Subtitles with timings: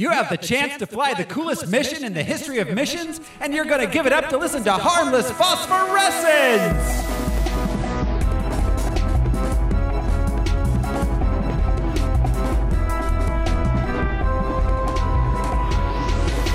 [0.00, 3.52] You have the chance to fly the coolest mission in the history of missions, and
[3.52, 7.04] you're going to give it up to listen to Harmless Phosphorescence!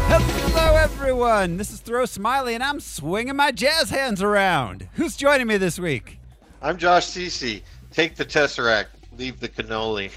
[0.09, 1.57] Hello, everyone.
[1.57, 4.89] This is Throw Smiley, and I'm swinging my jazz hands around.
[4.93, 6.17] Who's joining me this week?
[6.63, 7.61] I'm Josh Cece.
[7.91, 10.09] Take the Tesseract, leave the cannoli.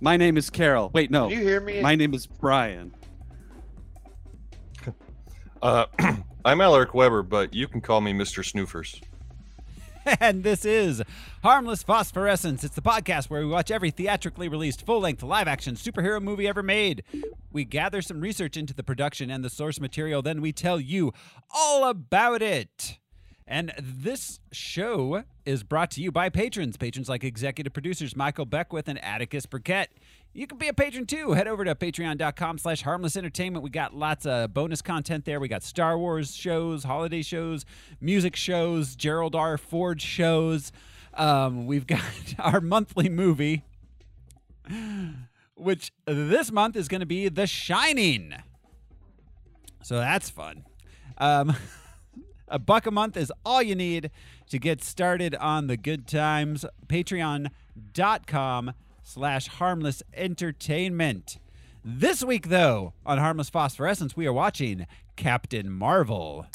[0.00, 0.90] My name is Carol.
[0.92, 1.28] Wait, no.
[1.28, 1.80] Can you hear me?
[1.80, 2.94] My name is Brian.
[5.60, 5.86] Uh,
[6.44, 8.44] I'm Alaric Weber, but you can call me Mr.
[8.44, 9.02] Snoofers.
[10.20, 11.02] and this is
[11.42, 12.64] Harmless Phosphorescence.
[12.64, 16.46] It's the podcast where we watch every theatrically released full length live action superhero movie
[16.46, 17.02] ever made.
[17.52, 21.12] We gather some research into the production and the source material, then we tell you
[21.50, 22.98] all about it.
[23.50, 26.76] And this show is brought to you by patrons.
[26.76, 29.88] Patrons like executive producers Michael Beckwith and Atticus Burkett.
[30.34, 31.32] You can be a patron too.
[31.32, 33.62] Head over to patreon.com slash harmless entertainment.
[33.64, 35.40] We got lots of bonus content there.
[35.40, 37.64] We got Star Wars shows, holiday shows,
[38.02, 39.56] music shows, Gerald R.
[39.56, 40.70] Ford shows.
[41.14, 42.02] Um, we've got
[42.38, 43.64] our monthly movie,
[45.56, 48.34] which this month is going to be The Shining.
[49.82, 50.66] So that's fun.
[51.16, 51.56] Um,
[52.50, 54.10] a buck a month is all you need
[54.50, 56.64] to get started on the good times.
[56.86, 61.38] Patreon.com slash harmless entertainment.
[61.84, 64.86] This week, though, on Harmless Phosphorescence, we are watching
[65.16, 66.46] Captain Marvel.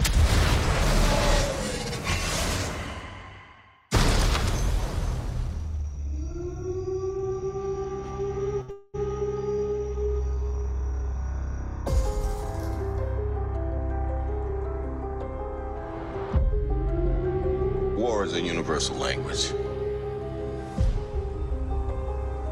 [18.89, 19.53] Universal language.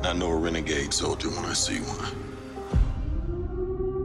[0.04, 2.16] I know a renegade soldier when I see one.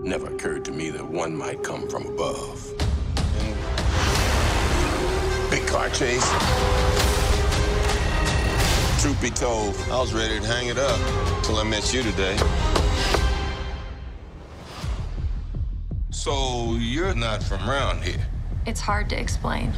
[0.03, 2.63] Never occurred to me that one might come from above.
[5.51, 6.29] Big car chase.
[9.03, 10.99] Truth be told, I was ready to hang it up
[11.45, 12.37] till I met you today.
[16.11, 18.27] So you're not from around here.
[18.67, 19.73] It's hard to explain.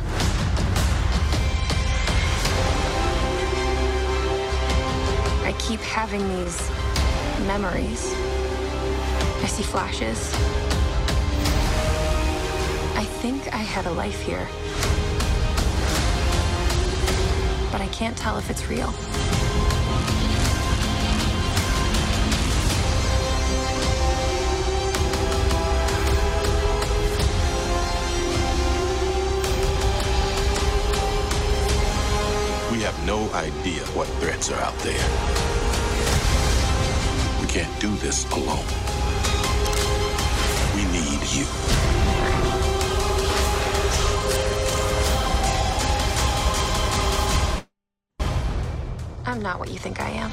[5.59, 6.71] Keep having these
[7.47, 8.13] memories.
[9.43, 10.33] I see flashes.
[12.97, 14.49] I think I had a life here.
[17.71, 18.93] But I can't tell if it's real.
[32.73, 35.48] We have no idea what threats are out there.
[37.49, 38.67] We can't do this alone.
[40.75, 41.47] We need you.
[49.25, 50.31] I'm not what you think I am.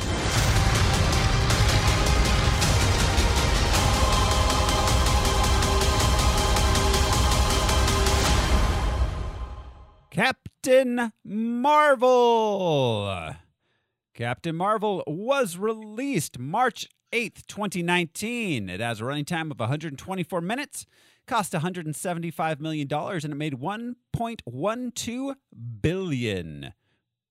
[10.12, 13.06] Captain Marvel.
[14.14, 18.70] Captain Marvel was released March 8th, 2019.
[18.70, 20.86] It has a running time of 124 minutes,
[21.26, 25.36] cost $175 million, and it made 1.12
[25.82, 26.74] billion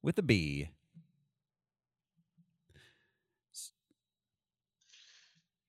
[0.02, 0.70] with a B.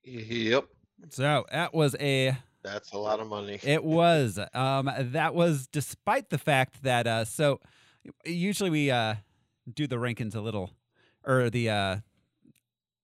[0.06, 0.66] Yep.
[1.10, 3.60] So that was a That's a lot of money.
[3.64, 4.40] It was.
[4.54, 7.60] Um, that was despite the fact that uh, so
[8.24, 9.16] usually we uh,
[9.72, 10.72] do the rankings a little,
[11.26, 11.98] or the uh,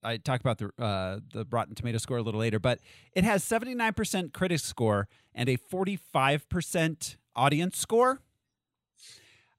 [0.04, 2.80] I talk about the uh, the Rotten Tomato score a little later, but
[3.14, 8.20] it has seventy nine percent critic score and a forty five percent audience score.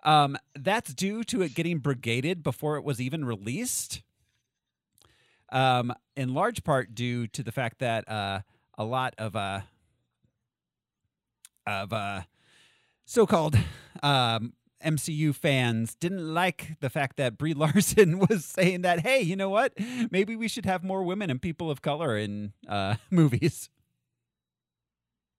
[0.04, 4.02] Um, that's due to it getting brigaded before it was even released.
[5.50, 8.40] Um, in large part due to the fact that uh,
[8.76, 9.60] a lot of uh,
[11.66, 12.22] of uh,
[13.04, 13.56] so-called
[14.02, 19.36] um, MCU fans didn't like the fact that Brie Larson was saying that, hey, you
[19.36, 19.72] know what?
[20.10, 23.70] Maybe we should have more women and people of color in uh, movies.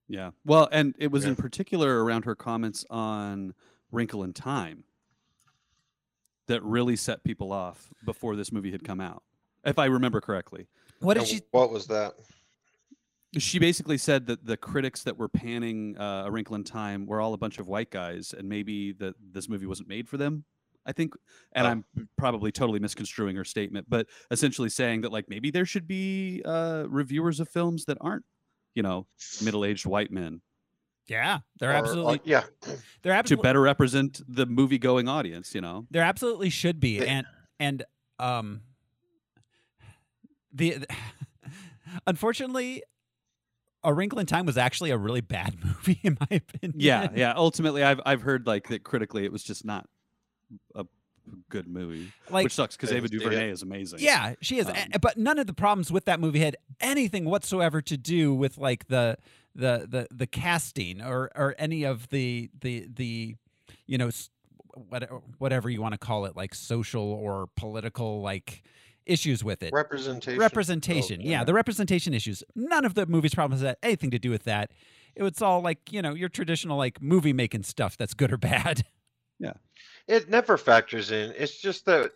[0.07, 0.31] Yeah.
[0.45, 1.29] Well, and it was Yeah.
[1.31, 3.53] in particular around her comments on
[3.91, 4.83] Wrinkle in Time
[6.47, 9.23] that really set people off before this movie had come out,
[9.63, 10.67] if I remember correctly.
[10.99, 11.41] What did And she?
[11.51, 12.13] What was that?
[13.37, 17.19] She basically said that the critics that were panning uh, A Wrinkle in Time were
[17.19, 20.45] all a bunch of white guys, and maybe that this movie wasn't made for them.
[20.85, 21.13] I think,
[21.53, 21.69] and Oh.
[21.69, 26.41] I'm probably totally misconstruing her statement, but essentially saying that like maybe there should be
[26.45, 28.25] uh, reviewers of films that aren't,
[28.75, 29.07] you know,
[29.41, 30.41] middle-aged white men
[31.07, 32.43] Yeah, they're Or- or- absolutely yeah.
[33.01, 35.55] they're absolutely to better represent the movie-going audience.
[35.55, 37.27] You know, There absolutely should be, The- and
[37.59, 37.83] and
[38.19, 38.61] um,
[40.51, 40.85] the
[42.07, 42.83] unfortunately,
[43.83, 46.79] A Wrinkle in Time was actually a really bad movie in my opinion.
[46.79, 47.33] yeah, yeah.
[47.35, 49.87] Ultimately, I've I've heard like that critically, it was just not
[50.75, 50.85] a
[51.49, 53.51] good movie, like which sucks because Ava didn't see DuVernay it.
[53.53, 53.99] is amazing.
[54.01, 54.67] yeah, she is.
[54.67, 58.57] Um, but none of the problems with that movie had anything whatsoever to do with
[58.57, 59.17] like the
[59.55, 63.35] the the the casting or or any of the the the
[63.85, 64.29] you know s-
[65.37, 68.63] whatever you want to call it like social or political like
[69.05, 69.71] issues with it.
[69.73, 70.39] Representation.
[70.39, 71.43] representation Oh, yeah.
[71.43, 74.71] the representation issues none of the movie's problems had anything to do with that
[75.15, 78.37] it was all like you know your traditional like movie making stuff that's good or
[78.37, 78.83] bad
[79.39, 79.53] Yeah.
[80.07, 81.33] It never factors in.
[81.37, 82.11] It's just that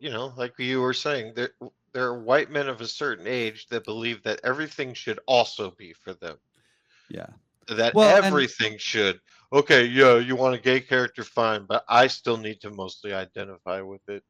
[0.00, 1.50] you know, like you were saying, there
[1.94, 5.94] there are white men of a certain age that believe that everything should also be
[5.94, 6.36] for them.
[7.08, 7.26] yeah.
[7.68, 9.20] That Well, and- everything should.
[9.52, 13.80] Okay, yeah, you want a gay character, fine, but I still need to mostly identify
[13.80, 14.22] with it.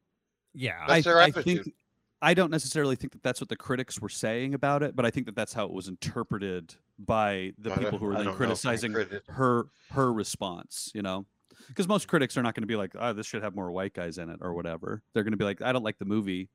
[0.55, 1.65] yeah That's their I attitude.
[1.65, 1.75] think
[2.21, 5.11] I don't necessarily think that that's what the critics were saying about it, but I
[5.11, 8.27] think that that's how it was interpreted by the I people who were then don't
[8.27, 8.93] know if criticizing
[9.29, 10.91] her her response.
[10.95, 11.27] You know,
[11.69, 13.95] because most critics are not going to be like, "Oh, this should have more white
[13.95, 15.03] guys in it" or whatever.
[15.13, 16.49] They're going to be like, "I don't like the movie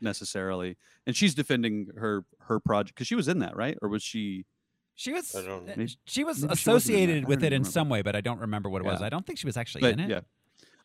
[0.00, 3.78] necessarily," and she's defending her her project because she was in that, right?
[3.82, 4.44] Or was she?
[4.94, 5.72] she was I don't know.
[5.72, 6.52] uh, Maybe- she was maybe she wasn't in that.
[6.58, 9.08] associated with it in even some way but i don't remember what it was i
[9.08, 10.20] don't think she was actually But in it yeah,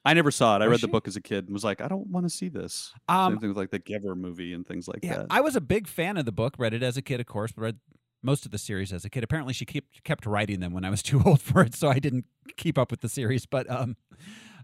[0.08, 0.62] I never saw it.
[0.62, 2.30] I Was read the book as a kid and was like, I don't want to
[2.30, 2.92] see this.
[3.10, 5.28] Same um thing with like the Giver movie and things like yeah that.
[5.30, 7.52] i was a big fan of the book read it as a kid of course
[7.56, 7.78] read
[8.24, 10.90] most of the series as a kid apparently she kept kept writing them when i
[10.90, 12.26] was too old for it so i didn't
[12.58, 13.96] keep up with the series but um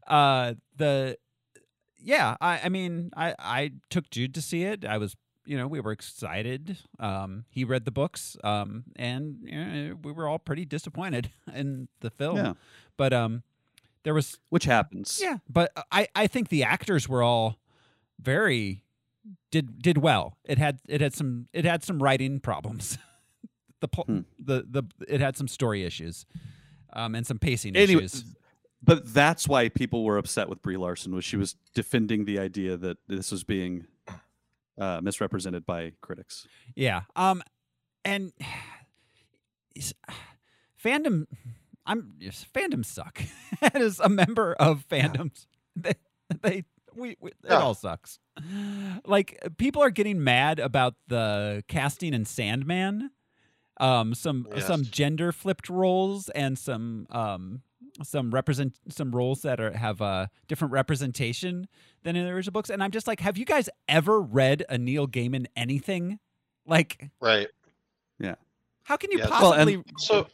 [0.08, 1.18] uh the
[2.02, 5.68] yeah i i mean i i took jude to see it i was you know
[5.68, 10.40] we were excited um he read the books um and you know, we were all
[10.40, 12.54] pretty disappointed in the film Yeah.
[12.98, 13.44] but um
[14.04, 15.20] there was Which happens.
[15.22, 17.58] yeah but i i think the actors were all
[18.20, 18.84] very
[19.52, 22.98] did did well it had it had some it had some writing problems
[23.82, 24.20] the pl- Hmm.
[24.40, 26.26] the the it had some story issues
[26.94, 28.26] um and some pacing Anyway, issues
[28.86, 32.76] But that's why people were upset with Brie Larson was she was defending the idea
[32.78, 33.86] that this was being
[34.78, 36.46] uh, misrepresented by critics.
[36.76, 37.04] Yeah.
[37.16, 37.42] Um,
[38.04, 38.34] and
[40.84, 41.26] fandom,
[41.86, 43.22] I'm yes, fandoms suck.
[43.62, 45.46] As a member of fandoms,
[45.76, 45.94] they
[46.42, 46.64] they
[46.96, 47.60] we, we it Yeah.
[47.60, 48.20] all sucks.
[49.06, 53.12] Like people are getting mad about the casting in Sandman.
[53.80, 57.62] Um, some some gender flipped roles and some um
[58.04, 61.68] some represent some roles that are have a different representation
[62.04, 62.70] than in the original books.
[62.70, 66.20] And I'm just like, have you guys ever read a Neil Gaiman anything?
[66.66, 67.50] Like, Right.
[68.20, 68.36] Yeah.
[68.84, 69.30] How can you Yes.
[69.30, 69.94] Well, and- possibly?
[69.98, 70.28] So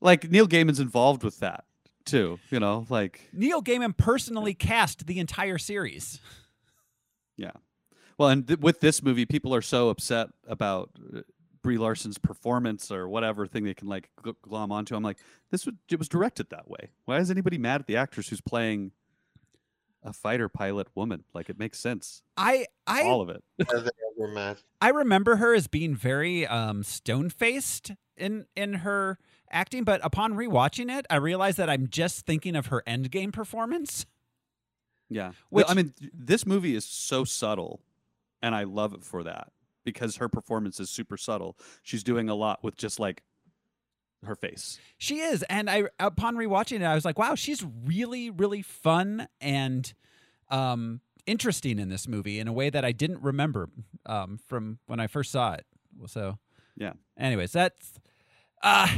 [0.00, 1.64] Like Neil Gaiman's involved with that
[2.04, 2.38] too.
[2.50, 6.20] You know, like Neil Gaiman personally cast the entire series.
[7.36, 7.52] Yeah,
[8.18, 11.20] well, and th- with this movie, people are so upset about uh,
[11.62, 14.94] Brie Larson's performance or whatever thing they can like gl- glom onto.
[14.94, 15.18] I'm like,
[15.50, 16.90] this was it was directed that way.
[17.06, 18.92] Why is anybody mad at the actress who's playing
[20.02, 21.24] a fighter pilot woman?
[21.34, 23.42] Like it makes sense, I I all of it.
[23.68, 24.58] are they ever mad?
[24.80, 29.18] I remember her as being very um, stone faced in in her
[29.50, 34.06] acting, but upon rewatching it, I realized that I'm just thinking of her Endgame performance.
[35.08, 35.32] Yeah.
[35.48, 37.80] Which- I mean, this movie is so subtle,
[38.42, 39.50] and I love it for that
[39.84, 41.58] because her performance is super subtle.
[41.82, 43.22] She's doing a lot with just like
[44.24, 44.78] her face.
[44.98, 49.26] She is, and I upon rewatching it, I was like, wow, she's really really fun
[49.40, 49.92] and
[50.50, 53.68] um, interesting in this movie in a way that I didn't remember
[54.06, 55.64] um, from when I first saw it.
[56.06, 56.38] So
[56.76, 56.92] Yeah.
[57.18, 57.94] Anyways, that's
[58.62, 58.88] uh,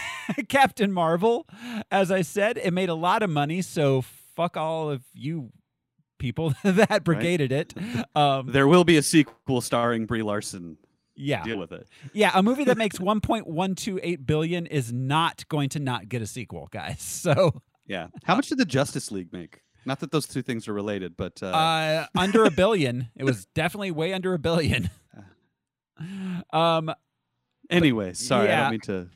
[0.48, 1.46] Captain Marvel.
[1.90, 4.02] As I said, it made a lot of money, so
[4.36, 5.50] fuck all of you
[6.18, 7.74] people that brigaded it.
[8.14, 10.76] Um, There will be a sequel starring Brie Larson.
[11.16, 11.86] yeah, Deal with it.
[12.12, 16.68] yeah, a movie that makes 1.128 billion is not going to not get a sequel,
[16.70, 17.00] guys.
[17.02, 18.06] So Yeah.
[18.24, 19.62] How much did the Justice League make?
[19.84, 23.08] Not that those two things are related, but uh, uh, under a billion.
[23.16, 24.90] It was definitely way under a billion.
[26.52, 26.92] Um,
[27.72, 29.08] anyway, sorry, I don't mean to.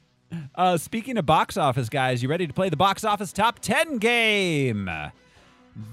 [0.55, 3.99] Uh, speaking of box office, guys, you ready to play the box office top 10
[3.99, 4.91] game?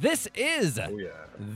[0.02, 1.10] This is Oh yeah.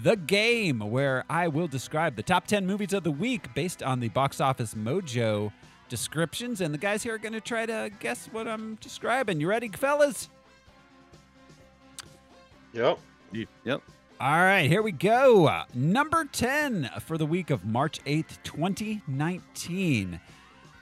[0.03, 3.99] the game where I will describe the top 10 movies of the week based on
[3.99, 5.51] the box office mojo
[5.89, 6.61] descriptions.
[6.61, 9.39] And the guys here are going to try to guess what I'm describing.
[9.39, 10.29] You ready, fellas?
[12.73, 12.99] Yep.
[13.63, 13.81] Yep.
[14.19, 15.63] All right, here we go.
[15.73, 20.19] Number 10 for the week of March 8th, 2019.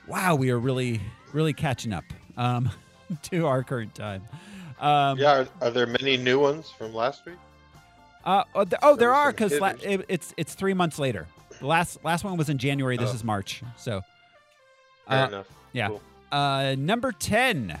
[0.06, 1.00] Wow, we are really,
[1.32, 2.04] really catching up
[2.36, 2.70] um,
[3.22, 4.22] to our current time.
[4.80, 7.36] Um, Yeah, are, are there many new ones from last week?
[8.24, 11.26] Uh, oh, th- oh, there There are because la- it, it's it's three months later.
[11.60, 12.96] The last last one was in January.
[12.96, 13.14] This Oh.
[13.14, 13.62] is March.
[13.76, 14.02] So,
[15.08, 15.46] Fair Uh, enough.
[15.72, 15.88] yeah.
[15.88, 16.02] Cool.
[16.32, 17.78] uh, number ten.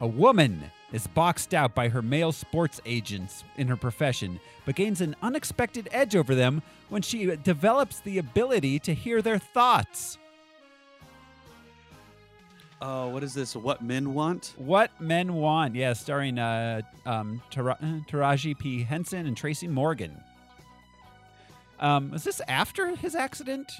[0.00, 5.00] A woman is boxed out by her male sports agents in her profession, but gains
[5.00, 10.18] an unexpected edge over them when she develops the ability to hear their thoughts.
[12.86, 13.56] Oh, what is this?
[13.56, 14.52] What men want?
[14.58, 18.82] What Men Want, yeah, starring uh, um, Tara- Taraji P.
[18.82, 20.14] Henson and Tracy Morgan.
[21.80, 23.72] Um, is this after his accident?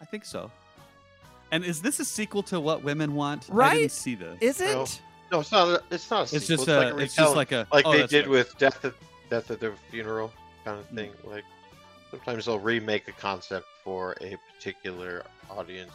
[0.00, 0.50] I think so.
[1.50, 3.48] And is this a sequel to What Women Want?
[3.50, 3.78] I Right?
[3.80, 4.38] didn't see this.
[4.40, 4.72] Is it?
[4.72, 4.86] No.
[5.30, 5.68] No, it's not.
[5.68, 6.32] A, it's not.
[6.32, 6.64] A It's sequel.
[6.64, 6.96] just like a.
[6.96, 7.66] a It's just like a.
[7.70, 8.30] like oh, they did right.
[8.30, 8.94] with Death at
[9.28, 10.32] Death at the Funeral
[10.64, 10.96] kind of Hmm.
[10.96, 11.12] thing.
[11.24, 11.44] Like
[12.10, 15.92] sometimes they'll remake a concept for a particular audience,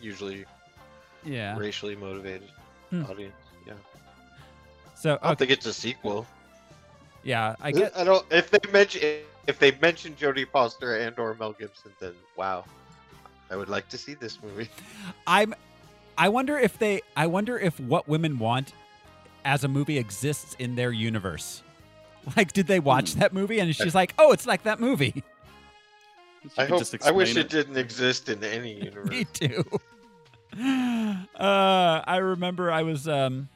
[0.00, 0.44] usually
[1.24, 1.56] Yeah.
[1.58, 2.50] racially motivated
[2.90, 3.04] Hmm.
[3.04, 3.34] audience.
[3.66, 3.74] Yeah,
[4.94, 6.26] So I don't think it's a sequel.
[7.22, 7.96] yeah, I get.
[7.96, 8.24] I don't.
[8.30, 9.00] If they mention
[9.46, 12.64] if they mention Jodie Foster and or Mel Gibson, then wow,
[13.50, 14.68] I would like to see this movie.
[15.26, 15.54] I'm.
[16.16, 17.02] I wonder if they.
[17.16, 18.72] I wonder if What Women Want,
[19.44, 21.62] as a movie, exists in their universe.
[22.36, 23.20] Like, did they watch Hmm.
[23.20, 25.22] that movie and she's like, "Oh, it's like that movie."
[26.56, 26.82] I hope.
[27.04, 29.10] I wish explain it didn't exist in any universe.
[29.10, 29.64] Me too.
[30.60, 33.48] Uh, I remember I was um,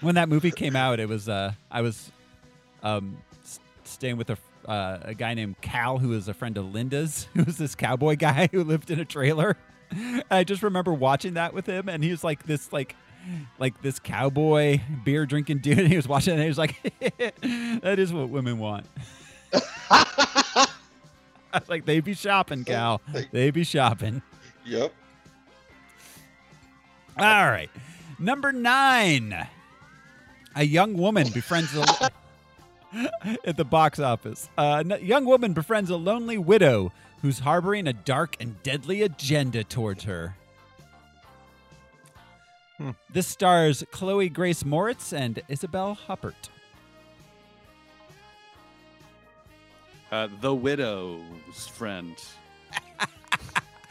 [0.00, 1.00] when that movie came out.
[1.00, 2.12] It was uh, I was
[2.84, 3.16] um,
[3.82, 7.42] staying with a uh, a guy named Cal who was a friend of Linda's, who
[7.44, 9.56] was this cowboy guy who lived in a trailer.
[10.30, 12.94] I just remember watching that with him, and he was like this like
[13.58, 15.78] like this cowboy beer drinking dude.
[15.78, 16.80] And he was watching it, and he was like,
[17.82, 18.86] "That is what women want."
[21.54, 23.00] I was like, "They be shopping, Cal.
[23.30, 24.22] They be shopping."
[24.66, 24.92] yep.
[27.16, 27.70] All right.
[28.18, 29.46] Number nine.
[30.56, 32.10] A young woman befriends a.
[33.44, 34.48] at the box office.
[34.56, 36.92] Uh, a young woman befriends a lonely widow
[37.22, 40.36] who's harboring a dark and deadly agenda towards her.
[42.78, 42.90] Hmm.
[43.12, 46.48] This stars Chloe Grace Moretz and Isabelle Huppert.
[50.14, 52.14] Uh, the widow's friend.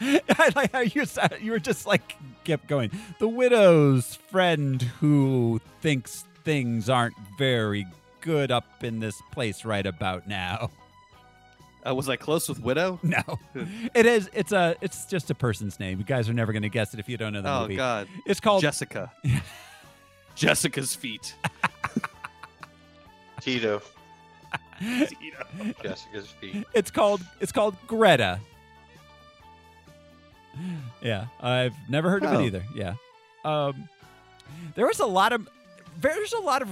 [0.00, 2.90] I like how you said you were just like kept going.
[3.18, 7.86] The widow's friend who thinks things aren't very
[8.22, 10.70] good up in this place right about now.
[11.86, 12.98] Uh, was I close with widow?
[13.02, 13.20] No,
[13.94, 14.30] it is.
[14.32, 14.76] It's a.
[14.80, 15.98] It's just a person's name.
[15.98, 17.76] You guys are never going to guess it if you don't know the Oh movie.
[17.76, 18.62] God, It's called.
[18.62, 19.12] Jessica.
[20.34, 21.34] Jessica's feet.
[23.42, 23.82] Tito.
[25.82, 26.64] Jessica's feet.
[26.74, 27.20] It's called.
[27.40, 28.40] It's called Greta.
[31.02, 32.40] Yeah, I've never heard of Oh.
[32.40, 32.62] it either.
[32.74, 32.94] Yeah,
[33.44, 33.88] um,
[34.74, 35.48] there was a lot of
[36.00, 36.68] there's a lot of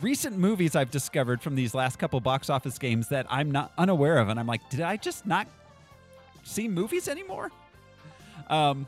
[0.00, 4.18] recent movies I've discovered from these last couple box office games that I'm not unaware
[4.18, 5.46] of, and I'm like, did I just not
[6.44, 7.50] see movies anymore?
[8.48, 8.86] Um,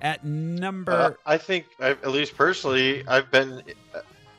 [0.00, 3.62] at number Uh, I think, I, at least personally, I've been.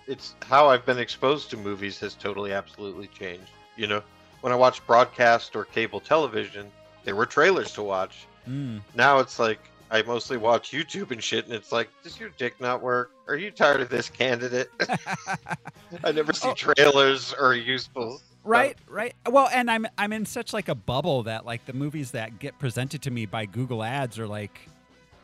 [0.08, 3.50] It's how I've been exposed to movies has totally, absolutely changed.
[3.76, 4.04] You know,
[4.42, 6.72] when I watched broadcast or cable television,
[7.04, 8.26] there were trailers to watch.
[8.48, 9.60] Mm, Now it's like
[9.92, 13.12] I mostly watch YouTube and shit, and it's like, does your dick not work?
[13.28, 14.70] Are you tired of this candidate?
[16.04, 16.54] I never see Oh.
[16.54, 18.18] trailers or useful.
[18.18, 18.30] stuff.
[18.44, 22.12] right right well and i'm i'm in such like a bubble that like the movies
[22.12, 24.70] that get presented to me by google ads are like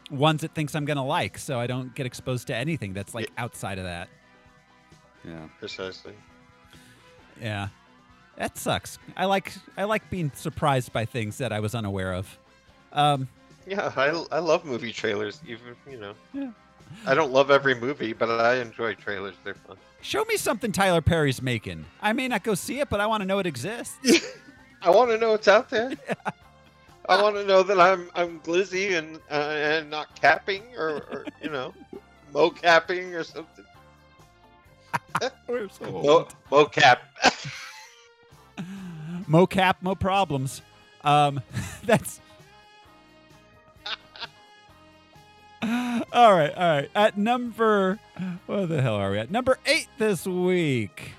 [0.09, 3.29] ones it thinks i'm gonna like so i don't get exposed to anything that's like
[3.38, 4.09] outside of that
[5.23, 5.45] Yeah.
[5.59, 6.13] Precisely.
[7.39, 7.67] yeah
[8.37, 12.37] that sucks i like i like being surprised by things that i was unaware of
[12.93, 13.27] um
[13.67, 15.39] Yeah, I, I love movie trailers.
[15.47, 16.49] Even you know, Yeah.
[17.05, 19.35] I don't love every movie, but I enjoy trailers.
[19.43, 19.77] They're fun.
[20.01, 23.21] show me something tyler perry's making i may not go see it but i want
[23.21, 23.97] to know it exists
[24.81, 25.91] I want to know what's out there.
[27.07, 29.33] I want to know that I'm I'm glizzy and uh,
[29.73, 31.71] and not capping or, or you know,
[32.33, 33.63] mo capping or something.
[35.48, 37.01] We're so Mo, mo cap.
[39.29, 40.62] mocap mo problems.
[41.03, 41.41] Um
[41.86, 42.19] that's
[45.63, 46.89] all right all right.
[46.95, 48.00] At number
[48.45, 49.31] what the hell are we at?
[49.31, 51.12] Number eight this week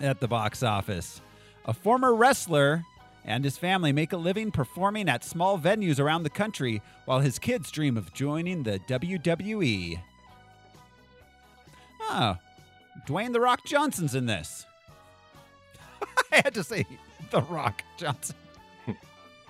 [0.00, 1.20] at the box office.
[1.64, 2.82] A former wrestler
[3.24, 7.38] and his family make a living performing at small venues around the country while his
[7.38, 10.00] kids dream of joining the wwe
[12.12, 12.36] oh
[13.06, 14.66] Dwayne the Rock Johnson's in this.
[16.32, 16.86] I had to say
[17.30, 18.36] the Rock Johnson.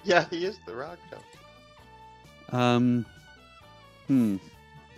[0.04, 1.28] Yeah, he is the Rock Johnson.
[2.50, 3.07] Um,
[4.09, 4.37] hmm.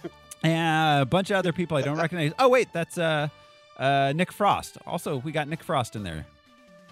[0.43, 2.33] Yeah, a bunch of other people I don't recognize.
[2.39, 3.29] Oh wait, that's uh,
[3.79, 4.79] uh, Nick Frost.
[4.87, 6.27] Also, we got Nick Frost in there.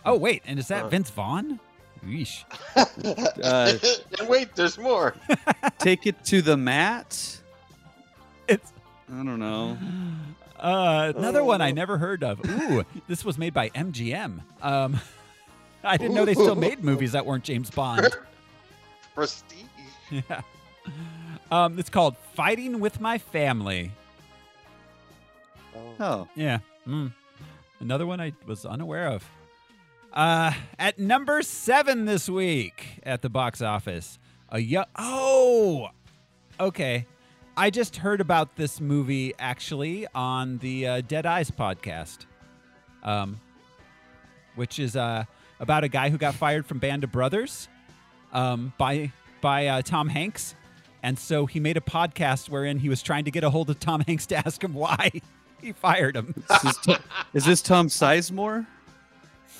[0.07, 0.89] Oh wait, and is that Uh.
[0.89, 1.59] Vince Vaughn?
[2.07, 2.45] Yeesh.
[2.77, 3.79] Uh,
[4.19, 5.15] and wait, there's more.
[5.79, 7.39] Take it to the mat.
[8.49, 8.73] It's
[9.11, 9.79] I don't know.
[10.63, 11.75] Uh, another one I Oh.
[11.75, 12.41] never heard of.
[12.49, 14.41] Ooh, this was made by MGM.
[14.63, 14.99] Um,
[15.85, 18.09] I didn't know they still made movies that weren't James Bond.
[19.15, 19.65] Prestige.
[20.11, 20.41] Yeah.
[21.51, 23.91] Um, it's called Fighting with My Family.
[25.77, 25.95] Oh.
[26.01, 26.59] Oh, Yeah.
[26.87, 27.13] Mm.
[27.81, 29.25] Another one I was unaware of.
[30.13, 34.19] Uh, at number seven this week at the box office,
[34.51, 35.89] a yo- oh,
[36.61, 37.07] okay.
[37.57, 42.25] I just heard about this movie actually on the uh, Dead Eyes podcast,
[43.03, 43.41] um,
[44.55, 45.25] which is uh,
[45.61, 47.69] about a guy who got fired from Band of Brothers
[48.33, 50.55] um, by by uh, Tom Hanks,
[51.03, 53.79] and so he made a podcast wherein he was trying to get a hold of
[53.79, 55.11] Tom Hanks to ask him why
[55.61, 56.35] he fired him.
[56.51, 56.97] is this, Tom,
[57.35, 58.67] is this Tom Sizemore?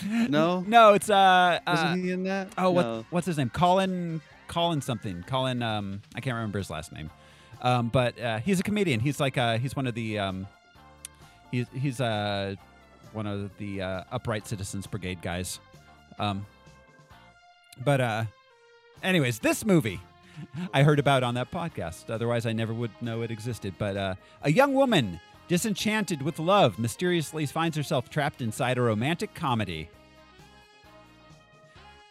[0.07, 2.49] No, No, it's uh, wasn't uh he in that?
[2.57, 3.51] oh what what's his name?
[3.51, 5.25] Colin Colin something.
[5.27, 7.11] Colin um I can't remember his last name.
[7.63, 9.01] Um but uh, he's a comedian.
[9.01, 10.47] He's like uh he's one of the um
[11.51, 12.57] he's he's uh
[13.13, 15.61] one of the uh, upright citizens brigade guys.
[16.19, 16.45] Um
[17.85, 18.25] but uh
[19.03, 20.01] anyways, this movie
[20.75, 22.11] I heard about on that podcast.
[22.11, 23.75] Otherwise I never would know it existed.
[23.79, 29.35] But uh a young woman disenchanted with love mysteriously finds herself trapped inside a romantic
[29.35, 29.89] comedy.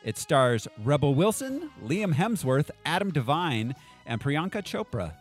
[0.03, 5.13] It stars Rebel Wilson, Liam Hemsworth, Adam Devine, and Priyanka Chopra.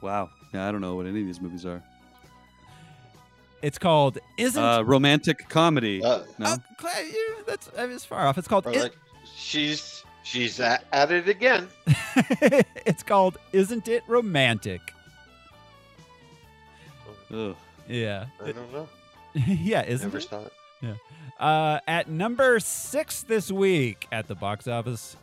[0.00, 0.30] Wow.
[0.54, 1.82] Yeah, I don't know what any of these movies are.
[3.62, 6.02] It's called Isn't Uh, romantic comedy.
[6.02, 6.46] Uh, no.
[6.54, 8.38] Oh, Cla- you- that's uh, it's far off.
[8.38, 8.96] It's called or like,
[9.36, 11.68] she's she's at, at it again.
[12.86, 14.80] It's called Isn't It Romantic?
[17.32, 17.54] Ugh.
[17.88, 18.26] Yeah.
[18.42, 18.88] I don't know.
[19.34, 20.22] yeah, isn't Never it?
[20.22, 20.52] saw it.
[21.38, 25.16] Uh, at number six this week at the box office,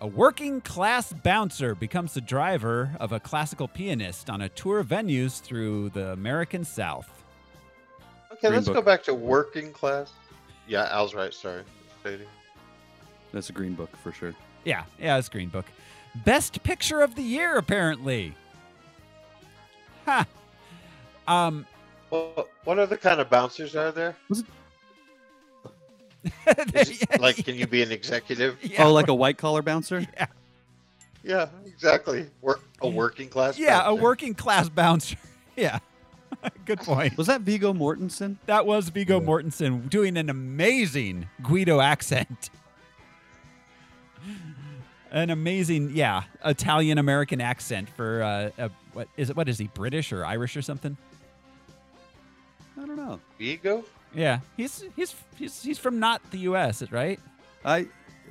[0.00, 4.88] a working class bouncer becomes the driver of a classical pianist on a tour of
[4.88, 7.10] venues through the American South.
[8.32, 8.74] Okay, Green let's Book.
[8.76, 10.12] go back to working class.
[10.68, 11.32] Yeah, Al's right.
[11.32, 11.62] Sorry,
[12.02, 12.26] Fading.
[13.32, 14.34] That's a green book for sure.
[14.64, 15.66] Yeah, yeah, it's Green Book.
[16.24, 18.34] Best Picture of the Year, apparently.
[20.06, 20.26] Ha.
[21.28, 21.66] Um,
[22.10, 24.16] Well, what other kind of bouncers are there?
[24.30, 24.46] Is it-
[27.20, 28.56] like, can you be an executive?
[28.62, 30.06] Yeah, oh, like a white collar bouncer?
[30.16, 30.26] Yeah,
[31.22, 32.28] Yeah, exactly.
[32.40, 33.58] Work a working class.
[33.58, 35.16] yeah, a working class bouncer.
[35.56, 35.78] yeah,
[36.64, 37.16] good point.
[37.16, 38.36] Was that Viggo Mortensen?
[38.46, 42.50] That was Viggo Mortensen doing an amazing Guido accent.
[45.12, 49.36] An amazing, yeah, Italian American accent for uh, a, what is it?
[49.36, 49.68] What is he?
[49.68, 50.96] British or Irish or something?
[52.76, 53.20] I don't know.
[53.38, 53.84] Viggo.
[54.16, 56.82] Yeah, he's he's he's he's from not the U.S.
[56.90, 57.20] right?
[57.64, 57.86] I.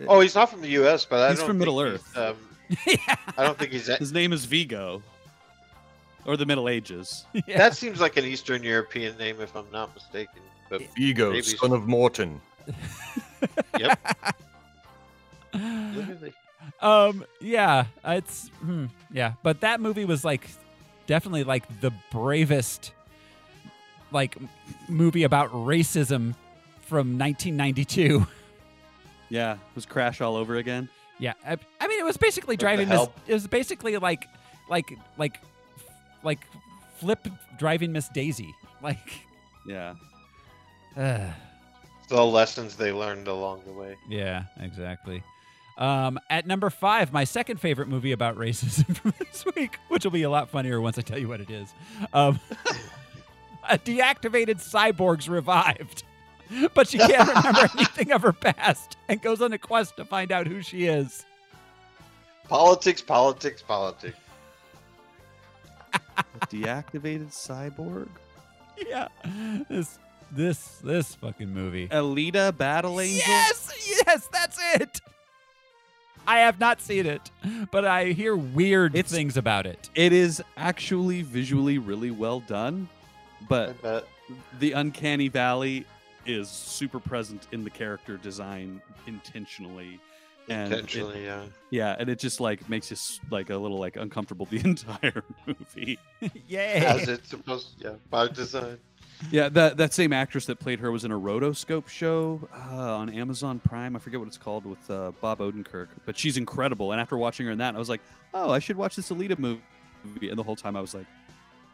[0.07, 2.17] Oh, he's not from the U.S., but I He's don't from think Middle he's, Earth.
[2.17, 2.35] Um,
[2.87, 3.87] yeah, I don't think he's.
[3.87, 5.01] His name is Viggo,
[6.25, 7.25] or the Middle Ages.
[7.47, 7.57] yeah.
[7.57, 10.41] That seems like an Eastern European name, if I'm not mistaken.
[10.69, 12.41] But Ego, Maybe- son of Morton.
[15.53, 16.33] literally,
[16.81, 20.49] um, yeah, it's hmm, yeah, but that movie was like
[21.07, 22.91] definitely like the bravest
[24.15, 24.37] like
[24.89, 26.33] movie about racism
[26.81, 28.25] from 1992.
[29.29, 30.87] Yeah, it was Crash all over again.
[31.19, 32.89] Yeah, I, I mean, it was basically the driving.
[32.89, 34.25] Miss, it was basically like,
[34.69, 35.39] like, like,
[36.23, 36.39] like,
[36.97, 37.27] flip
[37.59, 38.53] driving Miss Daisy.
[38.81, 39.19] Like,
[39.67, 39.95] Yeah.
[40.95, 41.31] uh,
[42.09, 43.95] the lessons they learned along the way.
[44.09, 45.23] yeah, exactly.
[45.77, 50.11] Um, at number five, my second favorite movie about racism from this week, which will
[50.11, 51.73] be a lot funnier once I tell you what it is.
[52.13, 52.39] Um,
[53.69, 56.03] a deactivated cyborg's revived,
[56.73, 60.31] but she can't remember anything of her past and goes on a quest to find
[60.31, 61.25] out who she is.
[62.47, 64.17] Politics, politics, politics.
[65.93, 68.07] A deactivated cyborg.
[68.87, 69.07] Yeah,
[69.69, 69.97] this
[70.31, 71.87] this this fucking movie.
[71.87, 73.23] Alita Battle Angel.
[73.27, 73.71] Yes,
[74.05, 75.01] yes, that's it.
[76.27, 77.29] I have not seen it,
[77.71, 79.89] but I hear weird It's- things about it.
[79.95, 82.94] It is actually visually really well done, I
[83.49, 84.07] but
[84.59, 85.85] the uncanny valley
[86.25, 89.99] is super present in the character design intentionally
[90.49, 91.43] And it- yeah.
[91.71, 92.97] yeah, and it just like makes you
[93.31, 95.97] like a little like uncomfortable the entire movie.
[96.47, 98.77] yeah As it's supposed yeah, by design.
[99.31, 103.09] Yeah, that that same actress that played her was in a Rotoscope show uh, on
[103.09, 103.95] Amazon Prime.
[103.95, 106.91] I forget what it's called with uh, Bob Odenkirk, but she's incredible.
[106.91, 108.01] And after watching her in that, I was like,
[108.33, 109.61] oh, I should watch this Alita movie.
[110.29, 111.05] And the whole time I was like,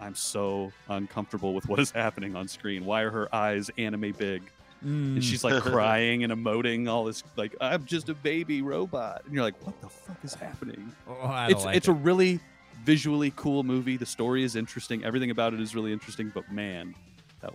[0.01, 2.85] I'm so uncomfortable with what is happening on screen.
[2.85, 4.41] Why are her eyes anime big?
[4.83, 5.13] Mm.
[5.15, 9.21] And she's like crying and emoting all this like I'm just a baby robot.
[9.25, 10.91] And you're like, what the fuck is happening?
[11.07, 11.91] Oh, I don't it's like it's it.
[11.91, 12.39] a really
[12.83, 13.95] visually cool movie.
[13.95, 15.03] The story is interesting.
[15.05, 16.31] Everything about it is really interesting.
[16.33, 16.95] But man,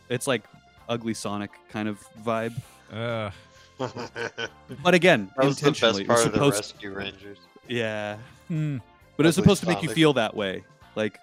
[0.09, 0.45] it's like
[0.89, 2.55] ugly Sonic kind of vibe.
[2.93, 3.33] Ugh.
[3.79, 4.51] that
[4.83, 6.57] But again, that was the best part of the supposed.
[6.59, 7.39] Rescue Rangers.
[7.69, 8.17] yeah,
[8.49, 8.79] Hmm.
[9.17, 10.63] but it's Ugly supposed to make you feel that way,
[10.95, 11.19] like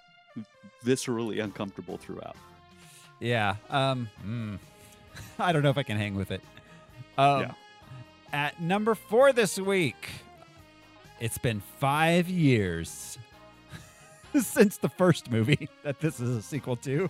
[0.86, 2.36] viscerally uncomfortable throughout.
[3.20, 3.56] Yeah.
[3.70, 4.10] Um.
[4.26, 4.60] mm.
[5.40, 6.42] I don't know if I can hang with it.
[7.18, 7.52] Um, Yeah.
[8.32, 10.10] At number four this week,
[11.20, 13.20] it's been five years
[14.40, 17.10] since the first movie that this is a sequel to,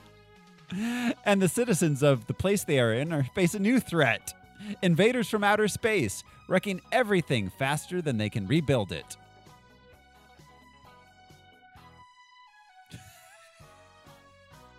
[1.25, 4.33] and the citizens of the place they are in are face a new threat:
[4.81, 9.15] invaders from outer space, wrecking everything faster than they can rebuild it.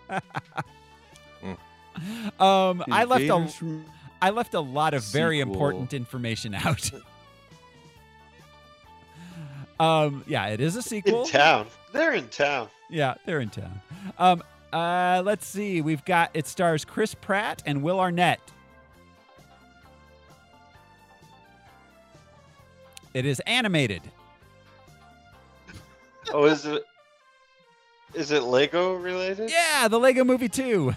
[2.41, 3.85] Um, I left a from-
[4.21, 6.91] I left a lot of very important information out.
[9.81, 11.23] um, yeah, it is a sequel.
[11.23, 11.67] In town.
[11.93, 12.69] They're in town.
[12.91, 13.81] Yeah, they're in town.
[14.19, 15.83] Um, uh, let's see.
[15.83, 18.41] We've got it stars Chris Pratt and Will Arnett.
[23.13, 24.03] It is animated.
[26.33, 26.83] Oh, is it?
[28.15, 29.51] Is it Lego related?
[29.51, 30.95] Yeah, the Lego Movie 2.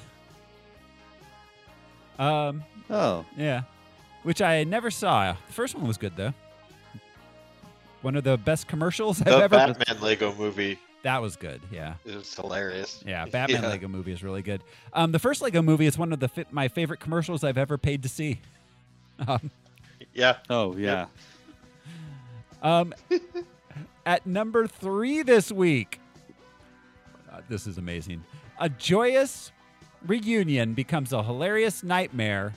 [2.20, 3.64] Um, Oh, yeah,
[4.24, 5.34] which I never saw.
[5.48, 6.34] The first one was good though.
[8.02, 9.56] One of the best commercials I've The ever.
[9.58, 11.62] Batman Lego movie That was good.
[11.72, 11.96] Yeah.
[12.06, 13.04] is hilarious.
[13.06, 13.70] Yeah, Batman Yeah.
[13.70, 14.64] Lego movie is really good.
[14.94, 17.78] Um, the first Lego movie is one of the fi- my favorite commercials I've ever
[17.78, 18.40] paid to see.
[19.28, 19.50] Um,
[20.14, 20.38] Yeah.
[20.50, 21.08] oh yeah.
[22.62, 22.94] um,
[24.06, 26.00] at number three this week,
[27.32, 28.24] uh, this is amazing.
[28.60, 29.52] A joyous
[30.06, 32.54] reunion becomes a hilarious nightmare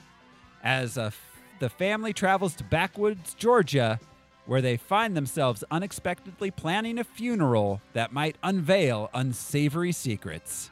[0.63, 1.21] as a f-
[1.59, 3.99] the family travels to backwoods Georgia,
[4.45, 10.71] where they find themselves unexpectedly planning a funeral that might unveil unsavory secrets.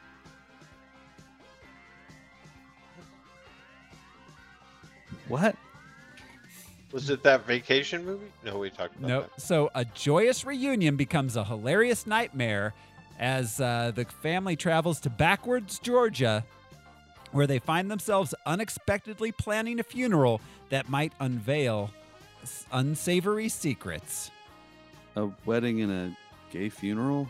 [5.28, 5.54] What?
[6.92, 8.26] Was it that vacation movie?
[8.44, 9.20] No, we talked about No.
[9.22, 9.40] that.
[9.40, 12.74] So a joyous reunion becomes a hilarious nightmare
[13.20, 16.44] as uh, the family travels to backwards Georgia,
[17.30, 21.90] where they find themselves unexpectedly planning a funeral that might unveil
[22.72, 24.30] unsavory secrets.
[25.16, 26.16] A wedding and a
[26.52, 27.28] gay funeral?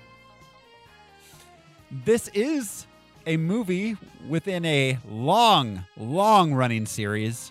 [2.04, 2.86] This is
[3.26, 3.96] a movie
[4.28, 7.50] within a long, long running series.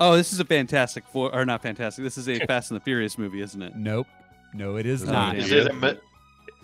[0.00, 2.04] Oh, this is a Fantastic Four, or not Fantastic.
[2.04, 3.74] This is a Fast and the Furious movie, isn't it?
[3.74, 4.06] Nope.
[4.52, 5.36] No, it is No, not.
[5.36, 5.98] it Is it a, Me-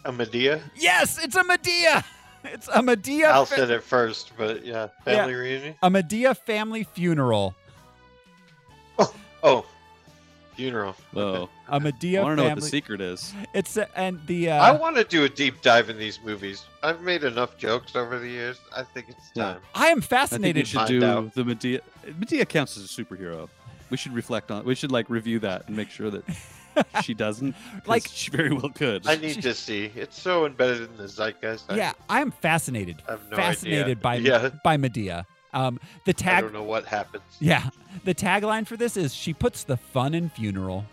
[0.04, 0.60] a Madea?
[0.76, 2.04] Yes, it's a Madea.
[2.46, 3.24] It's a Madea.
[3.24, 5.74] Al fa- said it first, but yeah, family reunion.
[5.82, 7.54] a Madea family funeral.
[9.42, 9.64] Oh,
[10.54, 10.94] funeral.
[11.16, 13.32] Oh, A Madea I want to know what the secret is.
[13.54, 16.64] It's uh, and the uh, I want to do a deep dive in these movies.
[16.82, 18.58] I've made enough jokes over the years.
[18.76, 19.44] I think it's Yeah.
[19.54, 19.60] time.
[19.74, 20.66] I am I think we fascinated.
[20.68, 21.34] should Find do out.
[21.34, 21.80] the Madea.
[22.06, 23.48] Madea counts as a superhero.
[23.90, 24.64] We should reflect on.
[24.64, 26.24] We should like review that and make sure that
[27.02, 27.54] she doesn't.
[27.86, 29.06] Like- she very well could.
[29.06, 29.90] I need to see.
[29.94, 31.64] It's so embedded in the zeitgeist.
[31.74, 33.02] Yeah, I am fascinated.
[33.08, 33.96] I have no fascinated idea.
[33.96, 34.50] by Yeah.
[34.62, 35.24] by Madea.
[35.52, 37.22] Um, the I don't know what happens.
[37.38, 37.70] Yeah,
[38.04, 40.84] the tagline for this is "She puts the fun in funeral."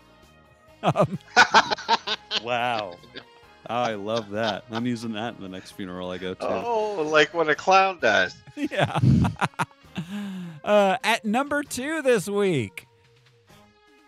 [0.84, 1.18] Um,
[2.44, 2.96] wow.
[3.70, 4.64] Oh, I love that.
[4.70, 6.46] I'm using that in the next funeral I go to.
[6.48, 8.36] Oh, like when a clown dies.
[8.56, 8.98] yeah.
[10.64, 12.86] uh, at number two this week.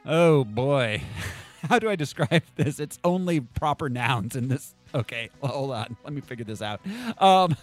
[0.07, 1.03] Oh boy,
[1.69, 2.79] how do I describe this?
[2.79, 4.75] It's only proper nouns in this.
[4.95, 5.97] Okay, well, hold on.
[6.05, 6.81] Let me figure this out.
[7.19, 7.57] Um,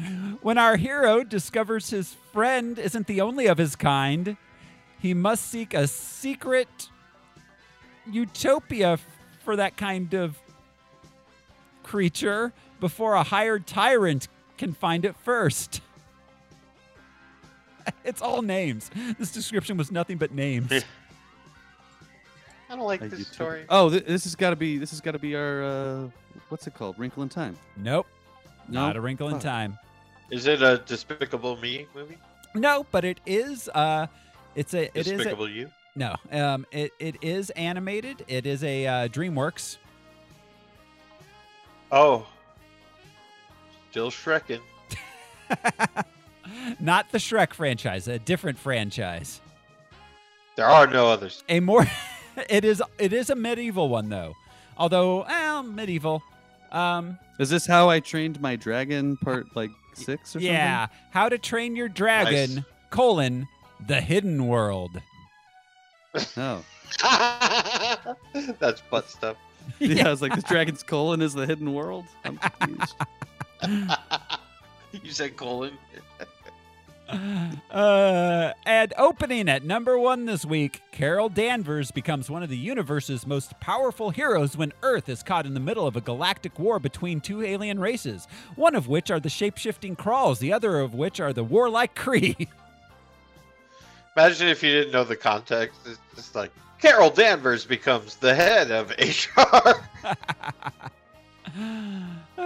[0.42, 4.36] when our hero discovers his friend isn't the only of his kind,
[5.00, 6.88] he must seek a secret
[8.10, 8.98] utopia
[9.44, 10.38] for that kind of
[11.82, 15.80] creature before a hired tyrant can find it first.
[18.02, 18.90] It's all names.
[19.18, 20.70] This description was nothing but names.
[22.74, 23.34] I don't like A this utopia.
[23.34, 23.64] story.
[23.68, 24.78] Oh, th- this has got to be.
[24.78, 25.62] This has got to be our.
[25.62, 26.08] Uh,
[26.48, 26.98] what's it called?
[26.98, 27.56] Wrinkle in Time.
[27.76, 28.08] Nope.
[28.68, 28.86] No?
[28.86, 29.42] Not a wrinkle in Fuck.
[29.42, 29.78] time.
[30.32, 32.18] Is it a Despicable Me movie?
[32.56, 34.06] No, but it is uh
[34.56, 35.70] it's a it is a, Despicable You?
[35.94, 38.24] No, um, it, it is animated.
[38.26, 39.76] It is a uh, DreamWorks.
[41.92, 42.26] Oh,
[43.90, 44.60] still Shrekin.
[46.80, 49.40] Not the Shrek franchise, a different franchise.
[50.56, 51.44] There are no others.
[51.48, 51.86] A more,
[52.48, 54.34] it is it is a medieval one though,
[54.76, 56.22] although well medieval.
[56.72, 59.16] Um, Is this how I trained my dragon?
[59.18, 60.50] Part like six or something?
[60.50, 62.64] yeah, How to Train Your Dragon: Nice.
[62.90, 63.46] colon
[63.86, 65.00] the Hidden World.
[66.36, 66.64] Oh,
[68.58, 69.36] That's butt stuff.
[69.78, 70.06] yeah.
[70.08, 72.04] I was like, the dragon's colon is the hidden world.
[72.24, 72.94] I'm confused.
[74.92, 75.72] you said colon.
[77.70, 83.26] Uh, and opening at number one this week, Carol Danvers becomes one of the universe's
[83.26, 87.20] most powerful heroes when Earth is caught in the middle of a galactic war between
[87.20, 91.32] two alien races, one of which are the shapeshifting Skrulls, the other of which are
[91.32, 92.46] the warlike Kree.
[94.16, 95.80] Imagine if you didn't know the context.
[95.84, 99.80] It's just like Carol Danvers becomes the head of HR.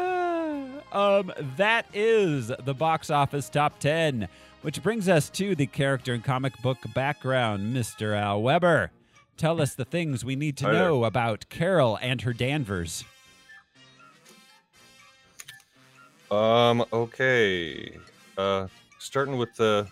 [0.92, 4.28] um, that is the box office top 10,
[4.62, 8.16] which brings us to the character and comic book background, Mr.
[8.16, 8.90] Al Weber.
[9.36, 10.88] Tell us the things we need to Hi there.
[10.88, 13.04] know about Carol and her Danvers.
[16.30, 16.84] Um.
[16.92, 17.96] Okay.
[18.36, 18.66] Uh,
[18.98, 19.84] starting with uh,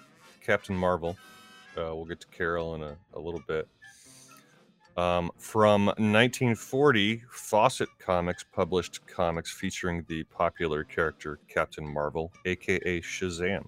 [0.45, 1.17] Captain Marvel.
[1.77, 3.69] Uh, we'll get to Carol in a, a little bit.
[4.97, 13.67] Um, from 1940, Fawcett Comics published comics featuring the popular character Captain Marvel, aka Shazam.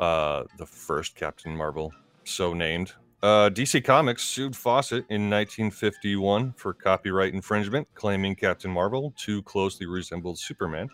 [0.00, 1.92] Uh, the first Captain Marvel,
[2.24, 2.94] so named.
[3.22, 9.86] Uh, DC Comics sued Fawcett in 1951 for copyright infringement, claiming Captain Marvel too closely
[9.86, 10.88] resembled Superman.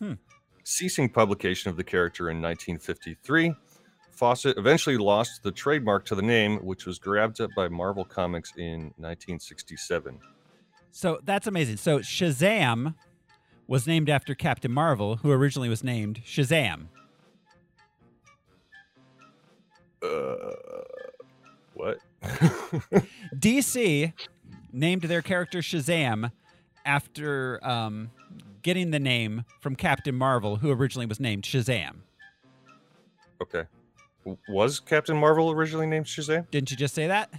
[0.00, 0.14] Hmm.
[0.64, 3.54] Ceasing publication of the character in 1953,
[4.10, 8.52] Fawcett eventually lost the trademark to the name, which was grabbed up by Marvel Comics
[8.56, 10.18] in 1967.
[10.90, 11.76] So that's amazing.
[11.76, 12.96] So Shazam
[13.68, 16.88] was named after Captain Marvel, who originally was named Shazam.
[20.02, 20.52] Uh,
[21.74, 21.98] what?
[23.36, 24.12] DC
[24.72, 26.30] named their character Shazam
[26.84, 28.10] after um,
[28.62, 31.96] getting the name from Captain Marvel, who originally was named Shazam.
[33.42, 33.64] okay.
[34.48, 36.46] Was Captain Marvel originally named Shazam?
[36.50, 37.32] Didn't you just say that?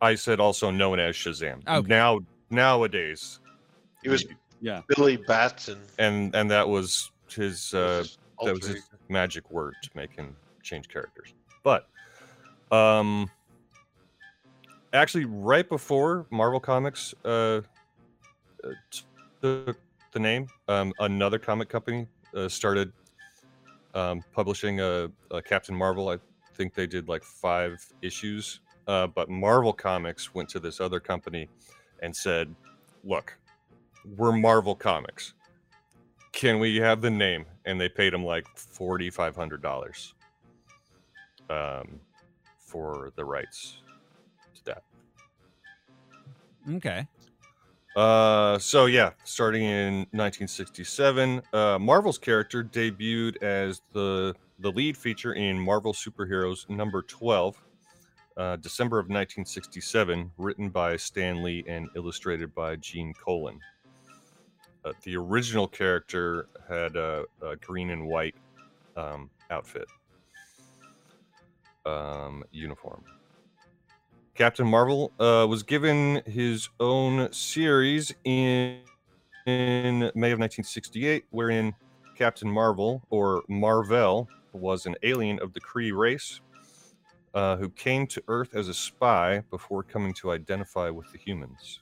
[0.00, 1.66] I said also known as Shazam.
[1.68, 1.86] Okay.
[1.86, 3.38] Now, nowadays,
[4.02, 4.24] He was
[4.62, 4.80] Yeah.
[4.88, 5.78] Billy Batson.
[5.98, 8.04] and and that was his uh,
[8.42, 11.34] that was his magic word to make him change characters.
[11.62, 11.88] But
[12.70, 13.30] um
[14.92, 17.60] actually right before Marvel Comics uh
[18.62, 18.68] uh,
[19.40, 19.78] took
[20.12, 22.92] the name, um another comic company uh, started
[23.94, 26.08] um publishing a, a Captain Marvel.
[26.08, 26.18] I
[26.54, 28.60] think they did like 5 issues.
[28.86, 31.48] Uh but Marvel Comics went to this other company
[32.02, 32.54] and said,
[33.04, 33.36] "Look,
[34.16, 35.34] we're Marvel Comics
[36.32, 40.12] can we have the name and they paid him like $4500
[41.50, 42.00] um,
[42.58, 43.78] for the rights
[44.54, 44.82] to that.
[46.76, 47.06] Okay.
[47.96, 55.32] uh, so yeah starting in 1967 uh, marvel's character debuted as the the lead feature
[55.32, 57.56] in marvel superheroes number 12
[58.36, 63.58] uh, december of 1967 written by stan lee and illustrated by gene colan.
[64.84, 68.34] Uh, the original character had a, a green and white
[68.96, 69.86] um, outfit
[71.86, 73.04] um, uniform.
[74.34, 78.78] Captain Marvel uh, was given his own series in,
[79.46, 81.74] in May of 1968, wherein
[82.16, 86.40] Captain Marvel, or Marvel, was an alien of the Kree race
[87.34, 91.80] uh, who came to Earth as a spy before coming to identify with the humans.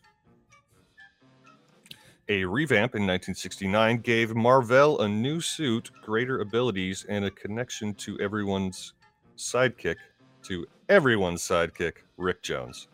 [2.28, 8.20] A revamp in 1969 gave Marvel a new suit, greater abilities, and a connection to
[8.20, 8.92] everyone's
[9.38, 9.96] sidekick,
[10.44, 12.88] to everyone's sidekick, Rick Jones.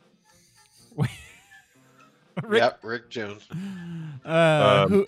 [2.43, 3.47] Rick, Yep, Rick Jones.
[4.25, 5.07] uh, Um, who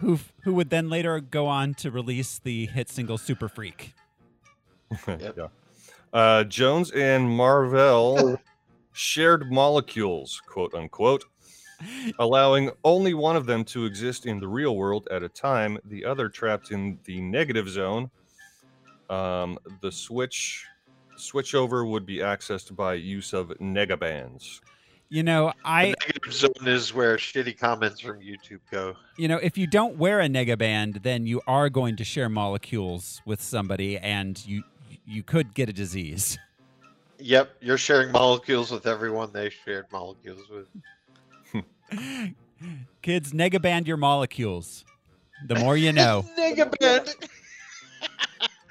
[0.00, 3.94] who who would then later go on to release the hit single Super Freak.
[5.08, 5.36] Yep.
[5.36, 5.46] yeah.
[6.12, 8.38] Uh, Jones and Marvel
[8.92, 11.24] shared molecules, quote unquote,
[12.18, 16.04] allowing only one of them to exist in the real world at a time, the
[16.04, 18.10] other trapped in the negative zone.
[19.10, 20.66] Um, the switch
[21.16, 24.60] switchover would be accessed by use of negabands.
[25.08, 28.96] You know, I the negative zone is where shitty comments from YouTube go.
[29.16, 33.22] you know, if you don't wear a negaband, then you are going to share molecules
[33.24, 34.64] with somebody and you
[35.06, 36.38] you could get a disease.
[37.18, 41.64] Yep, you're sharing molecules with everyone they shared molecules with.
[43.02, 44.84] Kids, negaband your molecules.
[45.46, 46.24] The more you know.
[46.36, 47.14] Negaband.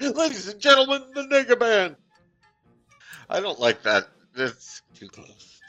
[0.00, 1.96] Ladies and gentlemen, the Negaband.
[3.28, 4.08] I don't like that.
[4.34, 5.60] That's too close.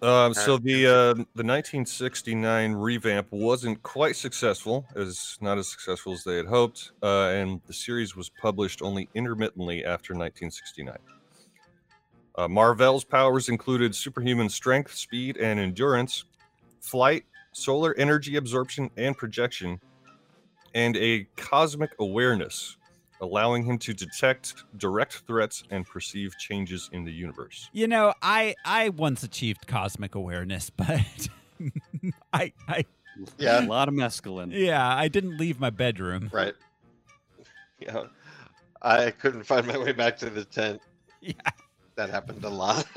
[0.00, 6.22] Um, so the uh, the 1969 revamp wasn't quite successful, as not as successful as
[6.22, 10.96] they had hoped, uh, and the series was published only intermittently after 1969.
[12.36, 16.24] Uh, Marvel's powers included superhuman strength, speed, and endurance,
[16.80, 19.80] flight, solar energy absorption and projection,
[20.74, 22.76] and a cosmic awareness,
[23.22, 27.70] allowing him to detect direct threats and perceive changes in the universe.
[27.72, 31.28] You know, I I once achieved cosmic awareness, but
[32.34, 32.84] I I
[33.38, 33.64] Yeah.
[33.64, 34.50] a lot of mescaline.
[34.52, 36.28] yeah, I didn't leave my bedroom.
[36.32, 36.54] Right.
[37.78, 38.04] Yeah.
[38.82, 40.82] I couldn't find my way back to the tent.
[41.24, 41.34] Yeah.
[41.94, 42.84] That happened a lot.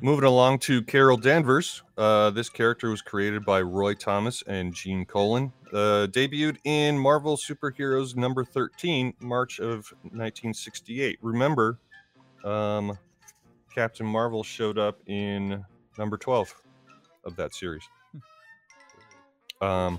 [0.00, 1.82] Moving along to Carol Danvers.
[1.96, 5.52] Uh, this character was created by Roy Thomas and Gene Colan.
[5.72, 11.18] Uh, debuted in Marvel Superheroes number 13, March of 1968.
[11.20, 11.80] Remember,
[12.44, 12.96] um,
[13.74, 15.64] Captain Marvel showed up in
[15.98, 16.54] number 12
[17.24, 17.82] of that series.
[19.60, 19.98] Um,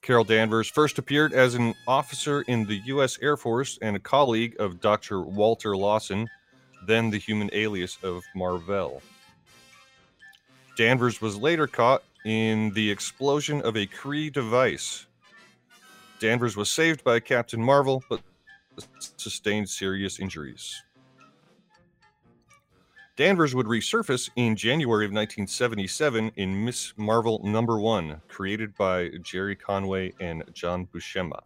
[0.00, 3.18] Carol Danvers first appeared as an officer in the U.S.
[3.20, 5.20] Air Force and a colleague of Dr.
[5.20, 6.26] Walter Lawson,
[6.86, 9.02] then the human alias of Marvel.
[10.80, 15.04] Danvers was later caught in the explosion of a Kree device.
[16.20, 18.22] Danvers was saved by Captain Marvel, but
[19.18, 20.82] sustained serious injuries.
[23.14, 29.56] Danvers would resurface in January of 1977 in Miss Marvel number 1, created by Gerry
[29.56, 31.42] Conway and John Buscema.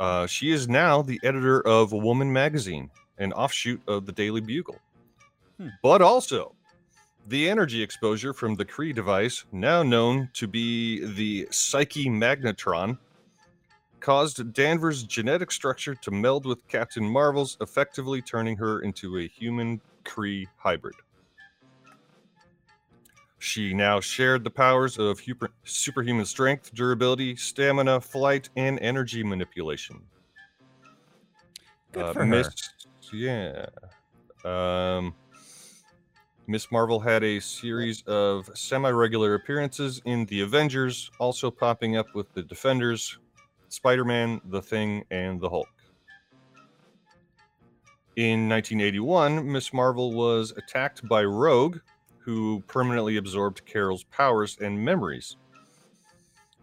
[0.00, 4.80] Uh, she is now the editor of Woman magazine, an offshoot of the Daily Bugle.
[5.58, 5.68] Hmm.
[5.80, 6.56] But also,
[7.28, 12.98] the energy exposure from the Kree device, now known to be the Psyche Magnitron,
[14.00, 19.80] caused Danvers' genetic structure to meld with Captain Marvel's, effectively turning her into a human
[20.04, 20.94] Kree hybrid.
[23.40, 30.00] She now shared the powers of super- superhuman strength, durability, stamina, flight, and energy manipulation.
[31.92, 32.26] Good Uh, for her.
[32.26, 32.50] Miss,
[33.12, 33.66] yeah.
[34.44, 35.14] Um,
[36.50, 42.32] Miss Marvel had a series of semi-regular appearances in the Avengers, also popping up with
[42.32, 43.18] the Defenders,
[43.68, 45.68] Spider-Man, The Thing, and the Hulk.
[48.16, 51.80] In 1981, Miss Marvel was attacked by Rogue,
[52.16, 55.36] who permanently absorbed Carol's powers and memories.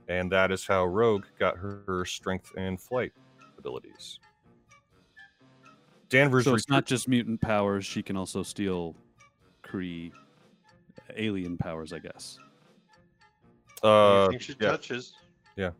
[0.07, 3.13] And that is how Rogue got her, strength and flight
[3.59, 4.19] abilities.
[6.09, 8.95] Danvers So it's not just mutant powers; she can also steal
[9.75, 10.11] Kree
[11.17, 12.39] alien powers, I guess.
[13.83, 14.71] uh, Anything she yeah.
[14.71, 15.13] touches.
[15.57, 15.71] Yeah,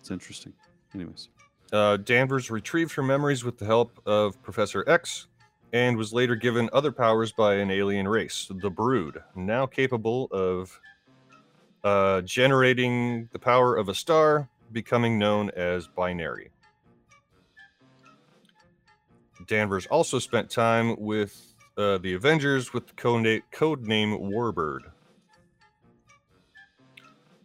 [0.00, 0.52] it's interesting.
[0.94, 1.28] Anyways,
[1.72, 5.26] Uh, Danvers retrieved her memories with the help of Professor X
[5.72, 10.78] and was later given other powers by an alien race, the Brood, now capable of
[11.84, 16.50] uh, generating the power of a star, becoming known as binary.
[19.46, 24.80] Danvers also spent time with uh, the Avengers with the code codename Warbird.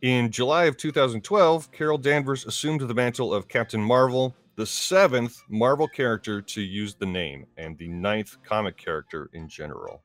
[0.02, 5.88] In July of 2012, Carol Danvers assumed the mantle of Captain Marvel, the seventh Marvel
[5.88, 10.02] character to use the name, and the ninth comic character in general.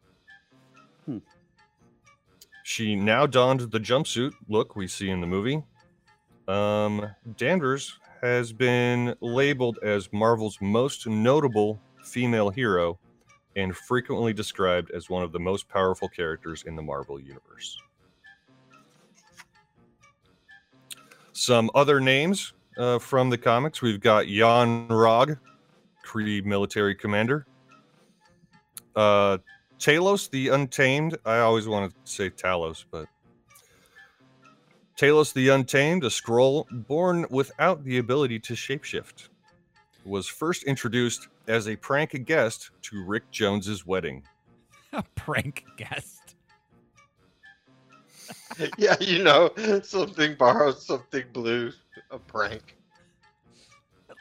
[1.07, 1.19] Hmm.
[2.63, 5.63] She now donned the jumpsuit look we see in the movie.
[6.49, 12.99] Um, Danvers has been labeled as Marvel's most notable female hero
[13.57, 17.79] and frequently described as one of the most powerful characters in the Marvel Universe.
[21.33, 25.39] Some other names uh, from the comics we've got Yon Rogg,
[26.07, 27.47] Kree military commander.
[28.95, 29.39] Uh,
[29.79, 31.19] Talos the Untamed.
[31.25, 33.07] I always want to say Talos, but
[34.97, 39.29] Talos the Untamed, a Skrull born without the ability to shapeshift,
[40.07, 44.23] was first introduced as a prank guest to Rick Jones's wedding.
[44.93, 46.35] A prank guest.
[48.79, 49.51] yeah, you know,
[49.83, 51.73] something borrowed, something blue,
[52.11, 52.77] a prank.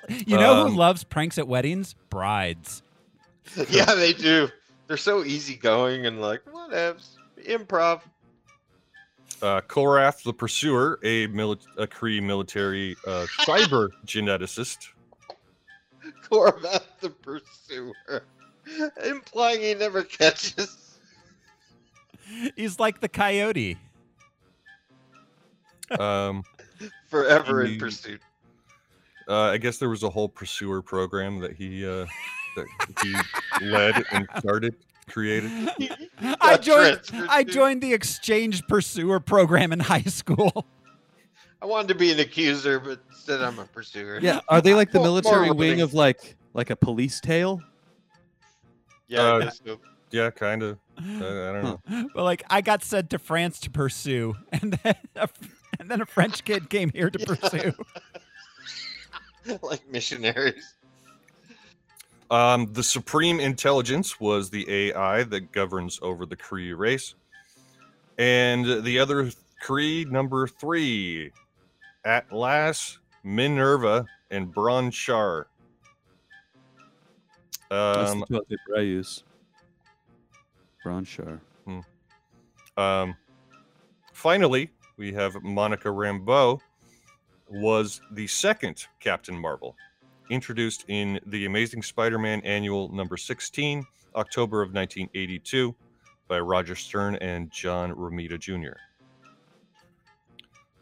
[0.10, 1.96] You know Um, who loves pranks at weddings?
[2.10, 2.84] Brides.
[3.70, 4.50] yeah, they do.
[4.88, 7.18] They're so easygoing and like, whatevs.
[7.44, 8.02] Improv.
[9.42, 14.90] Uh, Korath the Pursuer, a, mili- a Kree military uh, cyber geneticist.
[16.30, 18.24] Korvath the pursuer,
[19.06, 20.98] implying he never catches.
[22.56, 23.78] He's like the coyote.
[26.00, 26.44] Um,
[27.10, 28.22] Forever in You- pursuit.
[29.28, 32.06] uh, I guess there was a whole pursuer program that he uh,
[32.56, 32.66] that
[33.04, 34.76] he led and started,
[35.08, 35.52] created.
[36.42, 37.00] I joined.
[37.30, 40.66] I joined the exchange pursuer program in high school.
[41.62, 44.20] I wanted to be an accuser, but instead I'm a pursuer.
[44.22, 47.62] Yeah, are they like the More- more military wing of like like a police tail?
[49.08, 49.80] Yeah, Uh, guess so.
[50.12, 50.78] Yeah, kind of.
[50.98, 51.82] I, I don't know.
[52.14, 55.28] but like, I got sent to France to pursue, and then a,
[55.80, 57.74] and then a French kid came here to pursue.
[59.62, 60.74] like missionaries.
[62.32, 67.14] Um, the Supreme Intelligence was the AI that governs over the Kree race.
[68.18, 69.30] And the other
[69.64, 71.32] Kree, number three,
[72.06, 75.46] Atlas, Minerva, and Bronchar.
[77.70, 79.24] That's Um, the toilet paper I use.
[80.86, 81.40] Bronchar.
[82.78, 83.16] um,
[84.14, 86.60] finally, we have Monica Rambeau,
[87.50, 89.76] was the second Captain Marvel,
[90.30, 93.86] introduced in the Amazing Spider-Man Annual number 16,
[94.16, 95.76] October of 1982,
[96.28, 98.78] by Roger Stern and John Romita Jr.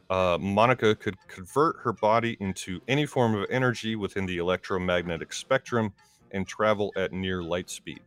[0.09, 5.93] Uh, Monica could convert her body into any form of energy within the electromagnetic spectrum
[6.31, 8.01] and travel at near light speed.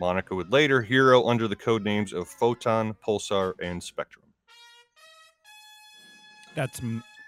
[0.00, 4.24] Monica would later hero under the code names of Photon, Pulsar, and Spectrum.
[6.54, 6.80] That's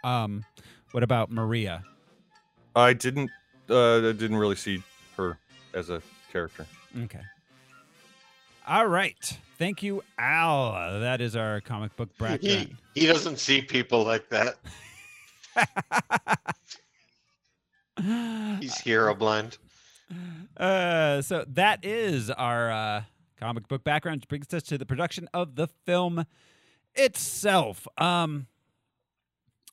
[0.05, 0.45] um.
[0.93, 1.85] What about Maria?
[2.75, 3.31] I didn't,
[3.69, 4.83] uh, I didn't really see
[5.17, 5.39] her
[5.73, 6.67] as a character.
[7.05, 7.21] Okay.
[8.71, 9.37] All right.
[9.59, 11.01] Thank you, Al.
[11.01, 12.69] That is our comic book bracket.
[12.95, 14.59] He, he doesn't see people like that.
[18.61, 19.59] He's hero blind.
[20.57, 23.03] Uh, so that is our uh,
[23.41, 26.25] comic book background, which brings us to the production of the film
[26.95, 27.89] itself.
[27.99, 28.47] Um,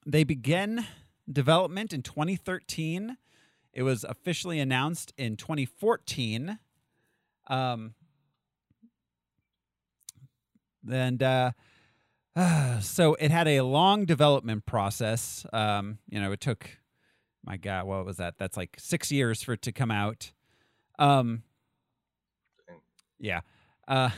[0.07, 0.87] they began
[1.31, 3.17] development in 2013.
[3.73, 6.57] It was officially announced in 2014.
[7.45, 7.93] Um,
[10.91, 11.51] and uh,
[12.81, 15.45] so it had a long development process.
[15.53, 16.77] Um, you know, it took
[17.47, 18.38] my god what was that?
[18.38, 20.33] That's like six years for it to come out.
[20.99, 21.43] Um
[23.19, 23.39] yeah.
[23.88, 24.09] Uh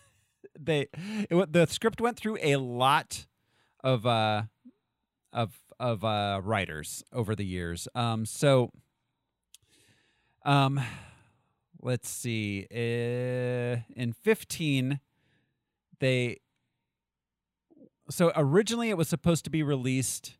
[0.58, 3.26] they it, the script went through a lot
[3.84, 4.44] of uh
[5.32, 7.86] of of uh writers over the years.
[7.94, 8.70] Um so
[10.46, 10.80] um
[11.82, 15.00] let's see uh, in 15
[16.02, 16.38] they
[18.10, 20.36] so originally it was supposed to be released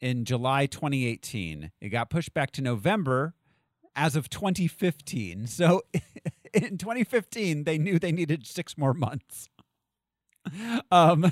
[0.00, 1.70] in July 2018.
[1.80, 3.34] It got pushed back to November
[3.96, 5.46] as of 2015.
[5.46, 5.82] So
[6.52, 9.48] in 2015, they knew they needed six more months.
[10.90, 11.30] Um,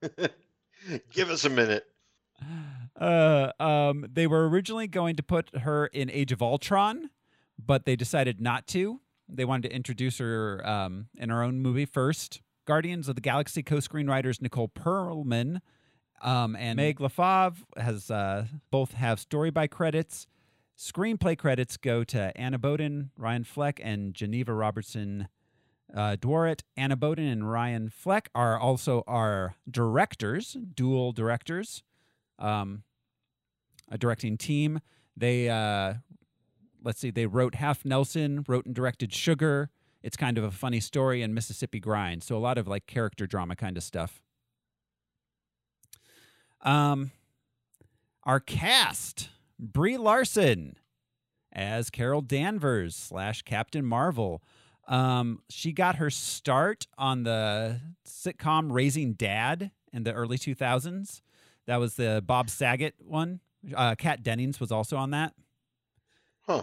[1.10, 1.84] Give us a minute.
[2.98, 7.10] uh, um, they were originally going to put her in Age of Ultron,
[7.58, 9.00] but they decided not to.
[9.28, 12.40] They wanted to introduce her um, in her own movie first.
[12.66, 15.60] Guardians of the Galaxy co-screenwriters Nicole Perlman
[16.22, 20.26] um, and Meg LeFauve has uh, both have story by credits.
[20.78, 25.28] Screenplay credits go to Anna Boden, Ryan Fleck, and Geneva Robertson
[25.94, 26.16] uh.
[26.76, 31.82] Anna Boden and Ryan Fleck are also our directors, dual directors,
[32.38, 32.82] um,
[33.90, 34.80] a directing team.
[35.16, 35.94] They uh,
[36.82, 39.70] let's see, they wrote Half Nelson, wrote and directed Sugar.
[40.06, 42.22] It's kind of a funny story and Mississippi Grind.
[42.22, 44.22] So a lot of like character drama kind of stuff.
[46.60, 47.10] Um,
[48.22, 50.76] our cast: Brie Larson
[51.52, 54.44] as Carol Danvers slash Captain Marvel.
[54.86, 61.20] Um, she got her start on the sitcom Raising Dad in the early 2000s.
[61.66, 63.40] That was the Bob Saget one.
[63.74, 65.34] Uh, Kat Dennings was also on that.
[66.42, 66.62] Huh.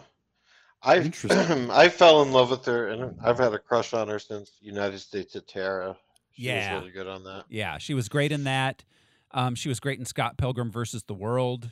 [0.83, 1.11] I
[1.71, 4.99] I fell in love with her, and I've had a crush on her since United
[4.99, 5.95] States of Tara.
[6.33, 6.73] She Yeah.
[6.75, 7.45] was really good on that.
[7.49, 8.83] Yeah, she was great in that.
[9.31, 11.71] Um, she was great in Scott Pilgrim versus the World.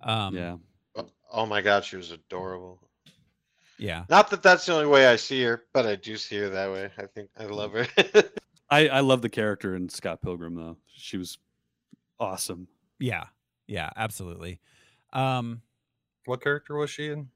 [0.00, 0.56] Um, yeah.
[0.96, 2.80] Oh- Oh my God, she was adorable.
[3.76, 4.04] yeah.
[4.08, 6.70] Not that that's the only way I see her, but I do see her that
[6.70, 6.90] way.
[6.96, 7.86] I think I love her.
[8.70, 10.76] I, I love the character in Scott Pilgrim though.
[10.94, 11.38] She was
[12.20, 12.68] awesome.
[13.00, 13.24] Yeah.
[13.66, 14.60] Yeah, absolutely.
[15.12, 15.62] Um,
[16.26, 17.30] What character was she in?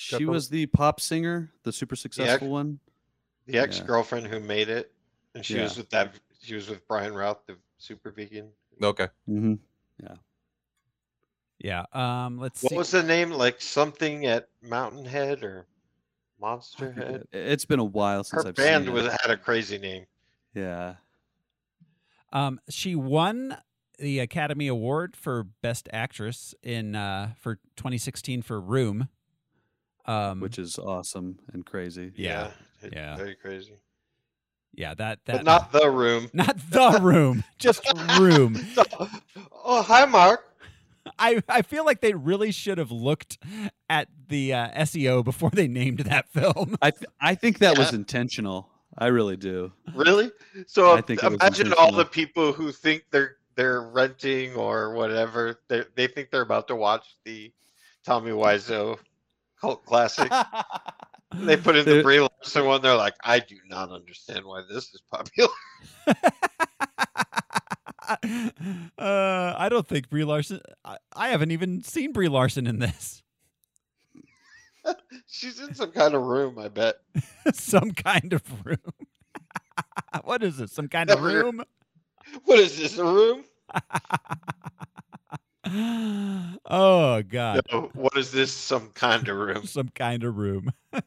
[0.00, 2.78] She Pil- was the pop singer, the super successful one.
[3.46, 4.92] the ex girlfriend who made it,
[5.34, 6.14] and she was with that.
[6.40, 8.48] She was with Brian Routh, the super vegan.
[8.80, 9.08] Okay.
[9.28, 9.54] Mm-hmm.
[10.00, 10.14] Yeah.
[11.58, 11.84] Yeah.
[12.26, 12.38] Um.
[12.38, 12.76] Let's What see.
[12.76, 13.32] was the name?
[13.32, 15.66] Like something at Mountain Head or
[16.40, 17.24] Monster Head?
[17.32, 19.16] It's been a while since Her I've band seen was it.
[19.20, 20.06] had a crazy name.
[20.54, 20.94] Yeah.
[22.32, 22.60] Um.
[22.68, 23.56] She won
[23.98, 29.08] the Academy Award for Best Actress in uh for 2016 for Room.
[30.08, 30.40] Um.
[30.40, 32.12] Which is awesome and crazy.
[32.16, 32.50] Yeah.
[32.82, 33.16] it- yeah.
[33.16, 33.74] Very crazy.
[34.74, 34.94] yeah.
[34.94, 36.30] That that But not the room.
[36.32, 37.44] not the room.
[37.58, 37.84] Just
[38.18, 38.58] Room.
[39.64, 40.44] oh, hi, Mark.
[41.18, 43.38] I, I feel like they really should have looked
[43.88, 46.76] at the uh, SEO before they named that film.
[46.82, 48.68] I th- I think that was intentional.
[48.96, 49.72] I really do.
[49.94, 50.30] Really?
[50.66, 55.60] So I think imagine all the people who think they're they're renting or whatever.
[55.68, 57.52] They they think they're about to watch the
[58.04, 58.98] Tommy Wiseau
[59.60, 60.30] cult classic.
[61.34, 62.82] they put in the Brie Larson one.
[62.82, 65.52] They're like, I do not understand why this is popular.
[68.98, 70.60] uh, I don't think Brie Larson.
[70.84, 73.22] I, I haven't even seen Brie Larson in this.
[75.26, 76.58] She's in some kind of room.
[76.58, 76.96] I bet.
[77.52, 78.78] Some kind of room.
[80.24, 80.70] what is it?
[80.70, 81.62] Some kind of room?
[82.44, 82.96] What is this?
[82.96, 83.44] A room?
[85.66, 87.62] oh God.
[87.72, 88.52] No, what is this?
[88.52, 89.66] Some kind of room.
[89.66, 90.72] some kind of room.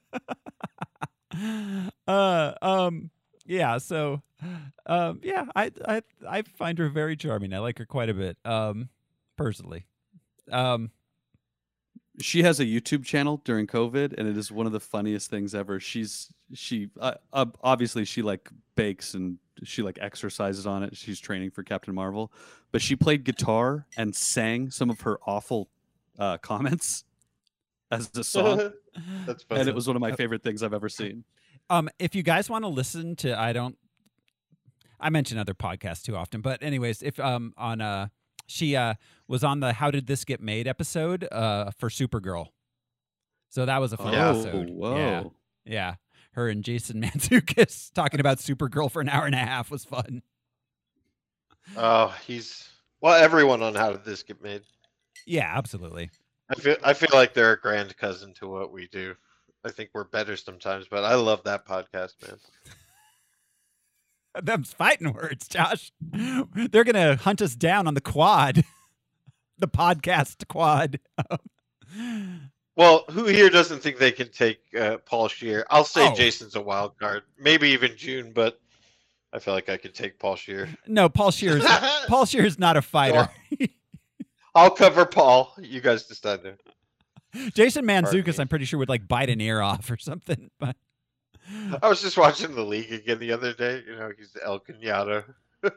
[2.08, 3.10] uh um
[3.46, 4.22] yeah, so
[4.86, 7.54] um yeah, I I I find her very charming.
[7.54, 8.38] I like her quite a bit.
[8.46, 8.90] Um
[9.38, 9.86] personally.
[10.52, 10.92] Um
[12.20, 15.56] She has a YouTube channel during COVID, and it is one of the funniest things
[15.56, 15.80] ever.
[15.80, 20.98] She's she uh, uh, obviously she like bakes and she like exercises on it.
[20.98, 22.32] She's training for Captain Marvel,
[22.72, 25.70] but she played guitar and sang some of her awful
[26.20, 27.06] uh, comments
[27.92, 28.72] as a song,
[29.26, 29.62] That's funny.
[29.62, 31.24] and it was one of my favorite things I've ever seen.
[31.70, 33.78] um if you guys want to listen to I don't
[35.00, 38.08] I mention other podcasts too often, but anyways, if um on uh
[38.52, 38.96] she uh
[39.28, 42.48] was on the How Did This Get Made episode uh for Supergirl.
[43.50, 44.30] So that was a fun Yeah.
[44.30, 44.70] episode.
[44.70, 44.96] Oh, whoa!
[44.96, 45.24] Yeah.
[45.74, 45.96] Yeah.
[46.34, 50.22] Her and Jason Mantzoukas talking about Supergirl for an hour and a half was fun.
[51.76, 52.68] Oh, he's
[53.02, 53.14] well.
[53.22, 54.62] Everyone on how did this get made?
[55.26, 56.10] Yeah, absolutely.
[56.50, 59.16] I feel I feel like they're a grand cousin to what we do.
[59.64, 62.38] I think we're better sometimes, but I love that podcast, man.
[64.42, 65.92] Them's fighting words, Josh.
[66.02, 68.64] They're gonna hunt us down on the quad,
[69.58, 71.00] the podcast quad.
[72.78, 75.66] Well, who here doesn't think they can take uh, Paul Scheer?
[75.70, 76.16] I'll say Oh.
[76.16, 78.60] Jason's a wild card, maybe even June, but
[79.34, 80.70] I feel like I could take Paul Scheer.
[80.88, 81.66] no, Paul Scheer's
[82.08, 83.30] Paul Scheer's not a fighter.
[84.56, 85.54] I'll cover Paul.
[85.62, 86.58] You guys decide there.
[87.54, 88.40] Jason Mantzoukas.
[88.40, 90.50] I'm pretty sure would like bite an ear off or something.
[90.58, 90.78] But
[91.82, 93.84] I was just watching the league again the other day.
[93.86, 95.24] You know, he's El Cunado.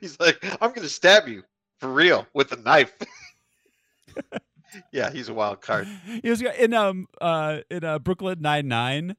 [0.00, 1.42] he's like, I'm going to stab you
[1.78, 2.94] for real with a knife.
[4.92, 5.88] yeah, he's a wild card.
[6.22, 9.16] he was in um uh in uh, Brooklyn Nine Nine.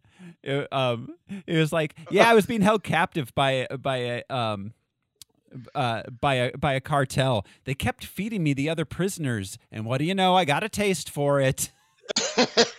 [0.71, 1.15] Um,
[1.47, 4.73] it was like, yeah, I was being held captive by by a um
[5.75, 7.45] uh by a by a cartel.
[7.65, 10.35] They kept feeding me the other prisoners, and what do you know?
[10.35, 11.71] I got a taste for it.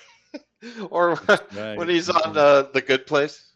[0.91, 1.19] or
[1.55, 1.77] Right.
[1.77, 3.53] when he's on uh, the Good Place.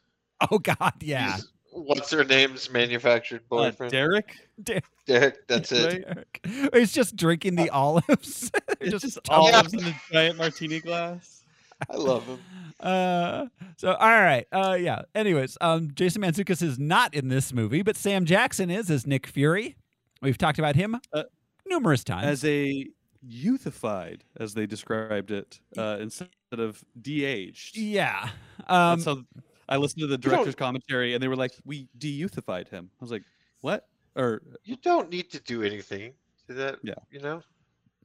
[0.51, 1.33] Oh God, yeah.
[1.37, 1.47] he's-
[1.79, 3.93] What's her name's manufactured Uh, boyfriend?
[3.93, 5.47] Derek, Derek.
[5.47, 6.05] That's it.
[6.07, 6.73] Derek.
[6.73, 8.51] He's just drinking the olives.
[8.83, 9.53] just, just tumbles.
[9.53, 11.43] olives in a giant martini glass.
[11.91, 12.39] I love him.
[12.81, 13.47] Uh,
[13.77, 15.03] so all right, uh, yeah.
[15.15, 19.27] Anyways, um, Jason Mantzoukas is not in this movie, but Sam Jackson is as Nick
[19.27, 19.77] Fury.
[20.23, 21.25] We've talked about him Uh,
[21.67, 22.27] numerous times.
[22.27, 22.87] as a
[23.29, 27.77] youthified, as they described it, uh, instead of de-aged.
[27.77, 28.31] yeah,
[28.69, 29.23] um, That's how
[29.69, 33.11] I listened to the director's commentary, and they were like, "We de-youthified him." I was
[33.11, 33.25] like,
[33.61, 36.13] "What?" Or You don't need to do anything
[36.47, 36.79] to that.
[36.83, 36.95] Yeah.
[37.11, 37.43] You know,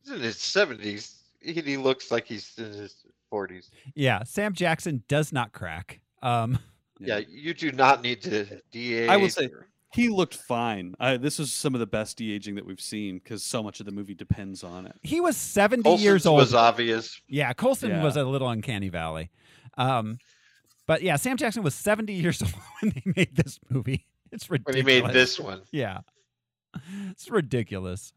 [0.03, 1.17] he's in his seventies.
[1.39, 2.95] He, he looks like he's in his
[3.29, 3.69] forties.
[3.95, 4.23] yeah.
[4.23, 6.01] Sam Jackson does not crack.
[6.21, 6.59] Um,
[6.99, 7.19] Yeah.
[7.29, 9.09] you do not need to de-age.
[9.09, 9.49] I will say-
[9.93, 10.95] he looked fine.
[10.99, 13.85] I, this is some of the best de-aging that we've seen because so much of
[13.85, 14.95] the movie depends on it.
[15.01, 16.39] he was seventy Coulson's years old.
[16.39, 17.19] It was obvious.
[17.27, 18.03] yeah, Coulson Yeah.
[18.03, 19.29] was a little uncanny valley.
[19.77, 20.17] Um,
[20.87, 24.05] but yeah, Sam Jackson was seventy years old when they made this movie.
[24.31, 24.85] It's ridiculous.
[24.85, 25.99] when he made this one, Yeah,
[27.09, 28.13] it's ridiculous.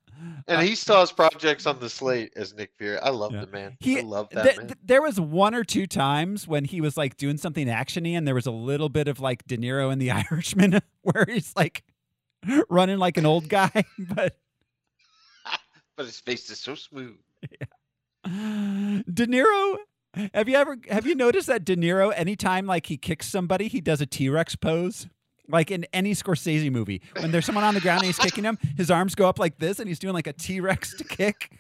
[0.46, 2.98] And uh, he still has projects on the slate as Nick Fury.
[2.98, 3.40] I love Yeah.
[3.42, 3.76] the man.
[3.80, 4.66] He- I love that Th- man.
[4.68, 8.26] th- there was one or two times when he was like doing something actiony, and
[8.26, 11.82] there was a little bit of like De Niro in The Irishman, where he's like
[12.68, 13.70] running like an old guy.
[13.98, 14.36] But
[15.96, 17.16] but his face is so smooth.
[18.24, 19.76] De Niro,
[20.32, 23.80] have you ever have you noticed that De Niro, anytime like he kicks somebody, he
[23.80, 25.06] does a T Rex pose?
[25.48, 28.58] Like in any Scorsese movie, when there's someone on the ground and he's kicking him,
[28.76, 31.50] his arms go up like this, and he's doing like a T Rex to kick.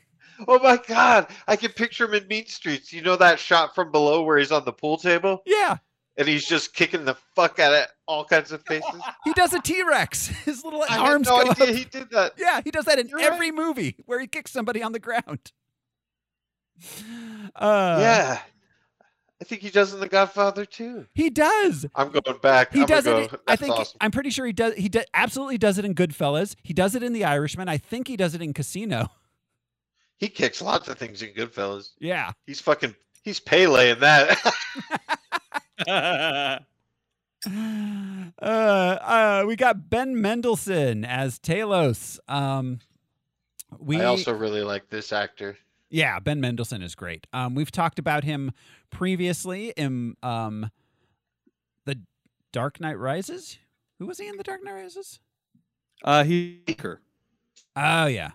[0.48, 2.92] Oh my god, I can picture him in Mean Streets.
[2.92, 5.76] You know that shot from below where he's on the pool table Yeah,
[6.16, 9.00] and he's just kicking the fuck out of all kinds of faces.
[9.24, 10.26] he does a T Rex.
[10.44, 11.74] His little I arms no go idea up.
[11.74, 12.32] he did that.
[12.38, 13.32] Yeah, he does that in You're right.
[13.32, 15.52] every movie where he kicks somebody on the ground.
[17.56, 18.40] Uh, yeah,
[19.44, 21.06] I think he does in The Godfather too.
[21.12, 21.84] he does.
[21.94, 22.72] I'm going back.
[22.72, 23.30] He I'm does it.
[23.30, 24.72] go, I think awesome." I'm pretty sure he does.
[24.74, 26.56] He do, absolutely does it in Goodfellas.
[26.62, 27.68] He does it in The Irishman.
[27.68, 29.10] I think he does it in Casino.
[30.16, 31.90] he kicks lots of things in Goodfellas.
[31.98, 32.32] Yeah.
[32.46, 32.94] He's fucking.
[33.22, 34.54] He's Pele in that.
[37.46, 42.18] Uh, uh, we got Ben Mendelsohn as Talos.
[42.26, 42.78] Um,
[43.78, 45.58] we I also really like this actor.
[45.90, 47.26] yeah, Ben Mendelsohn is great.
[47.34, 48.52] Um, we've talked about him
[48.94, 50.70] previously in um,
[51.84, 51.98] the
[52.52, 53.58] Dark Knight Rises.
[53.98, 55.20] Who was he in the Dark Knight Rises?
[56.04, 56.60] uh, he.
[56.66, 57.00] Joker.
[57.76, 58.30] Oh yeah.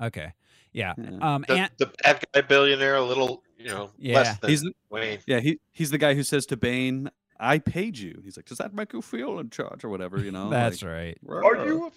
[0.00, 0.32] Okay.
[0.72, 0.94] Yeah.
[0.96, 1.18] Yeah.
[1.20, 4.14] Um, The, and the bad guy billionaire, a little, you know, Yeah.
[4.16, 5.18] less than He's the- Wayne.
[5.26, 8.58] Yeah, he he's the guy who says to Bane, "I paid you." He's like, "Does
[8.58, 10.48] that make you feel in charge or whatever?" You know.
[10.50, 11.44] that's like, right.
[11.44, 11.92] Are you?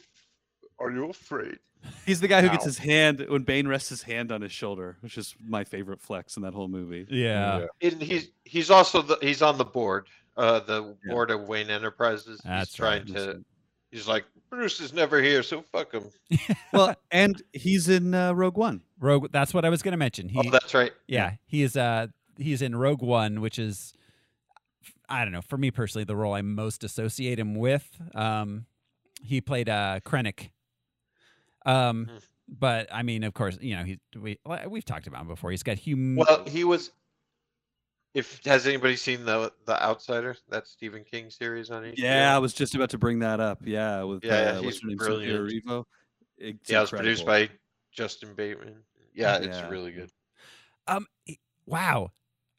[0.80, 1.58] Are you afraid?
[2.06, 4.98] He's the guy who gets his hand when Bane rests his hand on his shoulder,
[5.02, 7.08] which is my favorite flex in that whole movie.
[7.10, 7.66] Yeah.
[7.82, 10.08] And he's he's also the he's on the board,
[10.38, 11.14] uh, the Yeah.
[11.14, 12.42] board of Wayne Enterprises.
[12.44, 13.16] That's he's trying right.
[13.16, 13.46] to.
[13.92, 16.04] He's like Bruce is never here, so fuck him.
[16.74, 18.82] Well, and he's in uh, Rogue One.
[19.00, 19.28] Rogue.
[19.32, 20.28] That's what I was going to mention.
[20.28, 20.92] He, oh, that's right.
[21.08, 21.78] yeah, he is.
[21.78, 22.08] Uh,
[22.38, 23.94] he's in Rogue One, which is,
[25.08, 27.88] I don't know, for me personally, the role I most associate him with.
[28.14, 28.66] Um,
[29.24, 30.50] he played uh Krennic.
[31.66, 32.18] Um, Hmm.
[32.48, 35.52] but I mean, of course, you know, he we we've talked about him before.
[35.52, 36.16] He's got hum.
[36.16, 36.92] Well, he was.
[38.14, 40.38] If has anybody seen the the Outsider?
[40.50, 41.94] That Stephen King series on HBO.
[41.98, 43.60] Yeah, I was just about to bring that up.
[43.66, 45.52] Yeah, with Yeah, yeah, uh, he's her brilliant.
[45.52, 45.84] Cynthia
[46.38, 47.50] It's yeah, it was produced by
[47.92, 48.84] Justin Bateman.
[49.14, 49.70] Yeah, it's Yeah.
[49.70, 50.12] really good.
[50.88, 51.08] Um,
[51.66, 52.12] wow.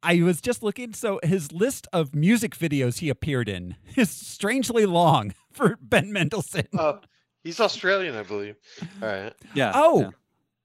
[0.03, 0.93] I was just looking.
[0.93, 6.69] So his list of music videos he appeared in is strangely long for Ben Mendelsohn.
[6.75, 7.01] Oh,
[7.47, 8.57] he's Australian, I believe.
[9.01, 9.33] All right.
[9.55, 9.73] Yeah.
[9.75, 10.11] Oh, yeah.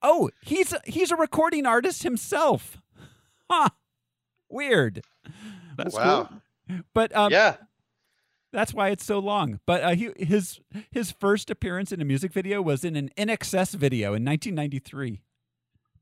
[0.02, 2.82] oh, he's a, he's a recording artist himself.
[3.50, 3.70] Huh.
[4.50, 5.04] Weird.
[5.78, 6.30] that's wow.
[6.68, 6.82] cool.
[6.94, 7.58] But um, yeah.
[8.52, 9.60] that's why it's so long.
[9.66, 10.60] But uh, he, his
[10.90, 15.22] his first appearance in a music video was in an INXS video in 1993.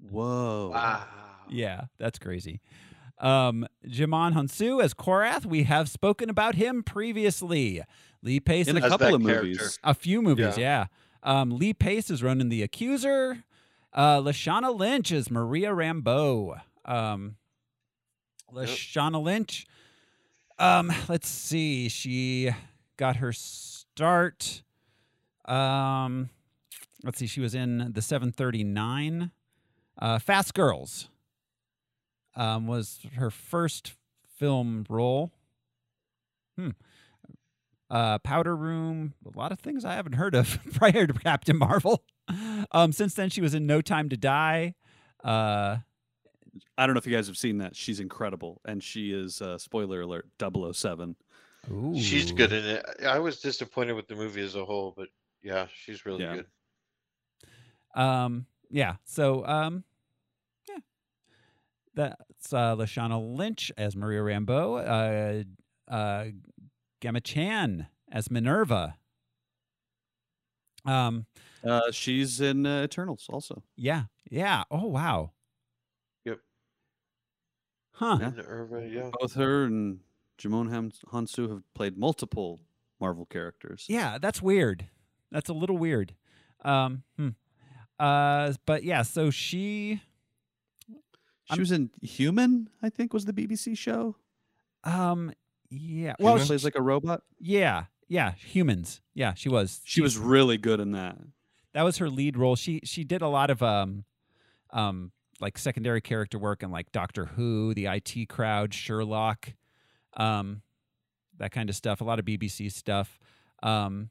[0.10, 0.72] Whoa.
[0.74, 1.06] Wow.
[1.50, 2.62] Yeah, that's crazy.
[3.20, 7.82] Um, Djimon Hounsou as Korath, we have spoken about him previously.
[8.22, 9.44] Lee Pace In a couple that of character.
[9.48, 9.80] movies.
[9.84, 10.86] a few movies, yeah.
[11.24, 13.44] Um, Lee Pace is Ronan the Accuser.
[13.94, 16.62] Uh, Lashana Lynch is Maria Rambeau.
[16.86, 17.36] Um,
[18.54, 19.66] Lashana Lynch.
[20.58, 21.90] Um, let's see.
[21.90, 22.52] She
[22.98, 24.64] got her start.
[25.46, 26.30] Um,
[27.04, 27.28] let's see.
[27.28, 29.32] She was in the 739.
[29.98, 31.10] Uh, Fast Girls.
[32.40, 33.94] Um, was her first
[34.38, 35.32] film role.
[36.58, 36.70] Hmm.
[37.90, 42.04] Uh, Powder Room, a lot of things I haven't heard of prior to Captain Marvel.
[42.72, 44.76] Um, since then, she was in No Time to Die.
[45.24, 45.78] Uh,
[46.78, 47.76] I don't know if you guys have seen that.
[47.76, 51.16] She's incredible, and she is uh, spoiler alert 007.
[51.96, 52.86] She's good in it.
[53.06, 55.10] I was disappointed with the movie as a whole, but
[55.44, 56.36] yeah, she's really Yeah.
[56.36, 58.02] good.
[58.02, 58.96] Um, yeah.
[59.04, 59.89] So, um, yeah,
[62.00, 65.46] that's uh, Lashana Lynch as Maria Rambeau.
[65.90, 66.26] Uh, uh,
[67.02, 68.96] Gemma Chan as Minerva.
[70.86, 71.26] Um,
[71.64, 73.64] Uh, she's in uh, Eternals also.
[73.76, 74.64] yeah, yeah.
[74.72, 75.32] Oh, wow.
[76.24, 76.40] Yep.
[77.96, 78.18] Huh.
[78.22, 78.30] Yeah.
[78.30, 79.10] Minerva, yeah.
[79.20, 80.00] Both her and
[80.38, 82.62] Djimon Ham- Hounsou have played multiple
[83.02, 83.86] Marvel characters.
[83.90, 84.88] Yeah, that's weird.
[85.32, 86.16] That's a little weird.
[86.64, 87.30] Um, hmm.
[88.00, 90.02] Uh, but yeah, so she, She
[91.52, 94.16] I'm- was in Human, I think, was the BBC show.
[94.84, 95.34] um,
[95.72, 97.22] yeah, well, She she, plays like a robot.
[97.40, 99.02] yeah, yeah, humans.
[99.14, 99.82] Yeah, she was.
[99.84, 101.18] She was really good in that.
[101.74, 102.56] that was her lead role.
[102.56, 104.06] She she did a lot of um,
[104.72, 109.54] um, like secondary character work in like Doctor Who, the IT Crowd, Sherlock,
[110.18, 110.64] um,
[111.38, 112.02] that kind of stuff.
[112.02, 113.20] A lot of BBC stuff.
[113.62, 114.10] Um,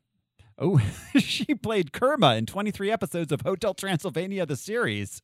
[0.59, 0.81] oh,
[1.19, 5.23] she played Kerma in 23 episodes of Hotel Transylvania, the series.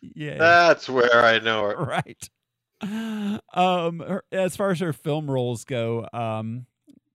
[0.00, 0.38] Yeah.
[0.38, 1.76] That's where I know her.
[1.84, 2.30] right.
[2.82, 6.66] Um, her, as far as her film roles go, um,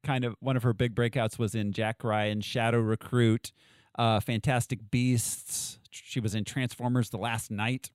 [0.03, 3.51] kind of one of her big breakouts was in Jack Ryan, Shadow Recruit,
[3.97, 5.79] uh, Fantastic Beasts.
[5.91, 7.91] She was in Transformers: The Last Knight.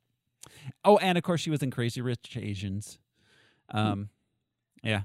[0.85, 2.99] Oh, and of course, she was in Crazy Rich Asians.
[3.71, 4.11] Um,
[4.85, 5.03] yeah.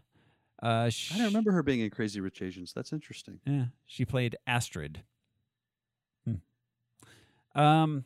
[0.62, 2.74] Uh, sh- I don't remember her being in Crazy Rich Asians.
[2.74, 3.40] That's interesting.
[3.48, 5.02] Yeah, she played Astrid.
[6.26, 7.60] Hmm.
[7.60, 8.06] Um.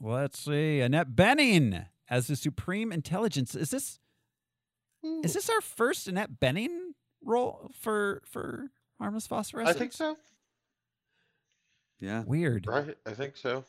[0.00, 0.80] Let's see.
[0.80, 3.54] Annette Bening as the Supreme Intelligence.
[3.54, 3.98] Is this
[5.22, 6.94] is this our first Annette Bening
[7.24, 10.16] role for for Harmless I think so.
[12.00, 12.22] Yeah.
[12.26, 12.66] Weird.
[12.66, 12.96] Right.
[13.06, 13.64] I think so.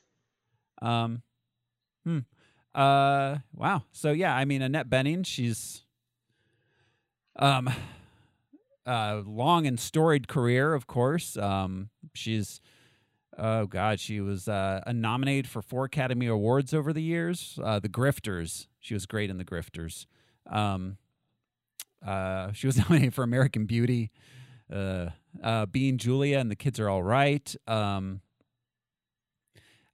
[0.81, 1.21] Um,
[2.05, 2.19] hmm.
[2.73, 3.83] Uh, wow.
[3.91, 5.83] So yeah, I mean Annette Bening, she's
[7.37, 7.69] um,
[8.85, 11.37] uh, long and storied career, of course.
[11.37, 12.61] Um, she's
[13.41, 17.59] oh god, she was uh, nominated for four Academy Awards over the years.
[17.61, 20.05] Uh, the Grifters, she was great in The Grifters.
[20.49, 20.97] Um,
[22.05, 24.11] uh, she was nominated for American Beauty.
[24.71, 25.07] Uh,
[25.43, 27.53] uh, being Julia and the kids are all right.
[27.67, 28.21] Um,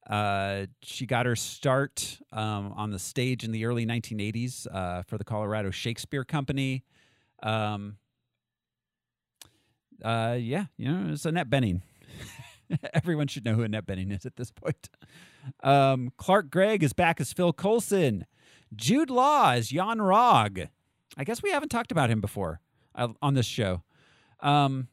[0.08, 5.18] uh, she got her start um, on the stage in the early 1980s uh, for
[5.18, 6.84] the Colorado Shakespeare Company.
[7.44, 7.98] Um,
[10.04, 11.82] uh, yeah, you know, it's Annette Bening.
[12.94, 14.90] Everyone should know who Annette Bening is at this point.
[15.64, 18.26] Um, Clark Gregg is back as Phil Coulson.
[18.76, 20.68] Jude Law is Yon Rogg.
[21.18, 22.62] I guess we haven't talked about him before
[22.96, 23.84] uh, on this show.
[24.42, 24.90] Um,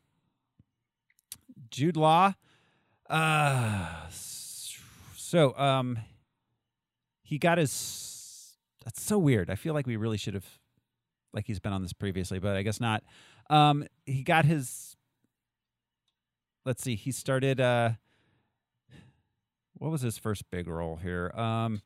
[1.71, 2.35] Jude Law.
[3.11, 5.99] Uh, so um,
[7.23, 8.57] he got his.
[8.85, 9.51] That's so weird.
[9.51, 10.47] I feel like we really should have,
[11.33, 13.03] like he's been on this previously, but I guess not.
[13.51, 14.94] Um, he got his.
[16.65, 16.95] Let's see.
[16.97, 17.61] He started.
[17.61, 17.91] Uh,
[19.75, 21.33] what was his first big role here?
[21.35, 21.83] Um,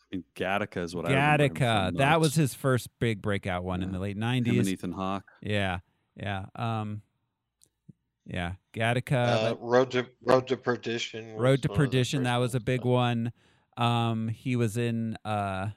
[0.00, 1.98] I mean, Gattaca is what I remember Gattaca.
[1.98, 4.66] That was his first big breakout one in the late Him and '90s.
[4.66, 5.30] Ethan Hawke.
[5.42, 5.80] Yeah,
[6.16, 7.02] yeah, um,
[8.26, 8.52] yeah.
[8.72, 9.52] Gattaca.
[9.52, 11.36] Uh, Road to Road to Perdition.
[11.36, 12.22] Road to one of the Perdition.
[12.24, 12.64] That was a ones.
[12.64, 13.32] big one.
[13.76, 15.68] Um, he was in uh,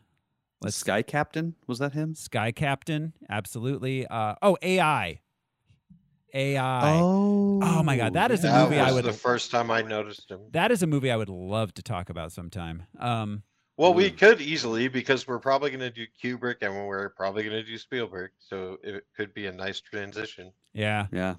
[0.68, 2.16] Sky Captain was that him?
[2.16, 3.14] Sky Captain.
[3.30, 4.06] Absolutely.
[4.08, 5.22] Uh, oh, AI.
[6.34, 7.00] AI.
[7.02, 9.70] Oh, Oh my God, that is a That movie I was would- the first time
[9.72, 10.40] I noticed him.
[10.52, 12.84] That is a movie I would love to talk about sometime.
[13.00, 13.44] Um,
[13.78, 14.18] Well, we Mm.
[14.18, 17.78] could easily because we're probably going to do Kubrick and we're probably going to do
[17.78, 20.52] Spielberg, so it could be a nice transition.
[20.74, 21.36] yeah, Yeah.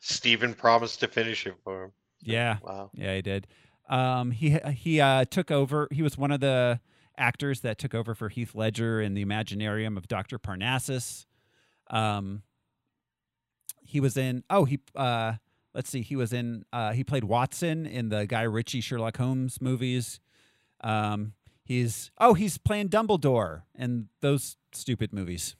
[0.00, 1.92] Steven promised to finish it for him.
[2.24, 2.58] so, Yeah.
[2.62, 2.90] Wow.
[2.94, 3.46] yeah, he did.
[3.90, 5.88] Um, he he uh, took over.
[5.90, 6.80] He was one of the
[7.18, 11.26] actors that took over for Heath Ledger in the Imaginarium of Doctor Parnassus.
[11.90, 12.42] Um,
[13.84, 14.44] he was in.
[14.50, 14.80] Oh, he.
[14.94, 15.34] Uh,
[15.74, 16.02] let's see.
[16.02, 16.64] He was in.
[16.72, 20.20] Uh, he played Watson in the Guy Ritchie Sherlock Holmes movies.
[20.82, 22.10] Um, he's.
[22.18, 25.56] Oh, he's playing Dumbledore in those stupid movies.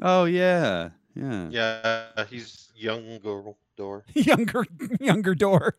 [0.00, 0.90] Oh yeah.
[1.14, 1.48] Yeah.
[1.50, 4.04] Yeah, he's young girl door.
[4.14, 4.64] younger
[5.00, 5.76] younger door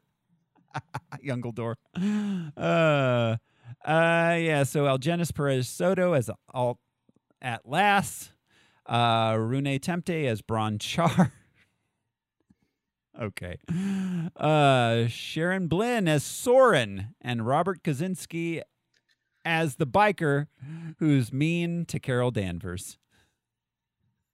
[1.22, 3.38] younger door uh uh
[3.86, 6.78] yeah so algenis perez soto as alt
[7.42, 8.32] atlas
[8.88, 11.32] uh rune temte as bron char
[13.22, 13.58] okay
[14.38, 18.62] uh sharon blynn as soren and robert kazinsky
[19.46, 20.48] as the biker
[21.00, 22.98] who's mean to carol danvers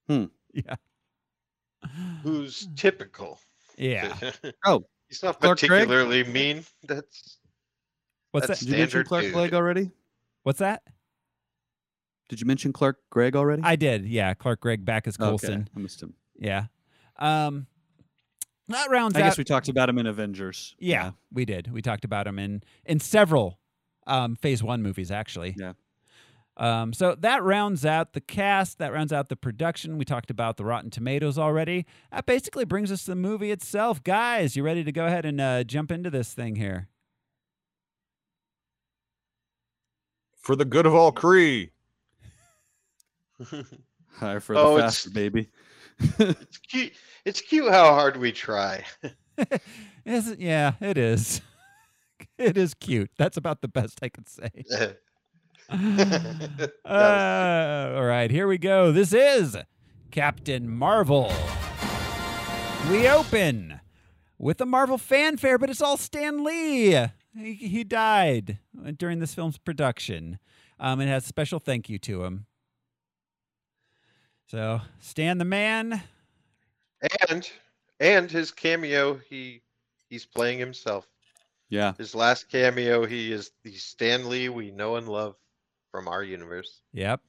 [0.08, 0.26] Hmm.
[0.54, 0.76] yeah
[2.24, 3.40] Who's typical.
[3.78, 4.16] yeah
[4.66, 5.70] Oh, he's not Clark Gregg?
[5.88, 6.64] particularly mean.
[6.88, 7.38] That's
[8.32, 9.34] what's That's that Did you mention Clark dude.
[9.34, 9.92] Gregg already?
[10.44, 10.84] what's that
[12.30, 13.62] Did you mention Clark Gregg already?
[13.64, 14.34] I did, yeah.
[14.34, 15.68] Clark Gregg back as Okay, Coulson.
[15.76, 16.14] I missed him.
[16.38, 16.66] Yeah.
[17.18, 17.68] Um
[18.72, 20.76] that rounds I out guess we talked about him in Avengers.
[20.80, 21.72] Yeah, we did.
[21.72, 23.60] We talked about him in in several
[24.08, 25.56] um phase one movies actually.
[25.58, 25.74] Yeah.
[26.58, 29.98] Um so that rounds out the cast, that rounds out the production.
[29.98, 31.86] We talked about the Rotten Tomatoes already.
[32.12, 34.04] That basically brings us to the movie itself.
[34.04, 36.90] Guys, you ready to go ahead and uh, jump into this thing here?
[40.36, 41.70] For the good of all Kree.
[44.18, 45.50] Higher for Oh, the it's- faster, baby.
[46.20, 46.94] It's cute.
[47.26, 48.86] It's cute how hard we try.
[50.06, 50.40] Is it?
[50.40, 51.42] Yeah, it is.
[52.38, 53.12] it is cute.
[53.18, 54.50] That's about the best I can say.
[56.84, 58.92] Uh, all right, here we go.
[58.92, 59.56] This is
[60.12, 61.32] Captain Marvel.
[62.90, 63.80] We open
[64.38, 66.98] with a Marvel fanfare, but it's all Stan Lee.
[67.38, 68.58] He, he died
[68.98, 70.40] during this film's production.
[70.78, 72.48] Um, it has a special thank you to him.
[74.52, 76.04] So, Stan the man.
[77.30, 77.50] and
[78.02, 79.62] and his cameo, he
[80.10, 81.08] he's playing himself.
[81.70, 81.94] yeah.
[81.98, 85.36] His last cameo, he is the Stan Lee we know and love
[85.90, 86.82] from our universe.
[86.92, 87.22] Yep.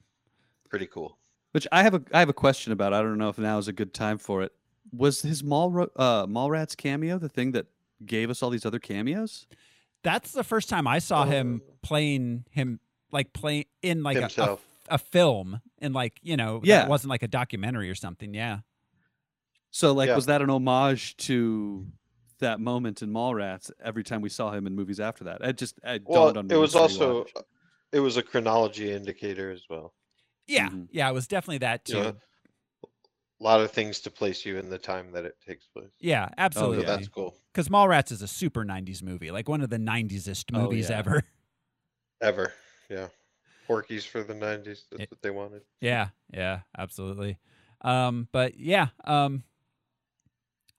[0.69, 1.17] Pretty cool.
[1.53, 2.93] Which I have a I have a question about.
[2.93, 4.51] I don't know if now is a good time for it.
[4.93, 7.67] Was his Mall uh, Mallrats cameo the thing that
[8.05, 9.47] gave us all these other cameos?
[10.03, 11.75] That's the first time I saw him Oh.
[11.83, 12.81] playing him
[13.13, 14.59] like playing in like a, a,
[14.89, 16.87] a film in like you know that Yeah.
[16.87, 18.35] wasn't like a documentary or something.
[18.35, 18.61] Yeah.
[19.71, 20.15] So like, Yeah.
[20.15, 21.87] was that an homage to
[22.39, 23.71] that moment in Mallrats?
[23.83, 26.47] Every time we saw him in movies after that, it just it Well, dawned on
[26.47, 27.33] me it was also rewatch.
[27.93, 29.95] it was a chronology indicator as well.
[30.47, 30.89] Yeah, Mhm.
[30.91, 31.97] yeah, it was definitely that too.
[31.97, 32.21] You know,
[33.41, 35.91] a lot of things to place you in the time that it takes place.
[36.01, 36.85] Yeah, So absolutely.
[36.85, 37.37] that's cool.
[37.53, 40.99] Because Mallrats is a super '90s movie, like one of the '90s-est Oh, movies yeah.
[40.99, 41.23] ever.
[42.21, 42.55] Ever.
[42.89, 43.09] Yeah.
[43.67, 44.85] Porky's for the 90s.
[44.91, 45.63] That's It- what they wanted.
[45.81, 47.39] Yeah, yeah, absolutely.
[47.83, 49.45] Um, but yeah, um,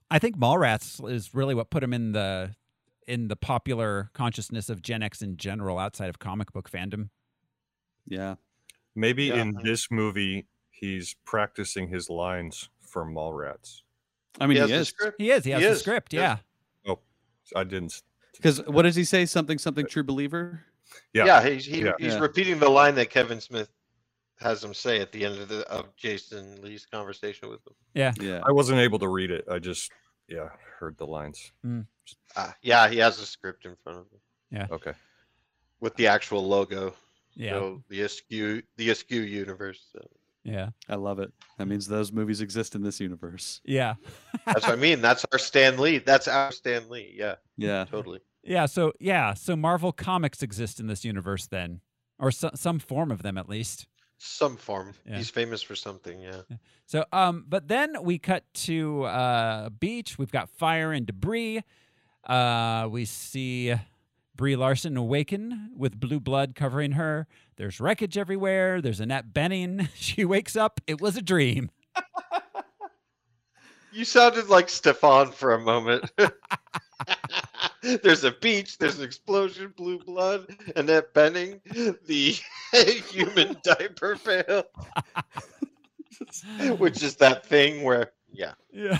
[0.10, 2.56] I think Mallrats is really what put him in the
[3.06, 7.10] in the popular consciousness of Gen X in general, outside of comic book fandom.
[8.08, 8.36] Yeah.
[8.96, 9.42] Maybe Yeah.
[9.42, 13.82] in this movie, he's practicing his lines for Mallrats.
[14.40, 14.88] I mean, he he, has the is.
[14.88, 15.16] script.
[15.22, 15.44] He is.
[15.44, 16.14] He has He the is, script.
[16.14, 16.40] yes.
[16.86, 16.96] Yeah.
[17.58, 18.02] I didn't.
[18.38, 19.26] Because what does he say?
[19.26, 20.64] Something, something, true believer?
[21.14, 21.26] Yeah.
[21.26, 21.92] Yeah, he's he, Yeah.
[22.00, 22.20] he's Yeah.
[22.20, 23.70] repeating the line that Kevin Smith
[24.40, 27.74] has him say at the end of the of Jason Lee's conversation with him.
[27.94, 28.14] Yeah.
[28.20, 28.42] yeah.
[28.46, 29.46] I wasn't able to read it.
[29.50, 29.92] I just,
[30.28, 31.52] yeah, heard the lines.
[32.36, 34.20] Ah, yeah, he has a script in front of him
[34.52, 34.68] Yeah.
[34.72, 34.94] Okay.
[35.80, 36.94] with the actual logo.
[37.36, 37.52] Yeah.
[37.52, 39.86] So the Askew the Askew universe.
[39.94, 40.08] So.
[40.44, 40.70] Yeah.
[40.90, 41.32] I love it.
[41.58, 43.62] That means those movies exist in this universe.
[43.64, 43.94] Yeah.
[44.46, 45.00] That's what I mean.
[45.02, 46.00] That's our Stan Lee.
[46.00, 47.14] That's our Stan Lee.
[47.16, 47.86] Yeah, Yeah.
[47.86, 48.20] totally.
[48.44, 48.66] Yeah.
[48.66, 49.34] So yeah.
[49.34, 51.82] So Marvel comics exist in this universe then,
[52.20, 53.88] or so, some form of them at least.
[54.18, 54.94] Some form.
[55.06, 55.18] Yeah.
[55.18, 56.22] He's famous for something.
[56.22, 56.42] Yeah.
[56.86, 60.18] So, um, but then we cut to uh, a beach.
[60.18, 61.62] We've got fire and debris.
[62.26, 63.76] Uh, we see
[64.36, 67.28] Brie Larson awaken with blue blood covering her.
[67.58, 68.82] There's wreckage everywhere.
[68.82, 69.90] There's Annette Bening.
[69.96, 70.80] She wakes up.
[70.88, 71.70] It was a dream.
[73.96, 76.10] You sounded like Stefan for a moment.
[77.84, 81.62] there's a beach, there's an explosion, blue blood, Annette Bening,
[82.06, 82.36] the
[83.12, 84.64] human diaper fail,
[86.78, 89.00] which is that thing where, yeah, Yeah.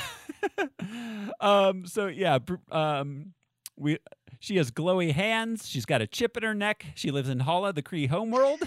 [1.40, 1.86] um.
[1.86, 2.40] So yeah.
[2.72, 3.34] Um.
[3.78, 3.98] We.
[4.40, 5.68] She has glowy hands.
[5.68, 6.86] She's got a chip in her neck.
[6.96, 8.62] She lives in Hala, the Kree homeworld.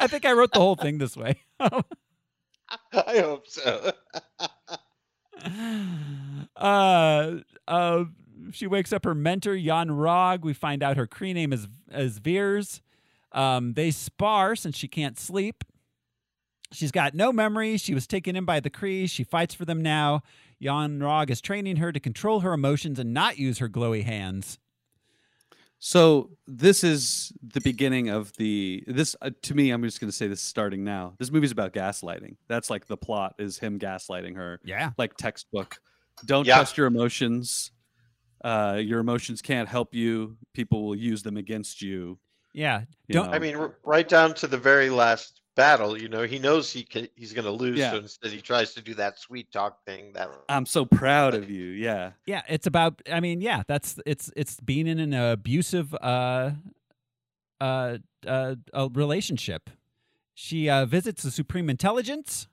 [0.00, 1.40] I think I wrote the whole thing this way.
[1.60, 1.70] I
[2.92, 3.92] hope so.
[6.56, 7.32] uh,
[7.68, 8.04] uh,
[8.52, 10.42] she wakes up her mentor Yon Rogg.
[10.42, 12.80] We find out her Kree name is is Vers.
[13.32, 15.64] Um, they spar since she can't sleep.
[16.72, 17.76] She's got no memory.
[17.78, 19.08] She was taken in by the Kree.
[19.08, 20.22] She fights for them now.
[20.58, 24.58] Yon Rogg is training her to control her emotions and not use her glowy hands.
[25.80, 29.70] So this is the beginning of the this uh, to me.
[29.70, 31.14] I'm just going to say this starting now.
[31.18, 32.36] This movie's about gaslighting.
[32.48, 34.90] That's like the plot is him gaslighting her, Yeah.
[34.98, 35.78] like textbook.
[36.24, 36.56] Don't Yeah.
[36.56, 37.70] trust your emotions.
[38.42, 40.36] Uh, your emotions can't help you.
[40.54, 42.18] People will use them against you.
[42.54, 42.82] Yeah.
[43.06, 43.32] you Don't- know.
[43.36, 46.84] I mean, r- right down to the very last battle, you know, he knows he
[46.84, 47.90] can, he's going to lose, Yeah.
[47.90, 50.12] so instead he tries to do that sweet talk thing.
[50.12, 51.64] That I'm so proud of you.
[51.66, 52.12] Yeah.
[52.26, 53.02] Yeah, it's about.
[53.12, 56.52] I mean, yeah, that's it's it's being in an abusive uh,
[57.60, 59.70] uh, uh, a relationship.
[60.34, 62.46] She uh, visits the supreme intelligence,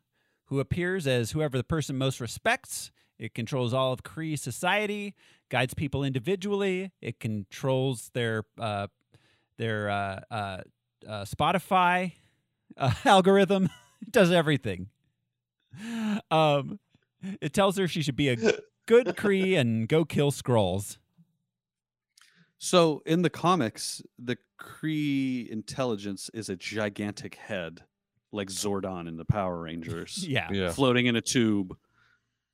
[0.45, 2.91] who appears as whoever the person most respects.
[3.19, 5.15] It controls all of Kree society,
[5.49, 6.91] guides people individually.
[7.01, 8.87] It controls their uh,
[9.57, 10.57] their uh, uh,
[11.07, 12.13] uh, Spotify
[12.77, 13.69] uh, algorithm.
[14.01, 14.89] it does everything.
[16.31, 16.79] Um,
[17.41, 18.35] it tells her she should be a
[18.87, 20.97] good Kree and go kill Skrulls.
[22.57, 27.81] So in the comics, the Kree intelligence is a gigantic head,
[28.31, 30.49] like Zordon in the Power Rangers, Yeah.
[30.51, 30.71] Yeah.
[30.71, 31.75] floating in a tube.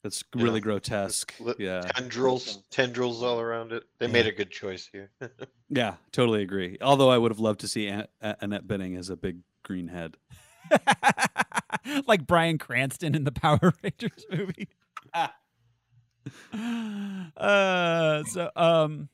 [0.04, 0.60] That's really Yeah.
[0.62, 1.34] grotesque.
[1.40, 1.82] li- Yeah.
[1.82, 3.84] tendrils, tendrils all around it.
[4.00, 5.12] They made a good choice here.
[5.74, 6.78] Yeah, totally agree.
[6.82, 10.18] Although I would have loved to see An- Annette Bening as a big green head.
[12.08, 14.68] like Bryan Cranston in the Power Rangers movie.
[17.38, 19.10] uh, so um,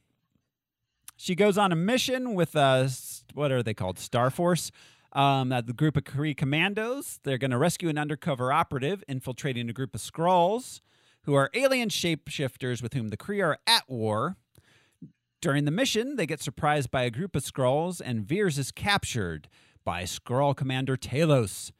[1.15, 2.87] she goes on a mission with uh,
[3.33, 3.99] what are they called?
[3.99, 4.71] Star Force.
[5.13, 7.19] Um, uh, the group of Kree commandos.
[7.23, 10.81] They're going to rescue an undercover operative infiltrating a group of Skrulls,
[11.23, 14.35] who are alien shapeshifters with whom the Kree are at war.
[15.41, 19.47] During the mission, they get surprised by a group of Skrulls, and Vers is captured
[19.85, 21.71] by Skrull Commander Talos.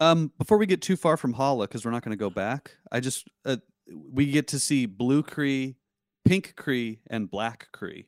[0.00, 2.76] Um, before we get too far from Hala, because we're not going to go back,
[2.90, 3.56] I just uh,
[3.92, 5.76] we get to see blue Kree,
[6.24, 8.06] pink Kree, and black Kree,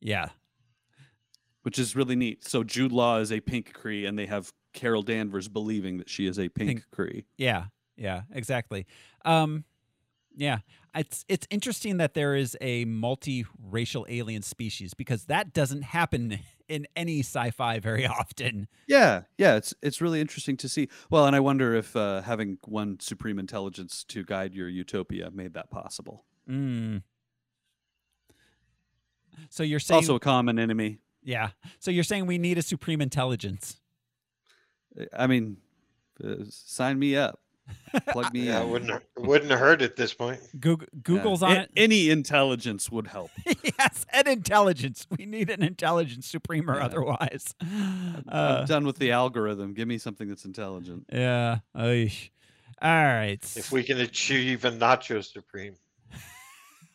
[0.00, 0.30] Yeah.
[1.62, 2.46] Which is really neat.
[2.46, 6.26] So Jude Law is a pink Kree, and they have Carol Danvers believing that she
[6.26, 6.84] is a pink, Pink.
[6.90, 7.24] Kree.
[7.36, 8.86] Yeah, yeah, exactly.
[9.24, 9.64] Um,
[10.36, 10.58] yeah,
[10.94, 16.38] it's it's interesting that there is a multi-racial alien species because that doesn't happen
[16.68, 18.68] in any sci-fi very often.
[18.86, 20.88] Yeah, yeah, it's it's really interesting to see.
[21.10, 25.54] Well, and I wonder if uh, having one supreme intelligence to guide your utopia made
[25.54, 26.24] that possible.
[26.48, 27.02] Mm.
[29.48, 31.00] So you're saying, also a common enemy.
[31.22, 31.50] Yeah.
[31.78, 33.76] So you're saying we need a supreme intelligence.
[35.16, 35.58] I mean,
[36.22, 37.40] uh, sign me up.
[38.08, 38.70] Plug me Yeah, in.
[38.70, 40.40] wouldn't wouldn't hurt at this point.
[40.58, 41.70] Google, Google's A- on it.
[41.76, 43.30] Any intelligence would help.
[43.78, 45.06] yes, and intelligence.
[45.16, 46.84] We need an intelligence, supreme or Yeah.
[46.86, 47.54] otherwise.
[47.62, 49.72] Uh, I'm done with the algorithm.
[49.74, 51.06] Give me something that's intelligent.
[51.12, 51.58] yeah.
[51.76, 52.30] Oish.
[52.82, 53.40] All right.
[53.56, 55.74] If we can achieve a Nacho Supreme,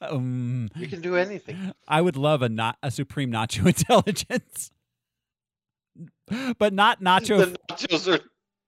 [0.02, 1.74] um, we can do anything.
[1.88, 4.72] I would love a not a supreme nacho intelligence,
[6.58, 7.40] but not nacho.
[7.40, 8.20] The nachos are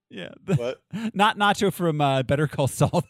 [0.10, 0.82] yeah, what?
[1.14, 3.04] not nacho from uh, Better Call Saul.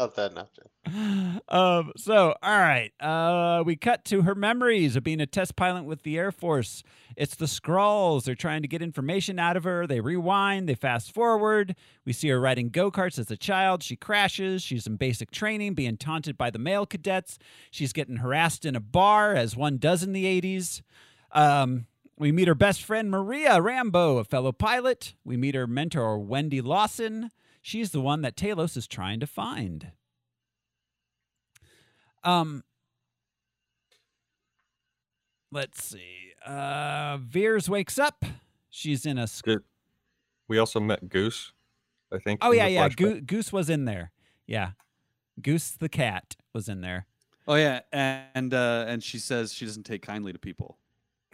[0.00, 1.40] Not that nacho.
[1.50, 2.90] um, so, all right.
[2.98, 6.82] Uh, we cut to her memories of being a test pilot with the Air Force.
[7.18, 8.24] It's the Skrulls.
[8.24, 9.86] They're trying to get information out of her.
[9.86, 11.76] They rewind, they fast forward.
[12.06, 13.82] We see her riding go karts as a child.
[13.82, 14.62] She crashes.
[14.62, 17.38] She's in basic training, being taunted by the male cadets.
[17.70, 20.80] She's getting harassed in a bar, as one does in the 80s.
[21.32, 25.12] Um, we meet her best friend, Maria Rambeau, a fellow pilot.
[25.26, 27.30] We meet her mentor, Wendy Lawson.
[27.62, 29.92] She's the one that Talos is trying to find.
[32.24, 32.64] Um,
[35.52, 36.32] let's see.
[36.44, 38.24] Uh, Vers wakes up.
[38.70, 39.26] She's in a.
[39.26, 39.62] Sc-
[40.48, 41.52] we also met Goose,
[42.12, 42.40] I think.
[42.42, 42.88] oh yeah, yeah.
[42.88, 42.96] flashback.
[42.96, 44.12] Goo- Goose was in there.
[44.46, 44.72] Yeah,
[45.40, 47.06] Goose the cat was in there.
[47.46, 50.78] Oh yeah, and uh, and she says she doesn't take kindly to people.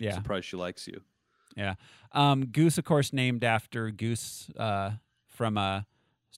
[0.01, 0.15] I'm Yeah.
[0.15, 1.01] surprised she likes you.
[1.57, 1.75] Yeah,
[2.13, 4.93] um, Goose, of course, named after Goose uh,
[5.27, 5.83] from uh,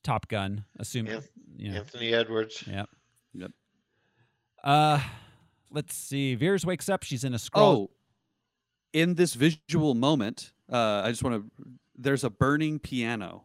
[0.02, 0.64] Top Gun.
[0.78, 1.12] Assuming.
[1.14, 1.20] Yeah.
[1.56, 1.78] Yeah.
[1.78, 2.64] Anthony Edwards.
[2.66, 2.88] Yep.
[3.34, 3.50] Yep.
[4.62, 5.00] Uh,
[5.70, 6.34] let's see.
[6.34, 7.02] Vers wakes up.
[7.02, 7.60] She's in a Skrull.
[7.60, 7.90] Oh,
[8.92, 11.50] in this visual moment, uh, I just want to.
[11.96, 13.44] There's a burning piano,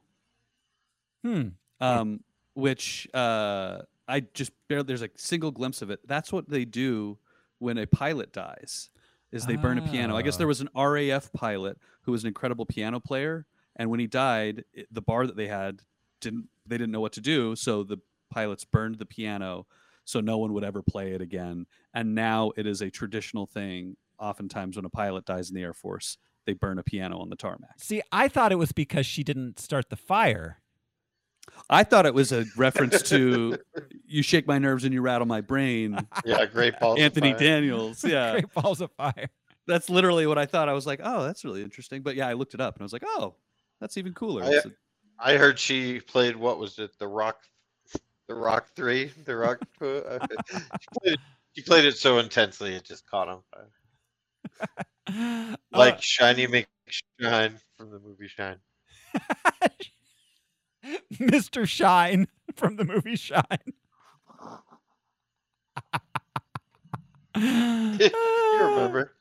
[1.23, 1.49] Hmm.
[1.81, 2.23] um,
[2.53, 4.83] which uh, I just barely.
[4.85, 5.99] There's a single glimpse of it.
[6.07, 7.17] That's what they do
[7.59, 8.89] when a pilot dies.
[9.31, 10.15] Is they burn a piano.
[10.15, 10.39] I guess Oh.
[10.39, 14.63] there was an RAF pilot who was an incredible piano player, and when he died,
[14.73, 15.81] it, the bar that they had
[16.24, 16.47] didn't.
[16.65, 17.97] They didn't know what to do, so the
[18.32, 19.67] pilots burned the piano
[20.05, 21.65] so no one would ever play it again.
[21.93, 23.95] And now it is a traditional thing.
[24.19, 27.36] Oftentimes, when a pilot dies in the Air Force, they burn a piano on the
[27.36, 27.76] tarmac.
[27.78, 30.59] See, I thought it was because she didn't start the fire.
[31.69, 33.57] I thought it was a reference to
[34.05, 36.97] "You Shake My Nerves and You Rattle My Brain." Yeah, great balls.
[36.99, 37.39] of Anthony fire.
[37.39, 38.03] Daniels.
[38.03, 39.30] Yeah, Great balls of fire.
[39.67, 40.69] that's literally what I thought.
[40.69, 42.86] I was like, "Oh, that's really interesting." But yeah, I looked it up and I
[42.86, 43.36] was like, "Oh,
[43.82, 44.71] that's even cooler." I- It's a-
[45.20, 46.97] I heard she played what was it?
[46.99, 47.38] The Rock,
[48.28, 49.59] the Rock Three, the Rock.
[49.82, 50.20] Uh,
[50.80, 51.20] she, played it,
[51.53, 53.70] she played it so intensely it just caught on fire.
[55.07, 58.59] Uh, Like Shiny McShine from the movie Shine.
[61.14, 61.68] Mr.
[61.68, 63.43] Shine from the movie Shine.
[67.36, 69.11] you remember?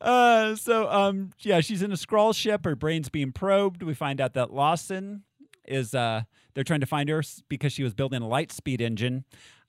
[0.00, 2.64] Uh, so um, yeah, she's in a Skrull ship.
[2.64, 3.82] Her brain's being probed.
[3.82, 5.24] We find out that Lawson
[5.66, 6.22] is uh,
[6.54, 9.24] they're trying to find her because she was building a light speed engine.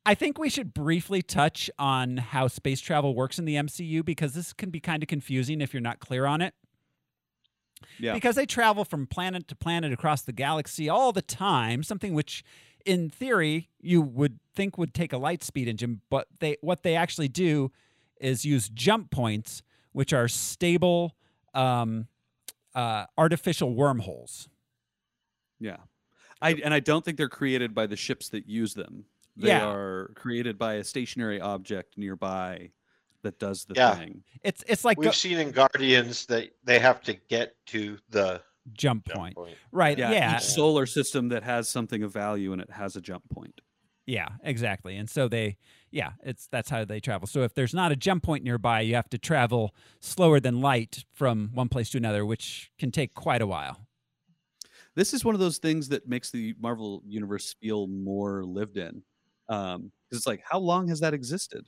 [0.06, 4.34] I think we should briefly touch on how space travel works in the MCU because
[4.34, 6.54] this can be kind of confusing if you're not clear on it.
[8.00, 8.14] Yeah.
[8.14, 12.43] Because they travel from planet to planet across the galaxy all the time, something which
[12.86, 16.95] in theory you would think would take a light speed engine, but they what they
[16.95, 17.72] actually do
[18.20, 19.62] is use jump points,
[19.98, 21.16] which are stable
[21.56, 22.08] um,
[22.76, 24.48] uh, artificial wormholes.
[25.60, 25.78] yeah,
[26.39, 29.06] I and I don't think they're created by the ships that use them.
[29.36, 29.68] They Yeah.
[29.68, 32.74] are created by a stationary object nearby
[33.24, 33.95] that does the Yeah.
[33.95, 34.24] thing.
[34.43, 38.43] It's it's like We've go- seen in Guardians that they have to get to the
[38.74, 39.58] jump jump point, point.
[39.72, 39.98] right?
[39.98, 43.24] Yeah, Yeah, each solar system that has something of value and it has a jump
[43.30, 43.62] point.
[44.08, 44.95] Yeah, exactly.
[44.95, 45.58] And so they,
[45.91, 47.28] yeah, it's that's how they travel.
[47.28, 51.03] So if there's not a jump point nearby, you have to travel slower than light
[51.12, 53.86] from one place to another, which can take quite a while.
[54.95, 59.03] This is one of those things that makes the Marvel universe feel more lived in.
[59.49, 61.68] Um, 'cause it's like, how long has that existed?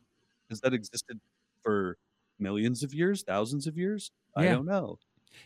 [0.49, 1.19] Has that existed
[1.63, 1.97] for
[2.39, 4.11] millions of years, thousands of years?
[4.35, 4.99] I don't know.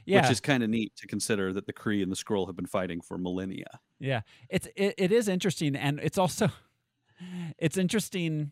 [0.06, 2.56] Yeah, Which is kind of neat to consider that the Kree and the Skrull have
[2.56, 3.82] been fighting for millennia.
[4.00, 4.22] yeah.
[4.50, 6.50] It's it, it is interesting, and it's also
[7.58, 8.52] it's interesting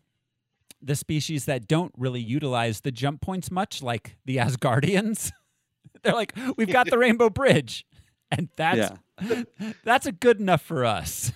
[0.80, 5.30] the species that don't really utilize the jump points much, like the Asgardians.
[6.02, 7.86] They're like, we've got the Rainbow Bridge,
[8.30, 9.42] and that's yeah.
[9.84, 11.32] that's a good enough for us.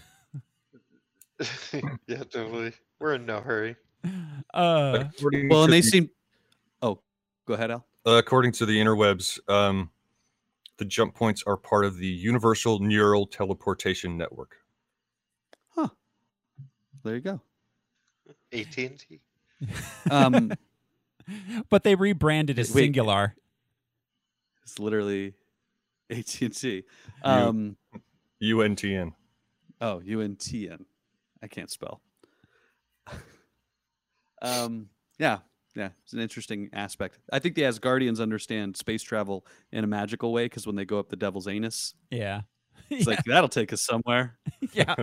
[2.07, 2.73] yeah, totally.
[2.99, 3.77] We're in no hurry.
[4.55, 6.11] Uh, Well, and they seem.
[6.83, 7.01] Oh,
[7.47, 7.87] go ahead, Al.
[8.07, 9.91] uh, according to the interwebs, um,
[10.79, 14.57] the jump points are part of the Universal Neural Teleportation Network.
[17.07, 17.41] There you go.
[18.53, 19.21] AT&T.
[20.11, 20.53] Um,
[21.71, 22.83] but they rebranded as Wait.
[22.83, 23.37] Singular.
[24.65, 25.35] it's literally
[26.11, 26.83] AT and T.
[27.23, 27.77] Um,
[28.43, 29.13] UNTN.
[29.81, 30.85] oh, UNTN.
[31.41, 32.01] I can't spell.
[34.43, 34.89] um,
[35.21, 35.39] yeah,
[35.77, 37.21] yeah, it's an interesting aspect.
[37.33, 40.99] I think the Asgardians understand space travel in a magical way because when they go
[40.99, 42.41] up the Devil's Anus, Yeah.
[42.91, 44.39] it's like that'll take us somewhere.
[44.73, 44.95] yeah.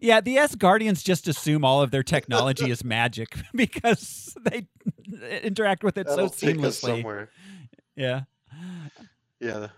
[0.00, 0.20] Yeah.
[0.20, 4.66] The Asgardians just assume all of their technology is magic because they
[5.42, 6.96] interact with it That'll so take us seamlessly.
[6.96, 7.30] somewhere.
[7.96, 8.22] Yeah.
[9.40, 9.68] Yeah.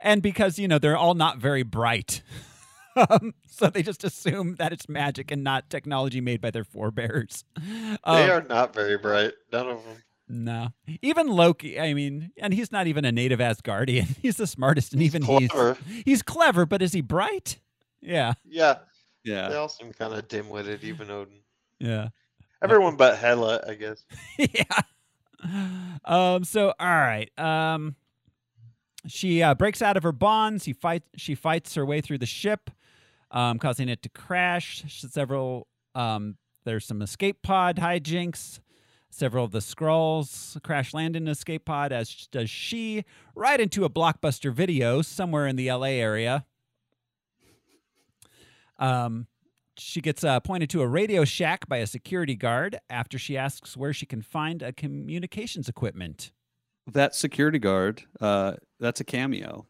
[0.00, 2.22] And because, you know, they're all not very bright.
[3.10, 7.44] um, so they just assume that it's magic and not technology made by their forebears.
[7.56, 9.32] They Um, are not very bright.
[9.52, 9.96] None of them.
[10.28, 10.68] No.
[11.02, 14.16] Even Loki, I mean, and he's not even a native Asgardian.
[14.22, 15.76] He's the smartest and even Clever.
[15.86, 17.60] he's he's clever, but is he bright?
[18.00, 18.32] Yeah.
[18.44, 18.78] Yeah.
[19.22, 21.40] Yeah, They all seem kind of dim-witted, even Odin.
[21.78, 22.08] Yeah.
[22.62, 24.04] Everyone but Hela, I guess.
[24.38, 24.80] yeah.
[26.04, 27.30] Um so all right.
[27.38, 27.96] Um
[29.06, 30.64] she uh, breaks out of her bonds.
[30.64, 32.70] He fight she fights her way through the ship,
[33.30, 34.84] um, causing it to crash.
[34.88, 38.60] Several um there's some escape pod hijinks.
[39.16, 43.04] Several of the Skrulls crash land in an escape pod, as does she,
[43.36, 46.44] right into a blockbuster video somewhere in the LA area.
[48.80, 49.28] Um,
[49.78, 53.76] she gets uh, pointed to a Radio Shack by a security guard after she asks
[53.76, 56.32] where she can find a communications equipment.
[56.92, 58.02] that security guard.
[58.20, 59.64] Uh, that's a cameo.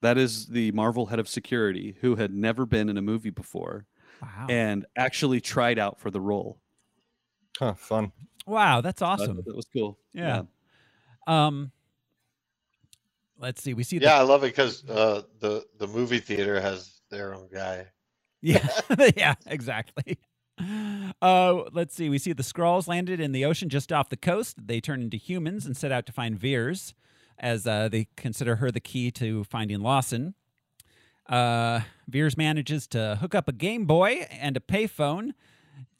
[0.00, 3.86] That is the Marvel head of security who had never been in a movie before
[4.22, 4.46] Wow.
[4.48, 6.60] and actually tried out for the role.
[7.58, 8.12] Huh, fun.
[8.46, 9.36] Wow, that's awesome.
[9.44, 9.98] that was cool.
[10.12, 10.42] Yeah.
[11.26, 11.72] Um
[13.38, 13.74] let's see.
[13.74, 17.48] We see Yeah, I love it because uh, the the movie theater has their own
[17.52, 17.86] guy.
[18.42, 18.68] Yeah.
[19.16, 20.18] yeah, exactly.
[21.22, 22.08] Uh let's see.
[22.08, 24.56] We see the Skrulls landed in the ocean just off the coast.
[24.66, 26.94] They turn into humans and set out to find Vers
[27.38, 30.34] as uh, they consider her the key to finding Lawson.
[31.28, 35.32] Uh, Vers manages to hook up a Game Boy and a payphone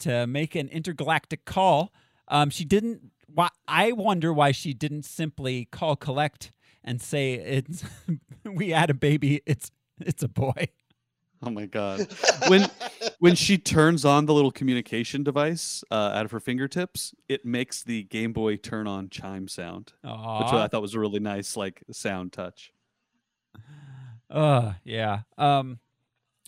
[0.00, 1.92] to make an intergalactic call.
[2.28, 3.12] Um, she didn't.
[3.26, 6.52] Why, I wonder why she didn't simply call collect
[6.84, 7.84] and say it's
[8.44, 9.42] we had a baby.
[9.46, 9.70] It's
[10.00, 10.68] it's a boy.
[11.42, 12.06] Oh my god.
[12.48, 12.68] When
[13.18, 17.82] when she turns on the little communication device uh, out of her fingertips, it makes
[17.82, 21.82] the Game Boy turn on chime sound, which I thought was a really nice like
[21.90, 22.72] sound touch.
[24.30, 25.20] Uh, yeah.
[25.38, 25.80] Um,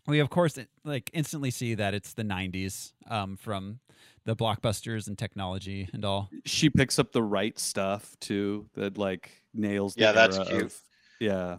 [0.07, 3.81] we of course like instantly see that it's the '90s um, from
[4.25, 6.31] the blockbusters and technology and all.
[6.45, 10.62] She picks up the right stuff too that like nails the Yeah, that's era cute.
[10.64, 10.81] Of,
[11.21, 11.57] yeah.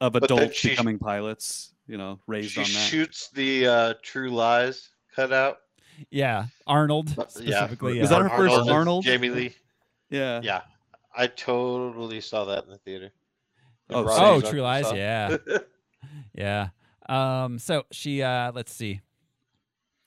[0.00, 2.88] Of then adults she- becoming pilots, you know, raised She on that.
[2.88, 5.58] shoots the uh, True Lies cutout.
[6.10, 8.00] Yeah, Arnold But- specifically.
[8.00, 8.18] Was yeah.
[8.18, 9.04] that her first Arnold?
[9.04, 9.54] Jamie Lee.
[10.10, 10.40] yeah.
[10.42, 10.62] Yeah,
[11.14, 13.12] I totally saw that in the theater.
[13.88, 14.90] In Oh, Oh, True Lies.
[14.92, 15.36] Yeah,
[16.34, 16.68] yeah.
[17.08, 19.00] Um, so she, uh, let's see,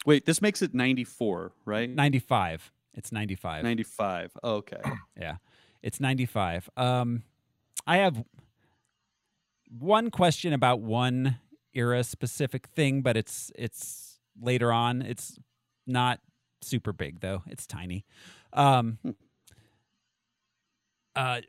[0.05, 1.89] Wait, this makes it 94, right?
[1.89, 2.71] 95.
[2.93, 3.63] It's 95.
[3.63, 4.31] 95.
[4.43, 4.81] Oh, okay.
[5.19, 5.37] Yeah,
[5.81, 6.69] it's 95.
[6.77, 7.23] Um,
[7.87, 8.23] I have
[9.69, 11.37] one question about one
[11.73, 15.01] era specific thing, but it's it's later on.
[15.01, 15.37] It's
[15.87, 16.19] not
[16.61, 17.43] super big though.
[17.47, 18.05] It's tiny.
[18.53, 18.97] Um,
[21.15, 21.41] uh,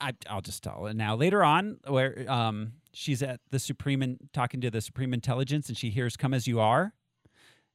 [0.00, 1.14] I, I'll just tell it now.
[1.14, 5.76] Later on, where um, she's at the Supreme and talking to the Supreme Intelligence, and
[5.76, 6.92] she hears "Come as you are."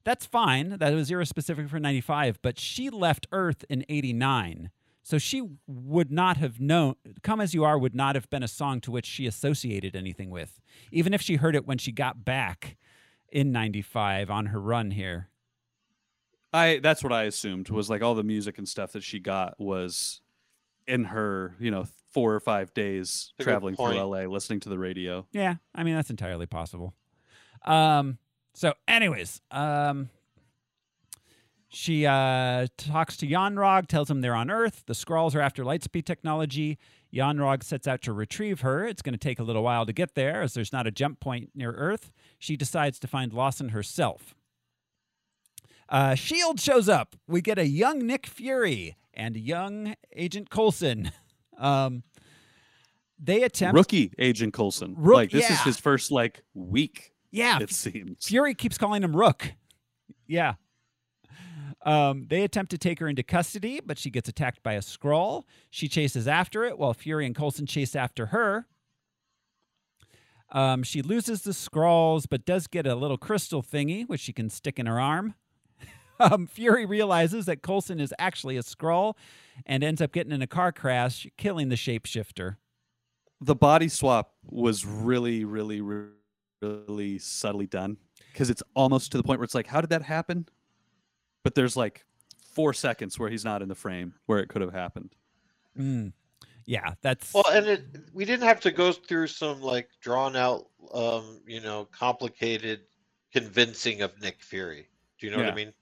[0.04, 0.78] That's fine.
[0.78, 4.72] That was era specific for '95, but she left Earth in '89.
[5.04, 8.48] So she would not have known Come As You Are would not have been a
[8.48, 10.60] song to which she associated anything with,
[10.92, 12.76] even if she heard it when she got back
[13.32, 15.30] in 95 on her run here.
[16.52, 19.58] I that's what I assumed was like all the music and stuff that she got
[19.60, 20.22] was
[20.88, 23.94] in her, you know, four or five days a traveling through.
[23.94, 25.26] LA listening to the radio.
[25.32, 26.94] Yeah, I mean that's entirely possible.
[27.64, 28.18] Um
[28.58, 30.10] so anyways, um
[31.70, 34.84] she uh, talks to Yon Rogg, tells him they're on Earth.
[34.88, 36.80] The Skrulls are after lightspeed technology.
[37.12, 38.86] Yon Rogg sets out to retrieve her.
[38.88, 41.20] It's going to take a little while to get there, as there's not a jump
[41.20, 42.12] point near Earth.
[42.40, 44.34] She decides to find Lawson herself.
[45.90, 47.16] Uh, Shield shows up.
[47.28, 51.12] We get a young Nick Fury and young Agent Coulson.
[51.60, 52.04] Um,
[53.18, 53.76] they attempt.
[53.76, 54.94] Rookie Agent Coulson.
[54.96, 58.26] Rook- like this is his first like week, yeah, it seems.
[58.26, 59.54] Fury keeps calling him Rook.
[60.26, 60.56] Yeah.
[61.86, 65.44] Um, they attempt to take her into custody, but she gets attacked by a Skrull.
[65.70, 68.68] She chases after it while Fury and Coulson chase after her.
[70.52, 74.50] Um, she loses the Skrulls, but does get a little crystal thingy, which she can
[74.50, 75.36] stick in her arm.
[76.20, 79.16] um, Fury realizes that Coulson is actually a Skrull
[79.66, 82.58] and ends up getting in a car crash, killing the shapeshifter.
[83.40, 86.08] The body swap was really, really, re-
[86.62, 87.98] really subtly done
[88.32, 90.48] because it's almost to the point where it's like, how did that happen?
[91.44, 92.06] But there's like
[92.54, 95.16] four seconds where he's not in the frame where it could have happened.
[95.78, 96.14] Mm.
[96.66, 100.66] Yeah, that's Well, and it we didn't have to go through some like drawn out,
[100.94, 102.82] um, you know, complicated
[103.32, 104.90] convincing of Nick Fury.
[105.20, 105.74] Do you know what I mean?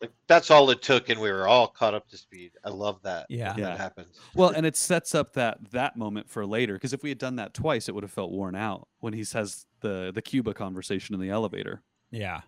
[0.00, 2.52] Like that's all it took, and we were all caught up to speed.
[2.64, 3.26] I love that.
[3.28, 3.50] Yeah.
[3.50, 3.64] when Yeah.
[3.70, 4.18] that happens.
[4.34, 7.36] Well, and it sets up that that moment for later because if we had done
[7.36, 11.14] that twice, it would have felt worn out when he says the the Cuba conversation
[11.14, 11.82] in the elevator.
[12.10, 12.42] Yeah.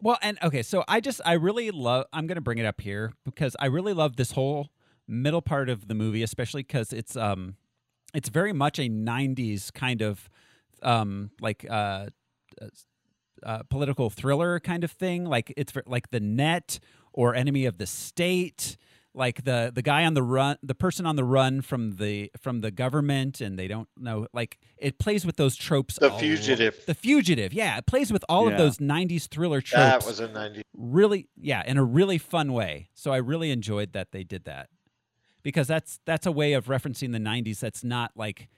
[0.00, 2.80] Well, and okay, so I just I really love I'm going to bring it up
[2.80, 4.70] here because I really love this whole
[5.06, 7.56] middle part of the movie especially cuz it's um
[8.14, 10.30] it's very much a 90s kind of
[10.82, 12.06] um like uh,
[12.60, 12.66] uh
[13.42, 16.78] uh, political thriller kind of thing like it's like the net
[17.12, 18.76] or enemy of the state
[19.14, 22.60] like the the guy on the run the person on the run from the from
[22.62, 26.84] the government and they don't know like it plays with those tropes The a Fugitive.
[26.86, 27.76] the fugitive yeah.
[27.78, 31.62] It plays with all of those 90s thriller tropes That was a 90s really yeah
[31.66, 32.88] in a really fun way.
[32.94, 34.68] So i really enjoyed that they did that
[35.42, 38.48] because that's that's a way of referencing the 90s that's not like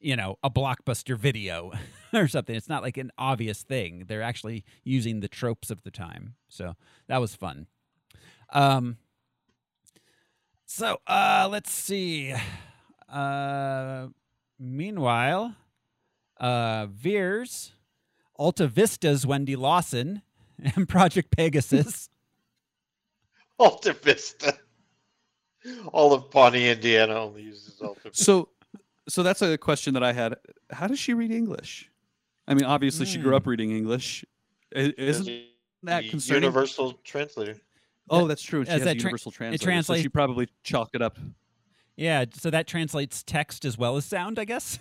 [0.00, 1.70] you know a blockbuster video
[2.14, 2.56] or something.
[2.56, 4.04] It's not like an obvious thing.
[4.08, 6.34] They're actually using the tropes of the time.
[6.48, 6.74] So
[7.08, 7.66] that was fun.
[8.50, 8.96] Um
[10.74, 12.34] so uh let's see
[13.10, 14.06] uh
[14.58, 15.54] meanwhile
[16.40, 17.74] uh vers
[18.38, 20.22] alta vista's wendy lawson
[20.76, 22.08] and project pegasus
[23.58, 24.58] Alta Vista.
[25.92, 28.08] All of Pawnee, Indiana, only uses Alta.
[28.08, 28.24] Vista.
[28.24, 28.48] So,
[29.08, 30.34] so that's a question that I had.
[30.70, 31.88] How does she read English?
[32.48, 34.24] I mean, obviously she grew up reading English.
[34.72, 35.44] Isn't
[35.84, 36.42] that The concerning?
[36.42, 37.56] Universal translator.
[38.10, 38.64] Oh, that's true.
[38.64, 39.98] She As has that a tra- universal it translator.
[40.00, 41.18] so she probably chalked it up.
[41.96, 44.78] Yeah, so that translates text as well as sound, I guess.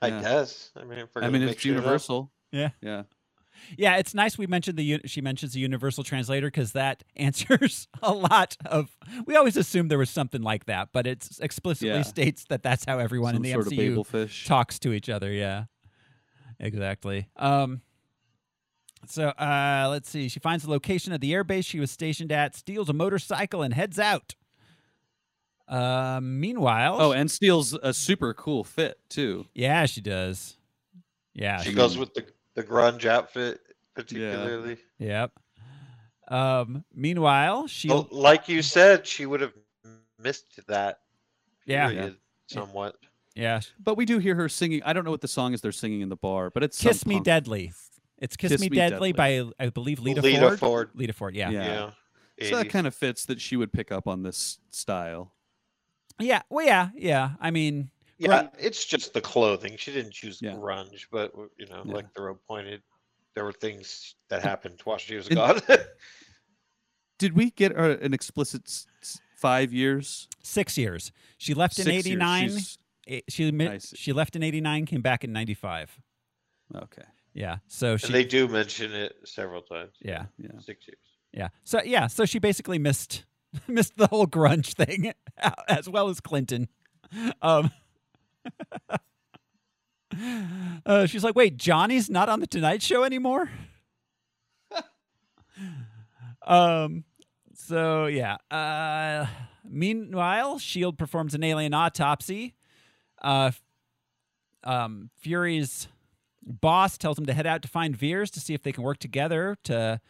[0.00, 0.20] I Yeah.
[0.20, 0.70] guess.
[0.76, 1.76] I mean, if we're I mean, it's shit up.
[1.82, 2.30] universal.
[2.52, 2.70] Yeah.
[2.80, 3.02] Yeah.
[3.76, 8.12] Yeah, it's nice we mentioned the she mentions the universal translator because that answers a
[8.14, 8.96] lot of.
[9.26, 12.02] We always assumed there was something like that, but it explicitly Yeah.
[12.02, 15.32] states that that's how everyone Some in the sort MCU of talks to each other.
[15.32, 15.64] Yeah,
[16.60, 17.28] exactly.
[17.36, 17.82] Um,
[19.06, 20.28] so uh, let's see.
[20.28, 23.72] She finds the location of the airbase she was stationed at, steals a motorcycle, and
[23.74, 24.34] heads out.
[25.66, 29.46] Uh, meanwhile, Oh, and steals a super cool fit too.
[29.54, 30.56] yeah, she does.
[31.34, 33.60] Yeah, She I goes with the the grunge outfit,
[33.94, 34.78] particularly.
[34.98, 35.32] Yep.
[36.28, 39.52] Um, meanwhile, she Well, like you said, she would have
[40.18, 41.00] missed that.
[41.66, 41.88] Yeah.
[41.88, 42.16] Period,
[42.48, 42.96] somewhat.
[43.36, 44.82] yeah But we do hear her singing.
[44.84, 46.88] I don't know what the song is they're singing in the bar, but it's some
[46.90, 47.72] Kiss Me punk- Deadly.
[48.20, 49.52] It's Kiss, Kiss Me, Me Deadly, Deadly.
[49.58, 50.58] by I believe Lita, Lita Ford.
[50.58, 50.90] Ford.
[50.94, 51.50] Lita Ford, yeah.
[51.50, 51.64] Yeah.
[51.66, 51.90] yeah.
[52.38, 52.50] Yeah.
[52.50, 55.32] So that kind of fits that she would pick up on this style.
[56.20, 56.42] Yeah.
[56.50, 57.30] Well, yeah, yeah.
[57.40, 59.76] I mean, Yeah, it's just the clothing.
[59.76, 60.52] She didn't choose Yeah.
[60.52, 61.92] grunge, but you know, Yeah.
[61.94, 62.82] like the road pointed,
[63.34, 65.60] there were things that happened while she was And- gone.
[67.18, 70.28] Did we get uh, an explicit s- s- five years?
[70.42, 71.12] six years.
[71.36, 72.06] She left in Six years.
[72.06, 72.58] '89.
[73.08, 73.96] Eh, She mi- I see.
[73.96, 76.00] she left in '89, came back in '95.
[76.74, 77.02] Okay.
[77.38, 77.58] Yeah.
[77.68, 78.06] So she.
[78.06, 79.92] and they do mention it several times.
[80.00, 80.24] yeah.
[80.38, 80.58] Yeah.
[80.58, 80.98] Six years.
[81.32, 81.48] Yeah.
[81.62, 82.08] So yeah.
[82.08, 83.24] So she basically missed
[83.68, 85.12] missed the whole grunge thing,
[85.68, 86.66] as well as Clinton.
[87.40, 87.70] Um.
[90.84, 93.48] uh, she's like, wait, Johnny's not on the Tonight Show anymore.
[96.44, 97.04] um.
[97.54, 98.38] So yeah.
[98.50, 99.26] Uh.
[99.64, 102.56] Meanwhile, Shield performs an alien autopsy.
[103.22, 103.52] Uh.
[104.64, 105.10] Um.
[105.20, 105.86] Fury's
[106.48, 108.98] boss tells him to head out to find Vers to see if they can work
[108.98, 110.00] together to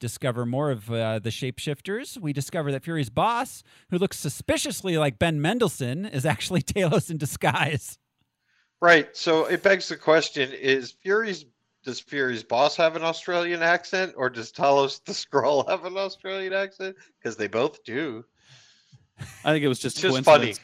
[0.00, 2.18] discover more of uh, the shapeshifters.
[2.18, 7.18] We discover that Fury's boss, who looks suspiciously like Ben Mendelsohn, is actually Talos in
[7.18, 7.98] disguise.
[8.80, 9.16] Right.
[9.16, 11.44] So it begs the question: Is Fury's
[11.84, 16.52] does Fury's boss have an Australian accent, or does Talos the Skrull have an Australian
[16.52, 16.96] accent?
[17.18, 18.24] Because they both do.
[19.44, 20.54] I think it was just It's just funny.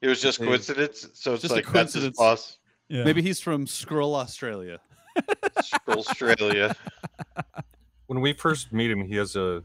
[0.00, 1.08] It was just coincidence.
[1.14, 2.16] So it's just a like that's his coincidence.
[2.18, 2.58] boss.
[2.92, 3.04] Yeah.
[3.04, 4.78] Maybe he's from Skrull, Australia.
[5.62, 6.76] Skrull Australia.
[8.06, 9.62] When we first meet him, he has a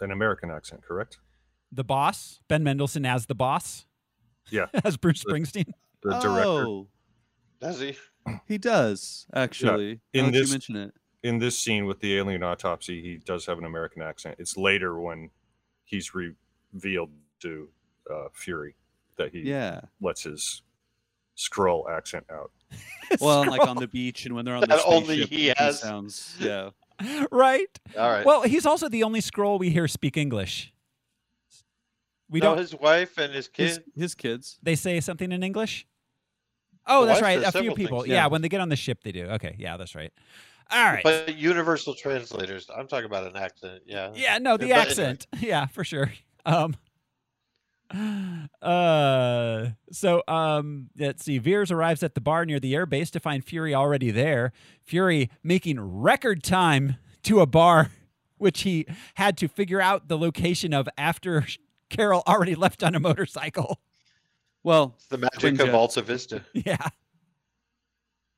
[0.00, 1.18] an American accent, correct?
[1.72, 3.84] the boss, Ben Mendelsohn as the boss,
[4.50, 5.70] Yeah, as Bruce Springsteen.
[6.02, 6.64] the director.
[6.66, 6.86] Oh,
[7.60, 7.96] Does he?
[8.48, 10.00] he does actually.
[10.14, 10.94] in now you this- mention it.
[11.22, 14.36] In this scene with the alien autopsy, he does have an American accent.
[14.38, 15.28] It's later when
[15.84, 17.68] he's revealed to
[18.10, 18.74] uh, Fury
[19.16, 19.82] that he Yeah.
[20.00, 20.62] lets his
[21.40, 22.50] Skrull accent out.
[23.20, 25.80] Well, like on the beach and when they're on the That only he has.
[25.80, 26.36] sounds.
[26.38, 26.70] Yeah.
[27.32, 27.66] right?
[27.98, 28.24] All right.
[28.24, 30.72] Well, he's also the only Skrull we hear speak English.
[32.28, 32.58] We no, don't.
[32.58, 33.66] his wife and his kid.
[33.68, 34.58] His, his kids.
[34.62, 35.88] They say something in English.
[36.86, 37.48] Oh, The that's wife right.
[37.54, 38.00] A few people.
[38.02, 38.14] things, yeah.
[38.14, 38.26] yeah.
[38.28, 39.24] when they get on the ship, they do.
[39.26, 40.12] Okay, yeah, that's right.
[40.70, 41.02] All right.
[41.02, 42.70] But universal translators.
[42.72, 43.82] I'm talking about an accent.
[43.86, 44.12] Yeah.
[44.14, 44.78] yeah, no, the But anyway.
[44.88, 45.26] accent.
[45.40, 46.12] Yeah, for sure.
[46.46, 46.76] Um.
[48.62, 49.70] Uh.
[49.92, 50.90] So, um.
[50.98, 51.38] Let's see.
[51.38, 54.52] Vers arrives at the bar near the airbase to find Fury already there.
[54.84, 57.90] Fury making record time to a bar,
[58.38, 61.46] which he had to figure out the location of after
[61.90, 63.80] Carol already left on a motorcycle.
[64.62, 65.74] Well, It's the magic Twin of jets.
[65.74, 66.44] Alta Vista.
[66.52, 66.76] Yeah.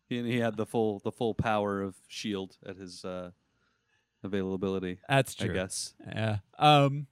[0.08, 3.32] he, he had the full the full power of Shield at his uh,
[4.22, 4.98] availability.
[5.08, 5.54] That's I true.
[5.54, 5.94] guess.
[6.06, 6.38] Yeah.
[6.58, 7.06] Um.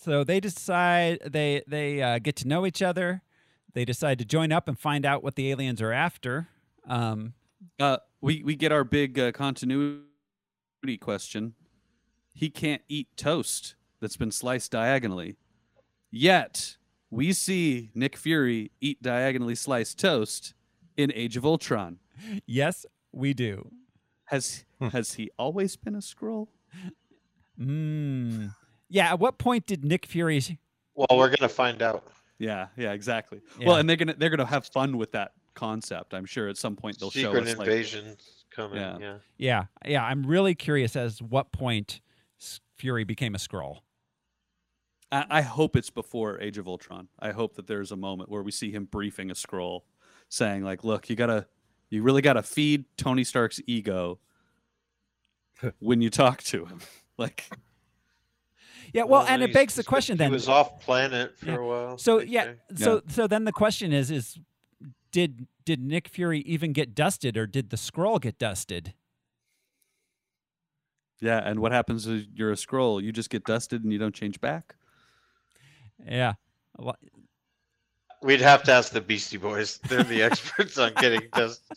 [0.00, 3.22] So they decide they they uh, get to know each other.
[3.74, 6.48] They decide to join up and find out what the aliens are after.
[6.88, 7.34] Um.
[7.78, 10.00] Uh, we we get our big uh, continuity
[10.98, 11.54] question.
[12.32, 15.36] He can't eat toast that's been sliced diagonally.
[16.10, 16.78] Yet
[17.10, 20.54] we see Nick Fury eat diagonally sliced toast
[20.96, 21.98] in Age of Ultron.
[22.46, 23.70] Yes, we do.
[24.26, 26.48] Has has he always been a Skrull?
[27.60, 28.54] Mm.
[28.90, 29.10] Yeah.
[29.12, 30.42] At what point did Nick Fury?
[30.94, 32.12] Well, we're gonna find out.
[32.38, 33.40] Yeah, yeah, exactly.
[33.58, 33.68] Yeah.
[33.68, 36.14] Well, and they're gonna they're gonna have fun with that concept.
[36.14, 38.78] I'm sure at some point they'll show Secret us like invasions coming.
[38.78, 38.98] Yeah.
[38.98, 39.16] Yeah.
[39.38, 39.64] Yeah.
[39.86, 40.04] Yeah.
[40.04, 42.00] I'm really curious as what point
[42.76, 43.80] Fury became a Skrull.
[45.12, 47.08] I, I hope it's before Age of Ultron.
[47.18, 49.82] I hope that there's a moment where we see him briefing a Skrull,
[50.28, 51.46] saying like, "Look, you gotta,
[51.90, 54.18] you really gotta feed Tony Stark's ego
[55.78, 56.80] when you talk to him."
[57.18, 57.50] Like,
[58.92, 59.04] Yeah.
[59.04, 60.30] Well, Uh, and it begs the question he then.
[60.30, 61.56] He was off planet for Yeah.
[61.56, 61.98] a while.
[61.98, 62.44] So they yeah,
[62.74, 62.84] say.
[62.84, 64.38] so so then the question is is
[65.12, 68.94] did did Nick Fury even get dusted or did the Skrull get dusted?
[71.22, 73.02] yeah, and what happens is you're a Skrull?
[73.02, 74.74] You just get dusted and you don't change back.
[76.08, 76.32] Yeah.
[76.78, 76.96] A lo-
[78.22, 79.78] We'd have to ask the Beastie Boys.
[79.88, 81.76] They're the experts on getting dusted.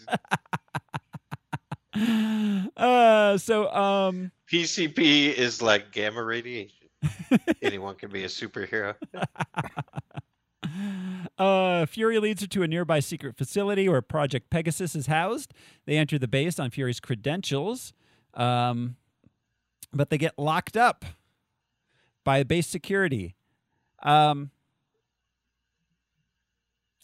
[2.75, 6.82] Uh so um PCP is like gamma radiation.
[7.61, 8.95] Anyone can be a superhero.
[11.37, 15.53] uh Fury leads her to a nearby secret facility where Project Pegasus is housed.
[15.85, 17.93] They enter the base on Fury's credentials.
[18.33, 18.95] Um
[19.91, 21.05] but they get locked up
[22.23, 23.35] by base security.
[24.01, 24.51] Um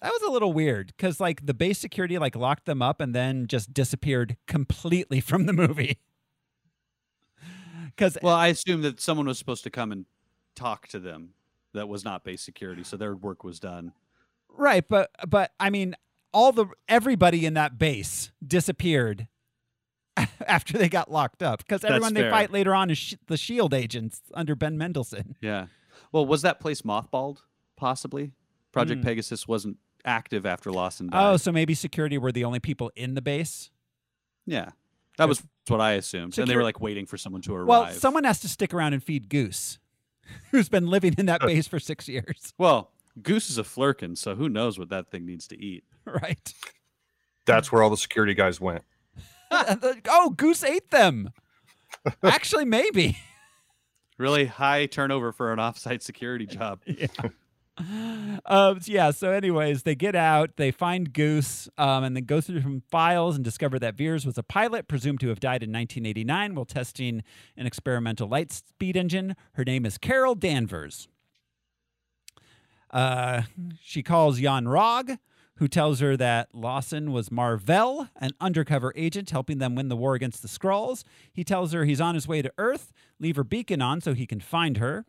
[0.01, 3.13] That was a little weird cuz like the base security like locked them up and
[3.13, 5.99] then just disappeared completely from the movie.
[7.99, 10.05] Cuz Well, I assume that someone was supposed to come and
[10.55, 11.33] talk to them.
[11.73, 13.93] That was not base security, so their work was done.
[14.47, 15.95] Right, but but I mean,
[16.33, 19.27] all the everybody in that base disappeared
[20.47, 23.73] after they got locked up because everyone they fight later on is sh- the Shield
[23.73, 25.35] agents under Ben Mendelsohn.
[25.41, 25.67] Yeah.
[26.11, 27.37] Well, was that place mothballed?
[27.77, 28.31] Possibly.
[28.71, 29.07] Project Hmm.
[29.07, 33.21] Pegasus wasn't active after Lawson Oh, so maybe security were the only people in the
[33.21, 33.69] base.
[34.45, 34.71] yeah.
[35.19, 36.37] That was what I assumed.
[36.39, 37.67] and they were like waiting for someone to arrive.
[37.67, 39.77] Well, someone has to stick around and feed Goose,
[40.51, 42.53] who's been living in that base for six years.
[42.57, 42.91] Well,
[43.21, 45.83] Goose is a Flerken, so who knows what that thing needs to eat.
[46.05, 46.53] Right?
[47.45, 48.83] That's where all the security guys went.
[49.51, 51.29] oh, Goose ate them.
[52.23, 53.17] Actually, maybe.
[54.17, 56.79] Really high turnover for an offsite security job.
[58.45, 59.11] Um, yeah.
[59.11, 63.35] So, anyways, they get out, they find Goose, um, and then go through some files
[63.35, 67.23] and discover that Vers was a pilot presumed to have died in 1989 while testing
[67.55, 69.35] an experimental light speed engine.
[69.53, 71.07] Her name is Carol Danvers.
[72.91, 73.43] Uh,
[73.81, 75.19] she calls Yon Rogg,
[75.57, 80.15] who tells her that Lawson was Mar-Vell, an undercover agent helping them win the war
[80.15, 81.03] against the Skrulls.
[81.31, 84.25] He tells her he's on his way to Earth, leave her beacon on so he
[84.25, 85.05] can find her.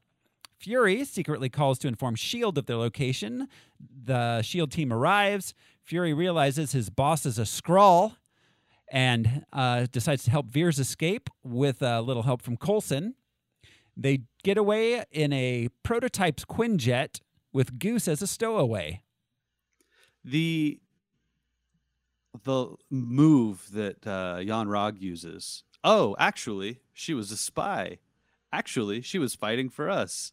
[0.61, 2.59] Fury secretly calls to inform S.H.I.E.L.D.
[2.59, 3.49] of their location.
[3.81, 4.77] The S.H.I.E.L.D.
[4.77, 5.55] team arrives.
[5.83, 8.17] Fury realizes his boss is a Skrull
[8.93, 13.15] and uh, decides to help Vers escape with a little help from Coulson.
[13.97, 17.21] They get away in a prototype's Quinjet
[17.55, 19.03] with Goose as a stowaway.
[20.23, 20.79] The
[22.45, 25.65] the move that uh, Yon Rogg uses.
[25.83, 27.99] Oh, actually, she was a spy.
[28.53, 30.33] Actually, she was fighting for us.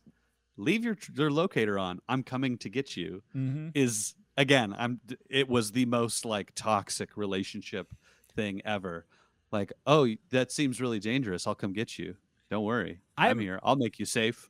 [0.58, 2.00] Leave your your locator on.
[2.10, 3.24] I'm coming to get you.
[3.36, 3.70] Mm-hmm.
[3.76, 5.00] Is again, I'm.
[5.30, 7.94] It was the most like toxic relationship
[8.36, 9.06] thing ever.
[9.52, 11.48] Like, oh, that seems really dangerous.
[11.48, 12.16] I'll come get you.
[12.50, 13.00] Don't worry.
[13.18, 13.60] I'm, I'm- here.
[13.64, 14.50] I'll make you safe.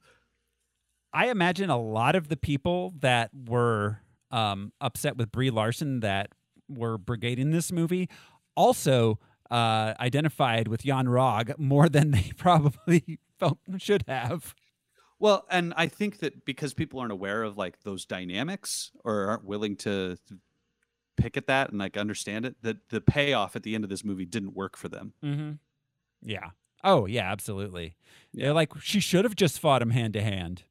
[1.13, 6.29] I imagine a lot of the people that were um, upset with Brie Larson that
[6.69, 8.09] were brigading this movie
[8.55, 9.17] also
[9.49, 14.53] uh, identified with Yon Rogg more than they probably felt should have.
[15.19, 19.45] Well, and I think that because people aren't aware of like those dynamics or aren't
[19.45, 20.17] willing to
[21.17, 24.03] pick at that and like understand it, that the payoff at the end of this
[24.03, 25.13] movie didn't work for them.
[25.23, 25.51] Mm-hmm.
[26.21, 26.51] Yeah.
[26.83, 27.95] Oh yeah, absolutely.
[28.31, 28.51] Yeah.
[28.51, 30.63] Like she should have just fought him hand to hand.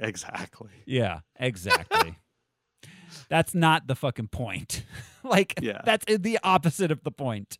[0.00, 0.70] Exactly.
[0.86, 2.18] Yeah, exactly.
[3.28, 4.84] that's not the fucking point.
[5.22, 5.82] like Yeah.
[5.84, 7.58] that's the opposite of the point.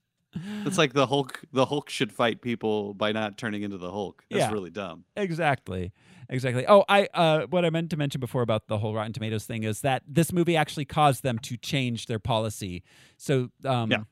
[0.67, 1.41] It's like the Hulk.
[1.53, 4.25] The Hulk should fight people by not turning into the Hulk.
[4.31, 4.53] That's Yeah.
[4.53, 5.05] really dumb.
[5.17, 5.93] Exactly.
[6.29, 6.67] Exactly.
[6.67, 9.63] Oh, I uh what I meant to mention before about the whole Rotten Tomatoes thing
[9.63, 12.83] is that this movie actually caused them to change their policy.
[13.17, 14.05] So um Yeah.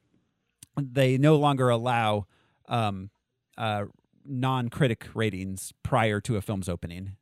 [0.80, 2.26] they no longer allow
[2.68, 3.10] um
[3.58, 3.84] uh
[4.24, 7.16] non-critic ratings prior to a film's opening.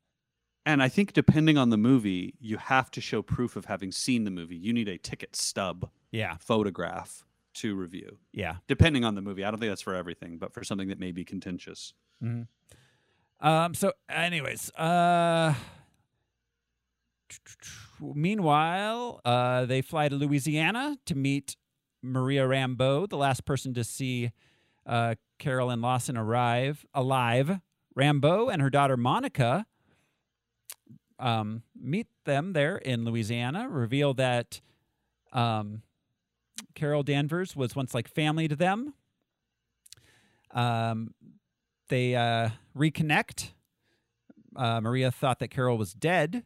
[0.65, 4.25] And I think depending on the movie, you have to show proof of having seen
[4.25, 4.57] the movie.
[4.57, 6.37] You need a ticket stub Yeah.
[6.39, 7.25] photograph
[7.55, 8.19] to review.
[8.33, 8.57] Yeah.
[8.69, 11.13] Depending on the movie, I don't think that's for everything, but for something that may
[11.13, 11.95] be contentious.
[13.41, 13.75] Um.
[13.75, 15.55] So, anyways, uh,
[18.01, 21.57] meanwhile, uh, they fly to Louisiana to meet
[22.03, 24.31] Maria Rambeau, the last person to see
[24.87, 27.61] uh, Carol and Lawson arrive alive.
[27.97, 29.67] Rambeau and her daughter Monica
[31.19, 33.69] um, meet them there in Louisiana.
[33.69, 34.61] Reveal that
[35.33, 35.83] um,
[36.75, 38.95] Carol Danvers was once like family to them.
[40.51, 41.15] Um,
[41.89, 43.51] they uh, reconnect.
[44.57, 46.45] Uh, Maria thought that Carol was dead.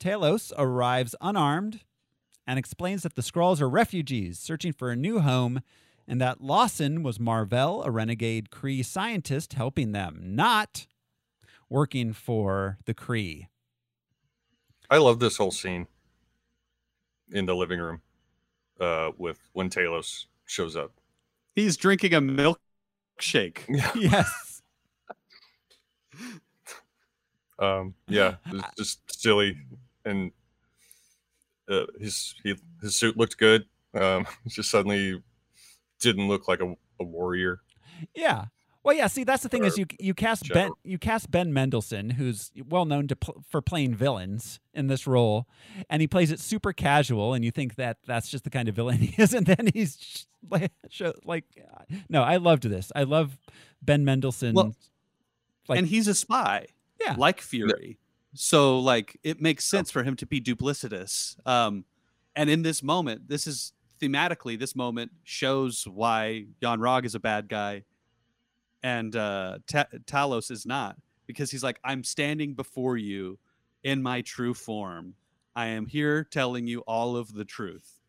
[0.00, 1.80] Talos arrives unarmed
[2.46, 5.60] and explains that the Skrulls are refugees searching for a new home
[6.06, 10.86] and that Lawson was Mar-Vell, a renegade Kree scientist helping them, not
[11.68, 13.48] working for the Kree.
[14.88, 15.86] I love this whole scene
[17.30, 18.00] in the living room
[18.80, 20.92] uh, with when Talos shows up.
[21.54, 23.60] He's drinking a milkshake.
[23.94, 24.62] yes.
[27.58, 29.56] Um, yeah, it's just silly,
[30.04, 30.30] and
[31.68, 33.64] uh, his he, his suit looked good.
[33.94, 35.22] Um, just suddenly
[36.00, 37.60] didn't look like a, a warrior.
[38.14, 38.46] Yeah.
[38.88, 39.06] Well, yeah.
[39.08, 40.78] See, that's the thing is you you cast Ben general.
[40.82, 45.46] you cast Ben Mendelsohn, who's well known to pl- for playing villains in this role,
[45.90, 48.74] and he plays it super casual, and you think that that's just the kind of
[48.74, 51.44] villain he is, and then he's just like, show, like
[52.08, 52.90] no, I loved this.
[52.96, 53.36] I love
[53.82, 54.54] Ben Mendelsohn.
[54.54, 54.74] Well,
[55.68, 56.68] like- and he's a spy.
[56.98, 57.14] Yeah.
[57.18, 57.98] Like Fury.
[58.32, 61.36] So like it makes sense for him to be duplicitous.
[61.46, 61.84] Um
[62.34, 67.20] and in this moment, this is thematically this moment shows why Yon Rogg is a
[67.20, 67.84] bad guy
[68.82, 70.96] and uh Ta- Talos is not
[71.26, 73.38] because he's like I'm standing before you
[73.82, 75.14] in my true form.
[75.54, 78.00] I am here telling you all of the truth.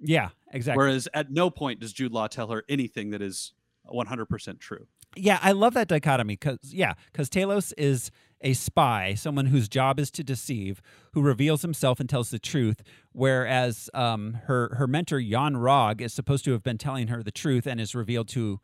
[0.00, 0.78] yeah, exactly.
[0.78, 3.52] Whereas at no point does Jude Law tell her anything that is
[3.92, 4.86] 100% true.
[5.14, 8.10] Yeah, I love that dichotomy because yeah, because Talos is
[8.42, 10.82] a spy, someone whose job is to deceive,
[11.12, 12.82] who reveals himself and tells the truth,
[13.12, 17.30] whereas um, her her mentor Yon Rogg is supposed to have been telling her the
[17.30, 18.60] truth and is revealed to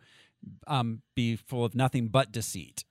[0.66, 2.85] um, be full of nothing but deceit.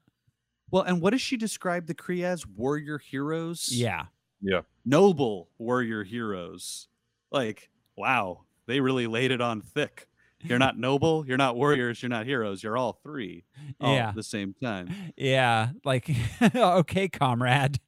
[0.69, 2.47] Well, and what does she describe the Kree as?
[2.47, 3.69] Warrior heroes?
[3.71, 4.05] Yeah,
[4.41, 6.87] Yeah, Noble warrior heroes.
[7.31, 10.07] Like, wow, they really laid it on thick.
[10.43, 13.43] You're not noble, you're not warriors, you're not heroes, you're all three
[13.81, 14.09] all Yeah.
[14.09, 15.13] at the same time.
[15.17, 16.09] yeah, like
[16.55, 17.79] okay, comrade.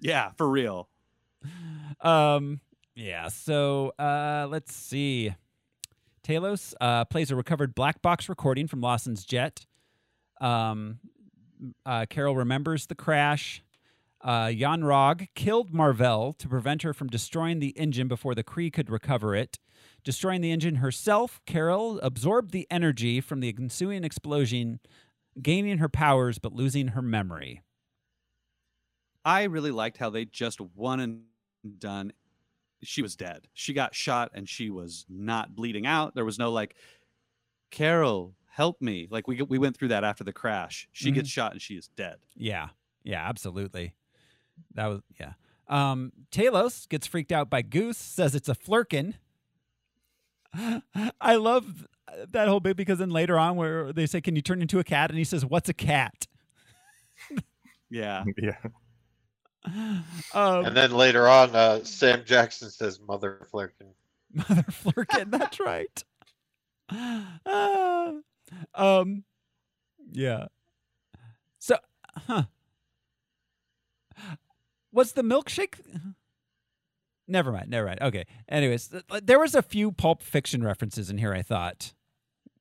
[0.00, 0.88] Yeah, for real.
[2.00, 2.60] Um,
[2.94, 3.28] yeah.
[3.28, 5.34] So uh, let's see.
[6.24, 9.66] Talos uh, plays a recovered black box recording from Lawson's jet.
[10.40, 10.98] Um,
[11.84, 13.62] uh, Carol remembers the crash.
[14.22, 18.72] Uh, Yon Rogg killed Mar-Vell to prevent her from destroying the engine before the Kree
[18.72, 19.58] could recover it.
[20.04, 24.80] Destroying the engine herself, Carol absorbed the energy from the ensuing explosion,
[25.40, 27.62] gaining her powers but losing her memory.
[29.24, 31.22] I really liked how they just one and
[31.78, 32.12] done.
[32.82, 33.48] She was dead.
[33.52, 36.14] She got shot and she was not bleeding out.
[36.14, 36.74] There was no like,
[37.70, 39.06] Carol, help me.
[39.10, 40.88] Like we we went through that after the crash.
[40.92, 42.16] She gets shot and she is dead.
[42.36, 42.68] Yeah.
[43.04, 43.94] Yeah, absolutely.
[44.74, 45.32] That was yeah.
[45.68, 49.14] Um Talos gets freaked out by Goose, says it's a Flerken.
[51.20, 51.86] I love
[52.30, 54.84] that whole bit because then later on where they say, Can you turn into a
[54.84, 55.10] cat?
[55.10, 56.26] And he says, What's a cat?
[57.90, 58.24] Yeah.
[58.36, 58.56] yeah.
[59.64, 60.04] Um,
[60.64, 63.92] And then later on, uh, Sam Jackson says "Mother Flerken."
[64.32, 66.04] Mother Flerken, that's right.
[66.92, 68.14] Ah,
[68.74, 69.24] um,
[70.10, 70.46] yeah.
[71.58, 71.76] So,
[72.26, 72.44] huh?
[74.92, 75.74] Was the milkshake?
[77.28, 77.68] Never mind.
[77.70, 78.02] Never mind.
[78.02, 78.24] Okay.
[78.48, 81.32] Anyways, th- there was a few Pulp Fiction references in here.
[81.32, 81.92] I thought.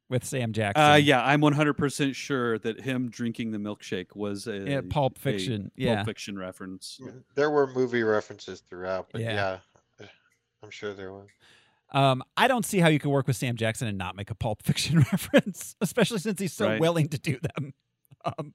[0.09, 0.83] With Sam Jackson.
[0.83, 5.19] Uh, yeah, I'm 100% sure that him drinking the milkshake was a Yeah, Pulp a
[5.19, 5.95] Fiction, yeah.
[5.97, 6.99] Pulp Fiction reference.
[7.35, 9.59] There were movie references throughout, but Yeah.
[9.99, 10.07] yeah,
[10.63, 11.27] I'm sure there was.
[11.91, 14.35] Um, I don't see how you can work with Sam Jackson and not make a
[14.35, 16.79] Pulp Fiction reference, especially since he's so Right.
[16.81, 17.73] willing to do them.
[18.25, 18.53] Um,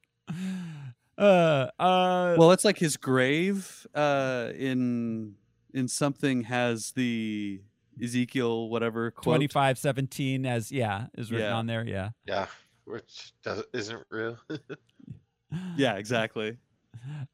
[1.17, 5.37] uh, uh, Well, it's like his grave uh, in
[5.73, 7.61] in something has the
[8.03, 9.25] Ezekiel whatever quote.
[9.25, 11.55] twenty five seventeen as yeah is written Yeah.
[11.55, 11.85] on there.
[11.87, 12.11] Yeah.
[12.27, 12.47] Yeah,
[12.85, 14.39] which does, isn't real.
[15.77, 16.57] Yeah, exactly.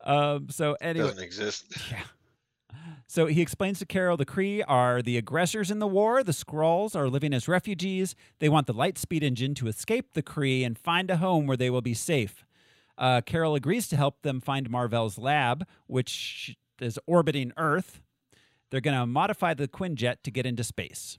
[0.05, 0.49] Um.
[0.51, 1.65] So anyway, Doesn't exist.
[1.91, 2.03] Yeah.
[3.07, 6.23] So he explains to Carol the Kree are the aggressors in the war.
[6.23, 8.15] The Skrulls are living as refugees.
[8.39, 11.71] They want the Lightspeed engine to escape the Kree and find a home where they
[11.71, 12.45] will be safe.
[12.97, 18.01] Uh, Carol agrees to help them find Mar-Vell's lab, which is orbiting Earth.
[18.71, 21.19] They're going to modify the Quinjet to get into space.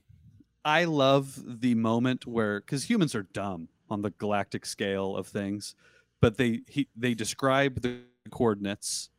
[0.64, 5.74] I love the moment where because humans are dumb on the galactic scale of things,
[6.20, 8.00] but they he, they describe the
[8.30, 9.10] coordinates,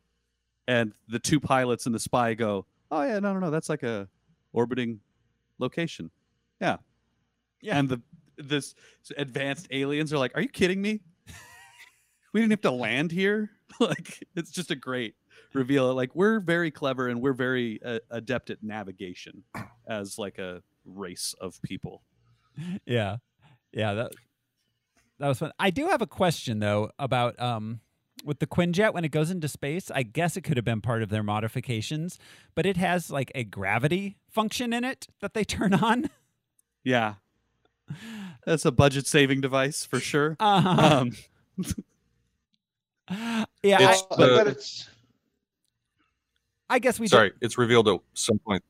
[0.66, 3.82] and the two pilots and the spy go, "Oh yeah, no, no, no, that's like
[3.82, 4.08] a
[4.52, 5.00] orbiting
[5.58, 6.10] location."
[6.60, 6.78] Yeah,
[7.60, 7.78] Yeah.
[7.78, 8.02] And the
[8.38, 8.74] this
[9.18, 11.02] advanced aliens are like, "Are you kidding me?
[12.32, 13.50] we didn't have to land here."
[13.80, 15.14] like it's just a great
[15.52, 15.90] reveal.
[15.90, 15.94] It.
[15.94, 19.44] Like we're very clever and we're very uh, adept at navigation
[19.86, 22.02] as like a race of people.
[22.86, 23.16] Yeah,
[23.72, 23.94] yeah.
[23.94, 24.12] That
[25.18, 25.52] that was fun.
[25.58, 27.80] I do have a question though about um
[28.24, 29.90] with the Quinjet when it goes into space.
[29.90, 32.18] I guess it could have been part of their modifications,
[32.54, 36.10] but it has like a gravity function in it that they turn on.
[36.86, 37.14] Yeah.
[38.44, 40.36] That's a budget saving device for sure.
[40.38, 40.98] Uh-huh.
[41.00, 41.12] Um,
[43.62, 44.88] yeah, It's I, Uh, the- but it's
[46.74, 47.06] I guess we.
[47.06, 48.62] Sorry, it's revealed at some point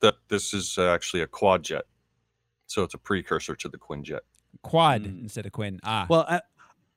[0.00, 1.84] that this is uh, actually a quad jet.
[2.66, 4.20] So it's a precursor to the Quinjet.
[4.52, 5.22] Did quad Mm.
[5.22, 5.80] instead of Quinn.
[5.82, 6.40] Ah, well, I,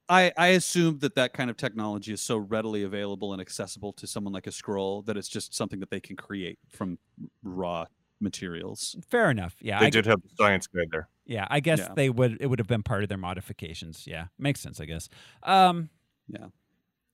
[0.09, 4.05] I I assume that that kind of technology is so readily available and accessible to
[4.05, 6.99] someone like a Skrull that it's just something that they can create from
[7.43, 7.85] raw
[8.19, 8.95] materials.
[9.09, 9.55] fair enough.
[9.59, 11.09] Yeah, They I, did have the science guide there.
[11.25, 11.47] yeah.
[11.49, 11.93] I guess Yeah.
[11.95, 12.37] they would.
[12.39, 14.05] It would have been part of their modifications.
[14.05, 14.79] Yeah, makes sense.
[14.79, 15.09] I guess.
[15.41, 15.89] Um,
[16.27, 16.47] Yeah.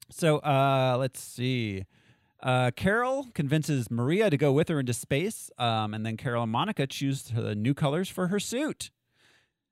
[0.09, 1.85] So uh, let's see.
[2.41, 6.51] Uh, Carol convinces Maria to go with her into space, um, and then Carol and
[6.51, 8.91] Monica choose the new colors for her suit.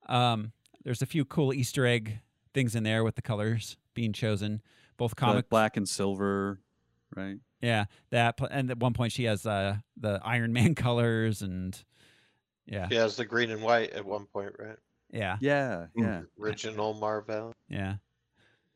[0.08, 0.52] Um,
[0.84, 2.20] there's a few cool Easter egg
[2.54, 4.62] things in there with the colors being chosen.
[4.96, 6.60] Both Like comic, black and silver,
[7.14, 7.36] right?
[7.60, 7.84] yeah.
[8.10, 11.78] That and at one point she has uh, the Iron Man colors, and
[12.66, 14.78] yeah, she has the green and white at one point, right?
[15.12, 16.22] yeah, Yeah, yeah.
[16.40, 17.52] Original Marvel.
[17.68, 17.96] Yeah.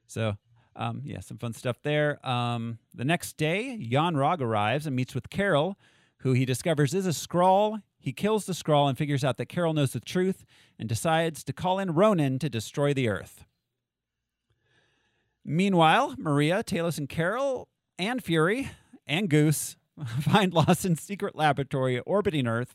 [0.06, 0.36] So,
[0.76, 2.24] um, yeah, some fun stuff there.
[2.26, 5.78] Um, the next day, Yon Rogg arrives and meets with Carol,
[6.18, 7.82] who he discovers is a Skrull.
[7.98, 10.44] He kills the Skrull and figures out that Carol knows the truth
[10.78, 13.44] and decides to call in Ronan to destroy the Earth.
[15.44, 17.68] Meanwhile, Maria, Talos, and Carol,
[17.98, 18.70] and Fury,
[19.06, 19.76] and Goose
[20.20, 22.74] find Lawson's secret laboratory orbiting Earth.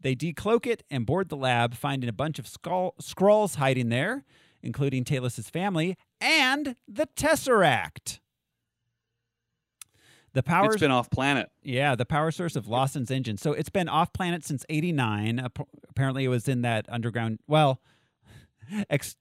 [0.00, 4.24] They decloak it and board the lab, finding a bunch of skull- Skrulls hiding there,
[4.62, 8.20] including Talus's family and the Tesseract.
[10.34, 11.50] The power It's been off planet.
[11.62, 13.38] yeah, the power source of Lawson's engine.
[13.38, 15.44] So it's been off planet since '89.
[15.88, 17.38] Apparently, it was in that underground.
[17.48, 17.80] Well,
[18.90, 19.16] ex-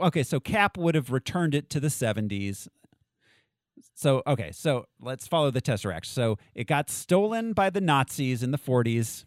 [0.00, 2.68] okay, so Cap would have returned it to the '70s.
[3.94, 6.04] So okay, so let's follow the Tesseract.
[6.06, 9.24] So it got stolen by the Nazis in the '40s.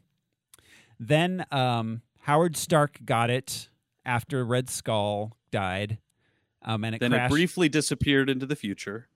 [0.99, 3.67] Then um, Howard Stark got it
[4.05, 5.97] after Red Skull died,
[6.65, 7.31] um, and it Then crashed.
[7.31, 9.07] it briefly disappeared into the future.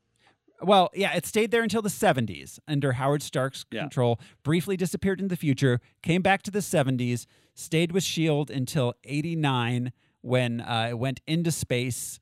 [0.61, 3.81] Well, yeah, it stayed there until the 70s under Howard Stark's Yeah.
[3.81, 8.53] control, briefly disappeared into the future, came back to the 70s, stayed with S.H.I.E.L.D.
[8.53, 12.19] until 89 when uh, it went into space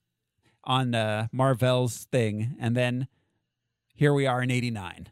[0.64, 2.56] on uh, Mar-Vell's thing.
[2.60, 3.08] And then
[3.96, 5.08] here we are in 89.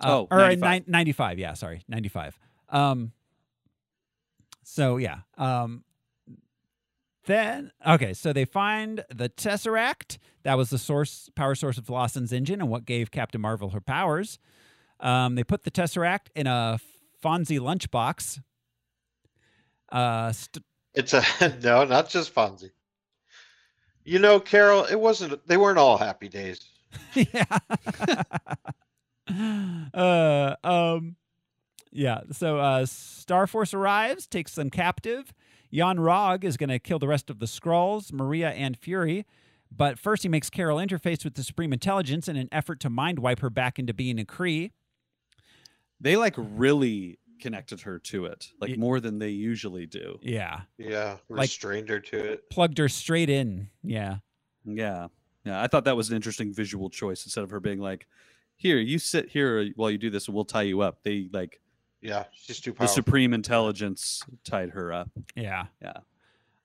[0.00, 0.86] Uh, Oh, or in 95.
[0.86, 1.38] ni- 95.
[1.38, 2.38] Yeah, sorry, 95.
[2.68, 3.12] Um,
[4.64, 5.18] so, yeah.
[5.36, 5.84] Um,
[7.26, 10.18] then okay, so they find the Tesseract.
[10.42, 13.80] That was the source power source of Lawson's engine and what gave Captain Marvel her
[13.80, 14.38] powers.
[15.00, 16.78] Um, they put the Tesseract in a
[17.22, 18.40] Fonzie lunchbox.
[19.90, 21.22] Uh, st- It's a
[21.62, 22.70] no, not just Fonzie.
[24.04, 25.46] You know, Carol, it wasn't.
[25.46, 26.66] They weren't all happy days.
[27.14, 27.58] yeah.
[29.94, 31.16] uh, um,
[31.92, 32.20] yeah.
[32.32, 35.32] So uh, Star Force arrives, takes them captive.
[35.74, 39.24] Yon Rogg is going to kill the rest of the Skrulls, Maria and Fury.
[39.74, 43.18] But first, he makes Carol interface with the Supreme Intelligence in an effort to mind
[43.18, 44.70] wipe her back into being a Kree.
[45.98, 50.18] They like really connected her to it, like Ye- more than they usually do.
[50.22, 50.60] Yeah.
[50.76, 52.50] Yeah, Like- restrained her to it.
[52.50, 53.70] Plugged her straight in.
[53.82, 54.18] Yeah.
[54.66, 55.08] Yeah.
[55.44, 55.60] Yeah.
[55.62, 58.06] I thought that was an interesting visual choice instead of her being like,
[58.56, 61.02] here, you sit here while you do this and we'll tie you up.
[61.02, 61.61] They like
[62.02, 62.86] Yeah, she's too powerful.
[62.86, 65.08] the supreme intelligence tied her up.
[65.36, 65.66] Yeah.
[65.80, 65.92] Yeah.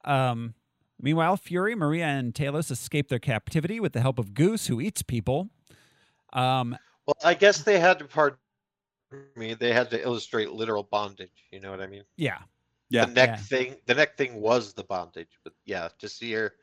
[0.03, 0.55] Um,
[1.01, 5.01] meanwhile, Fury, Maria, and Talos escape their captivity with the help of Goose, who eats
[5.03, 5.49] people.
[6.33, 8.39] Um, Well, I guess they had to part
[9.35, 9.53] me.
[9.53, 11.29] They had to illustrate literal bondage.
[11.51, 12.03] You know what I mean?
[12.17, 12.39] yeah.
[12.89, 13.05] Yeah.
[13.05, 13.35] The neck Yeah.
[13.35, 13.75] thing.
[13.85, 16.53] The neck thing was the bondage, but yeah, to see her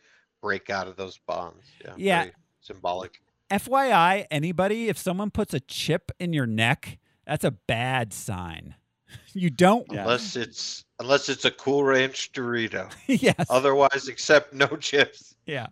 [0.43, 1.65] break out of those bonds.
[1.85, 1.95] Yeah.
[1.97, 2.27] Yeah.
[2.61, 3.21] symbolic.
[3.51, 8.75] FYI, anybody, if someone puts a chip in your neck, that's a bad sign.
[9.33, 9.87] You don't.
[9.93, 10.03] Yeah.
[10.03, 12.91] Unless it's unless it's a Cool Ranch Dorito.
[13.07, 13.47] yes.
[13.49, 15.35] Otherwise, accept no chips.
[15.47, 15.67] yeah.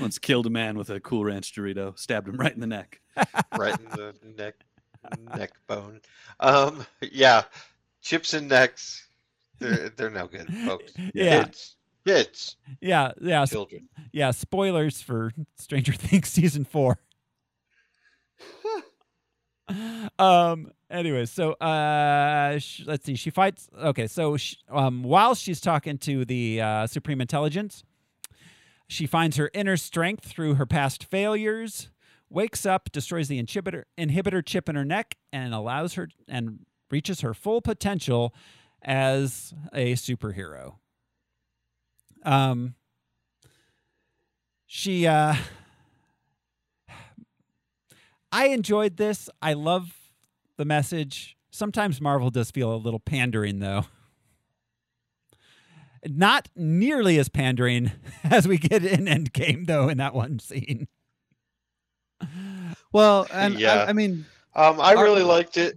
[0.00, 3.00] Once killed a man with a Cool Ranch Dorito, stabbed him right in the neck.
[3.58, 4.56] right in the neck
[5.36, 6.00] neck bone.
[6.40, 7.44] Um, yeah,
[8.02, 9.06] chips and necks.
[9.58, 10.92] They're they're no good, folks.
[11.14, 11.44] Yeah.
[11.44, 11.76] Kids,
[12.06, 13.12] kids, Yeah.
[13.22, 13.46] Yeah.
[13.46, 13.88] children.
[14.12, 14.32] Yeah.
[14.32, 16.98] Spoilers for Stranger Things season four.
[20.22, 20.72] Um.
[20.90, 23.14] Anyway, so uh, sh- let's see.
[23.14, 23.68] She fights.
[23.78, 27.82] Okay, so sh- um, while she's talking to the uh, Supreme Intelligence,
[28.88, 31.88] she finds her inner strength through her past failures.
[32.28, 37.20] Wakes up, destroys the inhibitor inhibitor chip in her neck, and allows her and reaches
[37.22, 38.34] her full potential
[38.82, 40.76] as a superhero.
[42.24, 42.74] Um.
[44.66, 45.34] She uh
[48.32, 49.28] I enjoyed this.
[49.42, 49.92] I love
[50.62, 51.36] the message.
[51.50, 53.86] Sometimes Marvel does feel a little pandering though.
[56.06, 57.90] Not nearly as pandering
[58.24, 60.86] as we get in Endgame though in that one scene.
[62.92, 63.74] Well, and Yeah.
[63.84, 64.24] I, I mean,
[64.54, 65.76] Um, I Are- really liked it.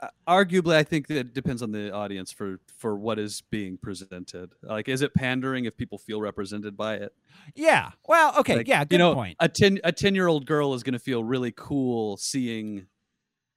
[0.00, 3.76] uh, arguably, I think that it depends on the audience for for what is being
[3.76, 4.52] presented.
[4.62, 7.12] Like, is it pandering if people feel represented by it?
[7.54, 7.90] Yeah.
[8.08, 9.36] Well, okay, Like, yeah, good you know, point.
[9.40, 12.86] A ten a ten year old girl is going to feel really cool seeing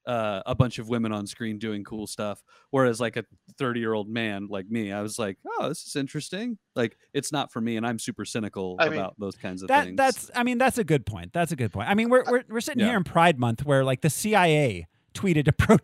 [0.05, 3.25] uh, a bunch of women on screen doing cool stuff, whereas like a
[3.57, 6.57] thirty year old man like me, I was like, oh, this is interesting.
[6.75, 9.67] Like, it's not for me, and I'm super cynical I mean, about those kinds of
[9.67, 9.97] That things.
[9.97, 11.33] that's I mean that's a good point.
[11.33, 11.89] That's a good point.
[11.89, 12.87] I mean we're we're, we're sitting Yeah.
[12.87, 15.79] here in Pride Month where like the CIA tweeted a pro a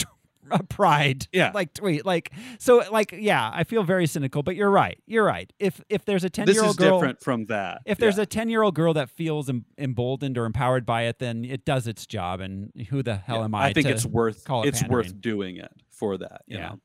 [0.51, 1.51] A pride Yeah.
[1.53, 5.51] like tweet like so like yeah I feel very cynical but you're right you're right
[5.59, 7.81] if if there's a ten year old girl different from that.
[7.85, 8.23] if there's Yeah.
[8.23, 11.65] a 10 year old girl that feels em- emboldened or empowered by it then it
[11.65, 14.43] does its job and who the hell Yeah, am I I think to it's worth
[14.45, 15.05] call it it's pandering.
[15.05, 16.41] worth doing it for that.
[16.47, 16.67] You Yeah.
[16.69, 16.79] know?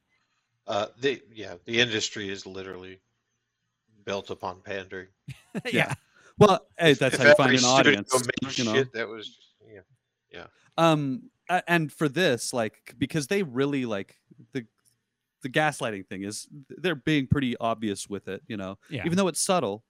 [0.66, 3.00] Uh, the yeah, the industry is literally
[4.04, 5.08] built upon pandering.
[5.72, 5.94] yeah
[6.38, 8.58] Well, hey, that's If how you find every an audience.
[8.58, 8.74] You know?
[8.74, 9.36] shit that was
[9.72, 9.80] yeah.
[10.32, 10.46] Yeah.
[10.78, 14.16] Um, a- and for this, like, because they really like
[14.52, 14.66] the
[15.42, 18.42] the gaslighting thing is they're being pretty obvious with it.
[18.46, 19.84] You know, yeah even though it's subtle.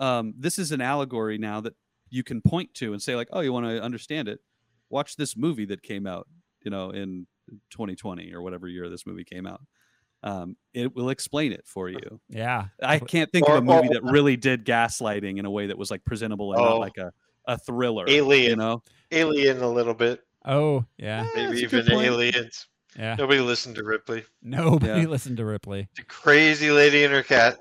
[0.00, 1.74] Um, this is an allegory now that
[2.10, 4.38] you can point to and say like, oh, you want to understand it?
[4.90, 6.28] Watch this movie that came out,
[6.64, 7.26] you know, in
[7.70, 9.60] 2020 or whatever year this movie came out.
[10.22, 12.20] Um, it will explain it for you.
[12.28, 15.50] yeah I can't think Or- of a movie or- that really did gaslighting in a
[15.50, 16.64] way that was like presentable and Oh.
[16.70, 17.12] not like a,
[17.46, 18.04] a thriller.
[18.08, 18.82] alien You know?
[19.12, 22.66] Alien a little bit, oh yeah Eh, maybe that's even aliens.
[22.98, 24.24] yeah Nobody listened to Ripley.
[24.42, 25.06] nobody Yeah.
[25.08, 27.58] listened to Ripley The crazy lady and her cat.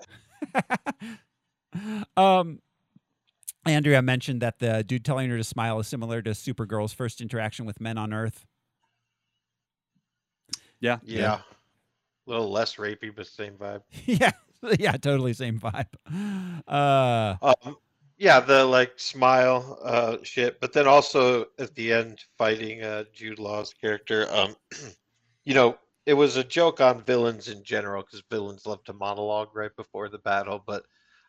[2.18, 2.60] um
[3.66, 7.66] Andrea mentioned that the dude telling her to smile is similar to Supergirl's first interaction
[7.66, 8.46] with men on Earth.
[10.80, 11.00] Yeah.
[11.04, 11.34] Yeah.
[11.36, 13.82] A little less rapey, but same vibe.
[14.06, 14.32] yeah,
[14.80, 15.88] yeah, totally same vibe.
[16.68, 17.76] Uh, Um,
[18.18, 23.40] yeah, the like smile uh, shit, but then also at the end fighting uh, Jude
[23.40, 24.28] Law's character.
[24.32, 24.56] Um,
[25.46, 29.50] you know, it was a joke on villains in general because villains love to monologue
[29.56, 30.64] right before the battle.
[30.66, 30.84] But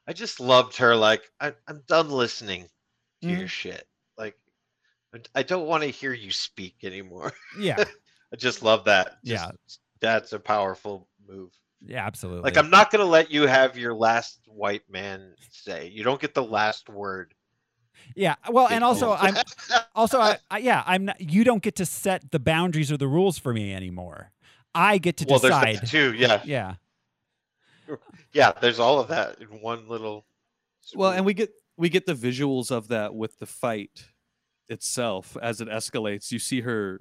[0.06, 0.96] I just loved her.
[0.96, 2.68] Like, I, I'm done listening
[3.22, 3.86] to your shit.
[4.16, 4.36] Like,
[5.14, 7.32] I- I don't want to hear you speak anymore.
[7.58, 7.84] yeah,
[8.32, 9.18] I just love that.
[9.22, 9.50] Yeah.
[10.00, 11.50] That's a powerful move.
[11.84, 12.42] Yeah, absolutely.
[12.42, 15.88] Like, I'm not gonna let you have your last white man say.
[15.88, 17.34] You don't get the last word.
[18.16, 19.36] yeah, well, and also I'm
[19.94, 21.20] also I, I yeah I'm not.
[21.20, 24.32] You don't get to set the boundaries or the rules for me anymore.
[24.74, 25.76] I get to well, there's decide.
[25.76, 26.14] that too.
[26.14, 26.74] Yeah, Yeah,
[28.32, 28.52] yeah.
[28.60, 30.24] There's all of that in one little.
[30.94, 34.08] Well, and we get we get the visuals of that with the fight
[34.68, 36.32] itself as it escalates.
[36.32, 37.00] You see her.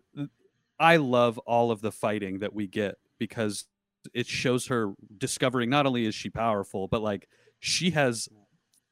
[0.79, 3.65] I love all of the fighting that we get because
[4.13, 7.27] it shows her discovering not only is she powerful, but like
[7.59, 8.27] she has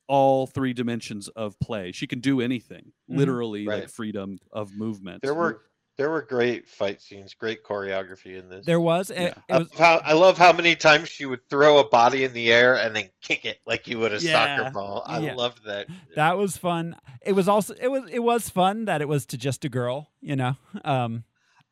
[0.08, 1.92] all three dimensions of play.
[1.92, 3.18] She can do anything, Mhm.
[3.18, 5.22] literally like freedom of movement.
[5.22, 5.62] there were
[5.98, 8.66] There were great fight scenes, great choreography in this.
[8.66, 9.10] There was.
[9.10, 9.28] Yeah.
[9.28, 12.26] it I was love how I love how many times she would throw a body
[12.26, 14.58] in the air and then kick it like you would a Yeah.
[14.58, 15.04] soccer ball.
[15.06, 15.36] I Yeah.
[15.36, 15.88] loved that.
[16.18, 16.98] that was fun.
[17.26, 20.12] It was also it was it was fun that it was to just a girl.
[20.20, 20.58] You know.
[20.84, 21.24] Um.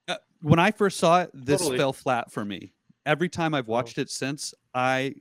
[0.08, 1.78] Uh, when I first saw it, this Totally.
[1.80, 2.72] fell flat for me.
[3.06, 5.16] Every time I've watched it since, I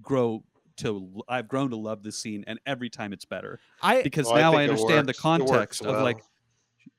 [0.00, 0.44] grow
[0.78, 3.58] to I've grown to love this scene, and every time it's better.
[3.82, 5.18] I because Oh, I now I, it understand the works.
[5.18, 6.22] It works context of like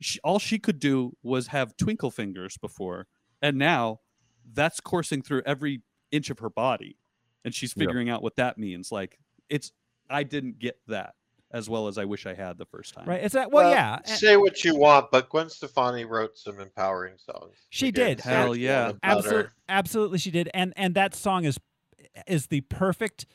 [0.01, 3.07] she, all she could do was have twinkle fingers before,
[3.41, 4.01] and now
[4.53, 5.81] that's coursing through every
[6.11, 6.97] inch of her body,
[7.45, 8.91] and she's figuring out what that means.
[8.91, 9.19] Like
[9.49, 9.71] it's
[10.09, 11.15] I didn't get that
[11.51, 13.07] as well as I wish I had the first time.
[13.07, 13.23] right.
[13.23, 13.51] It's that.
[13.51, 14.03] Well, yeah.
[14.03, 17.55] Say what you want, but Gwen Stefani wrote some empowering songs.
[17.69, 18.19] She Again, did.
[18.21, 18.91] Hell what yeah.
[19.03, 20.49] absolutely, absolutely, she did.
[20.53, 21.59] And and that song is
[22.27, 23.25] is the perfect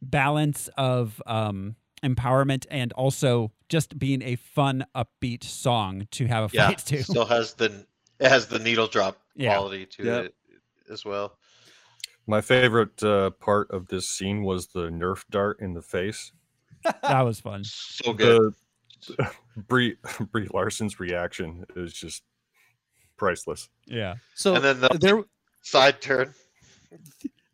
[0.00, 6.56] balance of um empowerment and also just being a fun, upbeat song to have a
[6.56, 6.96] Yeah, fight to.
[6.96, 7.86] It still has the
[8.18, 9.54] it has the needle drop Yeah.
[9.54, 10.24] quality to Yep.
[10.26, 10.34] it
[10.90, 11.38] as well.
[12.26, 16.32] My favorite uh, part of this scene was the Nerf dart in the face.
[17.02, 17.62] That was fun.
[17.64, 18.54] So good.
[19.08, 19.30] The
[19.68, 19.96] Brie
[20.30, 22.22] Brie Larson's reaction is just
[23.16, 23.68] priceless.
[23.86, 24.14] Yeah.
[24.34, 25.22] So and then the there
[25.62, 26.34] side turn.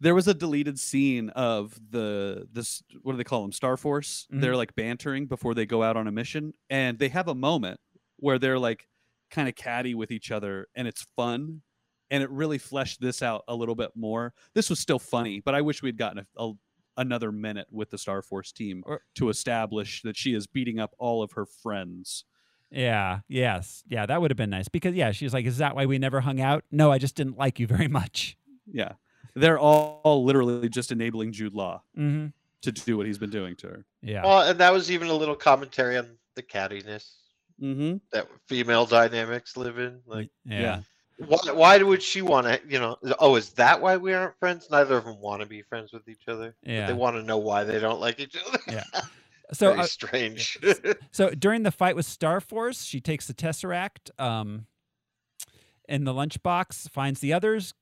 [0.00, 4.26] there was a deleted scene of the this what do they call them star force
[4.32, 4.40] Mhm.
[4.40, 7.78] they're like bantering before they go out on a mission and they have a moment
[8.16, 8.88] where they're like
[9.30, 11.62] kind of catty with each other and it's fun
[12.10, 15.54] and it really fleshed this out a little bit more this was still funny but
[15.54, 16.52] i wish we'd gotten a, a,
[16.98, 20.94] another minute with the star force team Or- to establish that she is beating up
[20.98, 22.24] all of her friends
[22.70, 23.20] Yeah.
[23.28, 23.82] Yes.
[23.88, 24.04] Yeah.
[24.04, 26.38] That would have been nice because yeah, she's like, "Is that why we never hung
[26.38, 28.36] out?" No, I just didn't like you very much.
[28.70, 28.92] yeah
[29.34, 32.26] they're all, all literally just enabling jude law Mm-hmm.
[32.62, 34.22] to do what he's been doing to her Yeah.
[34.26, 37.04] Well, and that was even a little commentary on the cattiness
[37.62, 40.00] mm-hmm that female dynamics live in.
[40.06, 40.82] Like, yeah.
[41.26, 44.68] Why, why would she want to, you know, oh, is that why we aren't friends?
[44.70, 46.54] Neither of them want to be friends with each other.
[46.62, 46.86] but Yeah.
[46.86, 48.58] They want to know why they don't like each other.
[48.68, 48.84] Yeah.
[49.50, 50.58] So Very uh, strange.
[51.10, 54.66] So during the fight with Star Force, she takes the Tesseract um,
[55.88, 57.72] in the lunchbox, finds the others.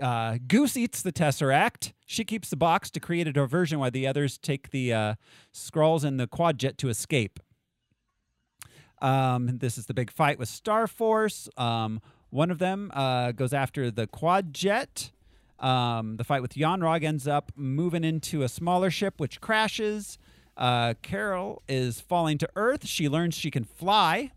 [0.00, 1.94] Uh, Goose eats the Tesseract.
[2.06, 5.14] She keeps the box to create a diversion while the others take the uh,
[5.52, 7.40] Skrulls and the quad jet to escape.
[9.02, 11.48] Um, this is the big fight with Star Force.
[11.56, 12.00] Um,
[12.34, 15.12] one of them uh, goes after the quad jet.
[15.60, 20.18] Um, the fight with Yon Rogg ends up moving into a smaller ship, which crashes.
[20.56, 22.88] Uh, Carol is falling to Earth.
[22.88, 24.32] She learns she can fly.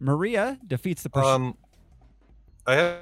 [0.00, 1.30] Maria defeats the person.
[1.30, 1.56] Um,
[2.66, 2.96] I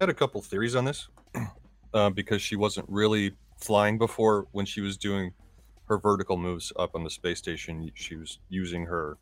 [0.00, 1.08] had a couple theories on this
[1.94, 5.32] uh, because she wasn't really flying before when she was doing
[5.86, 7.90] her vertical moves up on the space station.
[7.94, 9.18] She was using her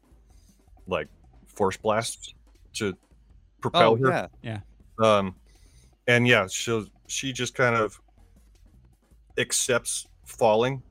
[0.87, 1.09] like
[1.47, 2.35] force blasts
[2.75, 2.95] to
[3.61, 4.11] propel oh her.
[4.43, 4.59] yeah
[4.99, 5.35] Um,
[6.07, 8.01] and yeah, she she just kind of
[9.39, 10.83] accepts falling,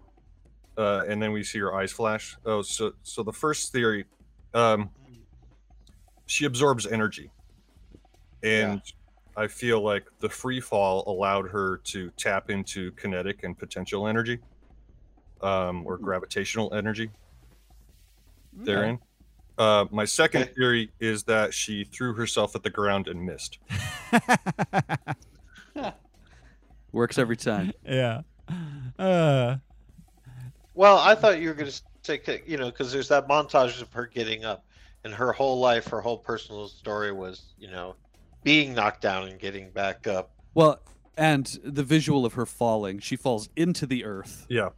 [0.77, 2.37] uh, and then we see her eyes flash.
[2.45, 4.05] Oh, so so the first theory,
[4.53, 4.89] um,
[6.25, 7.31] she absorbs energy,
[8.43, 8.81] and
[9.35, 14.39] I feel like the free fall allowed her to tap into kinetic and potential energy,
[15.41, 17.09] um, or gravitational energy
[18.53, 18.99] therein.
[19.59, 20.53] Uh, my second Okay.
[20.53, 23.59] theory is that she threw herself at the ground and missed.
[26.91, 28.21] works every time yeah.
[28.97, 29.57] Uh,
[30.73, 33.91] well, I thought you were going to say, you know, because there's that montage of
[33.93, 34.65] her getting up,
[35.03, 37.95] and her whole life, her whole personal story was, you know,
[38.43, 40.31] being knocked down and getting back up.
[40.55, 40.79] Well,
[41.17, 44.69] and the visual of her falling, she falls into the earth Yeah.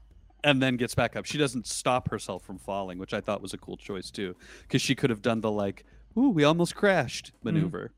[0.43, 1.25] And then gets back up.
[1.25, 4.81] She doesn't stop herself from falling, which I thought was a cool choice too, because
[4.81, 5.83] she could have done the like,
[6.17, 7.91] "Ooh, we almost crashed" maneuver.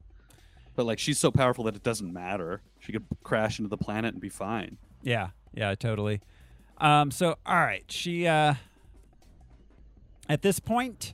[0.75, 2.61] But like, she's so powerful that it doesn't matter.
[2.79, 4.77] She could crash into the planet and be fine.
[5.03, 5.29] yeah.
[5.55, 5.75] Yeah.
[5.75, 6.19] Totally.
[6.79, 7.83] Um, so, all right.
[7.87, 8.55] She, uh,
[10.27, 11.13] at this point,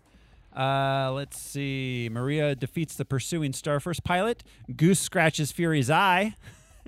[0.56, 2.08] uh, let's see.
[2.10, 4.44] Maria defeats the pursuing Starforce pilot.
[4.76, 6.36] Goose scratches Fury's eye.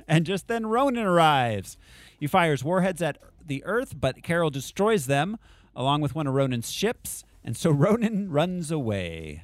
[0.08, 1.78] And just then Ronan arrives.
[2.20, 5.38] He fires warheads at the Earth, but Carol destroys them
[5.76, 7.24] along with one of Ronan's ships.
[7.44, 9.44] And so Ronan runs away.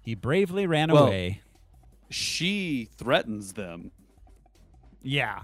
[0.00, 1.42] He bravely ran Well- away.
[2.08, 3.90] She threatens them.
[5.02, 5.40] Yeah.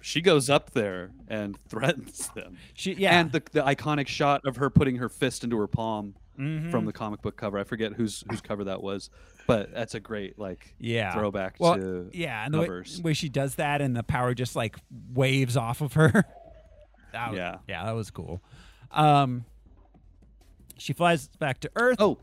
[0.00, 2.56] She goes up there and threatens them.
[2.74, 3.18] She, yeah.
[3.18, 6.70] And the, the iconic shot of her putting her fist into her palm Mhm.
[6.70, 7.58] from the comic book cover.
[7.58, 9.10] I forget whose whose cover that was,
[9.46, 11.12] but that's a great like yeah.
[11.14, 14.54] throwback Well, to yeah, and the way, way she does that, and the power just
[14.56, 14.76] like
[15.12, 16.24] waves off of her.
[17.12, 17.58] That was- Yeah.
[17.68, 18.40] yeah, that was cool.
[18.90, 19.44] Um,
[20.78, 21.96] she flies back to Earth.
[21.98, 22.16] Oh,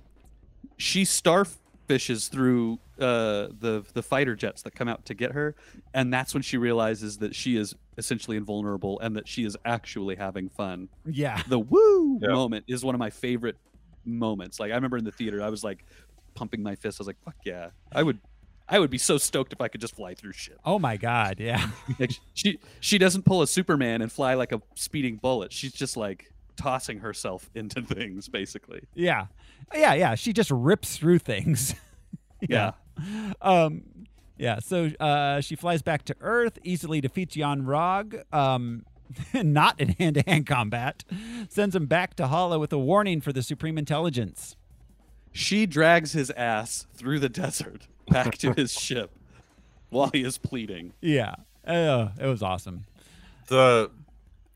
[0.78, 5.56] she starfishes through uh, the the fighter jets that come out to get her,
[5.94, 10.16] and that's when she realizes that she is essentially invulnerable and that she is actually
[10.16, 10.90] having fun.
[11.06, 11.42] Yeah.
[11.48, 12.30] The woo Yeah.
[12.30, 13.58] moment is one of my favorite
[14.06, 14.60] moments.
[14.60, 15.86] Like I remember in the theater, I was like
[16.40, 17.00] pumping my fist.
[17.00, 18.20] I was like, "Fuck yeah!" I would,
[18.70, 20.58] I would be so stoked if I could just fly through shit.
[20.64, 21.40] Oh my God.
[21.40, 21.70] Yeah.
[22.00, 25.52] Like she she doesn't pull a Superman and fly like a speeding bullet.
[25.52, 28.82] She's just like tossing herself into things, basically.
[28.94, 29.26] Yeah.
[29.74, 29.96] Yeah.
[29.96, 30.16] Yeah.
[30.16, 31.76] She just rips through things.
[32.48, 32.72] Yeah.
[33.42, 33.84] Um,
[34.38, 34.60] yeah.
[34.60, 38.86] So uh, she flies back to Earth, easily defeats Yon Rogg, um,
[39.34, 41.04] not in hand to hand combat,
[41.50, 44.56] sends him back to Hala with a warning for the Supreme Intelligence.
[45.32, 49.12] She drags his ass through the desert back to his ship
[49.90, 50.94] while he is pleading.
[51.02, 51.36] Yeah.
[51.66, 52.86] Uh, it was awesome.
[53.48, 53.92] The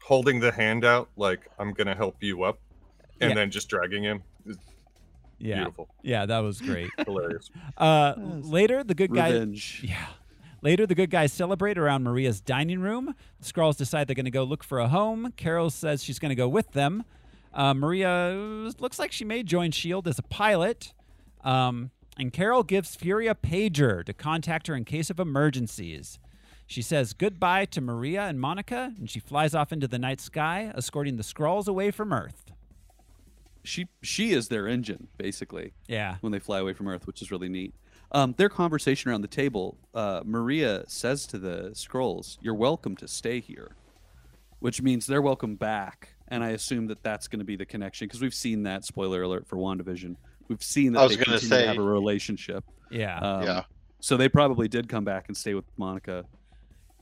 [0.01, 2.59] holding the hand out, like I'm gonna help you up,
[3.21, 3.35] and Yeah.
[3.35, 4.23] then just dragging him
[5.39, 5.55] Yeah.
[5.57, 6.25] beautiful, Yeah.
[6.25, 6.89] That was great.
[7.05, 7.49] hilarious.
[7.77, 9.29] Uh, later, the good guy.
[9.81, 10.07] Yeah.
[10.61, 13.13] Later, the good guys celebrate around Maria's dining room.
[13.41, 15.33] The Skrulls decide they're going to go look for a home.
[15.35, 17.03] Carol says she's going to go with them.
[17.53, 18.33] Uh, Maria
[18.79, 20.09] looks like she may join S.H.I.E.L.D.
[20.09, 20.93] as a pilot.
[21.43, 26.19] Um, and Carol gives Fury a pager to contact her in case of emergencies.
[26.65, 30.71] She says goodbye to Maria and Monica, and she flies off into the night sky,
[30.75, 32.51] escorting the Skrulls away from Earth.
[33.63, 35.73] She she is their engine, basically.
[35.87, 36.17] Yeah.
[36.21, 37.73] when they fly away from Earth, which is really neat.
[38.11, 43.07] Um, their conversation around the table, uh, Maria says to the Skrulls, "You're welcome to
[43.07, 43.75] stay here,"
[44.59, 46.12] which means they're welcome back.
[46.33, 48.83] And I assume that that's going to be the connection because we've seen that.
[48.85, 50.15] Spoiler alert for Wandavision.
[50.47, 52.63] We've seen that I was they gonna continue to say- have a relationship.
[52.89, 53.19] Yeah.
[53.19, 53.63] Um, Yeah.
[53.99, 56.25] So they probably did come back and stay with Monica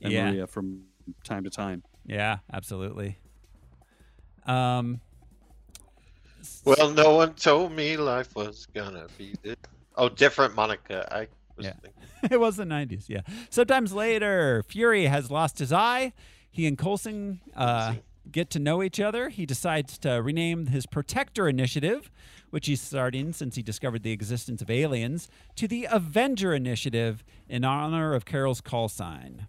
[0.01, 0.29] and Yeah.
[0.31, 0.83] Maria from
[1.23, 1.81] time to time.
[2.05, 3.19] yeah, absolutely.
[4.45, 4.99] Um,
[6.65, 9.55] Well, no one told me life was gonna be this.
[9.95, 11.07] Oh, different Monica.
[11.09, 11.73] I was Yeah.
[11.81, 12.03] thinking.
[12.31, 13.21] it was the 90s, yeah.
[13.49, 16.11] Sometimes later, Fury has lost his eye.
[16.51, 17.95] He and Coulson uh,
[18.31, 19.29] get to know each other.
[19.29, 22.09] He decides to rename his Protector Initiative,
[22.49, 27.63] which he's starting since he discovered the existence of aliens, to the Avenger Initiative in
[27.63, 29.47] honor of Carol's call sign.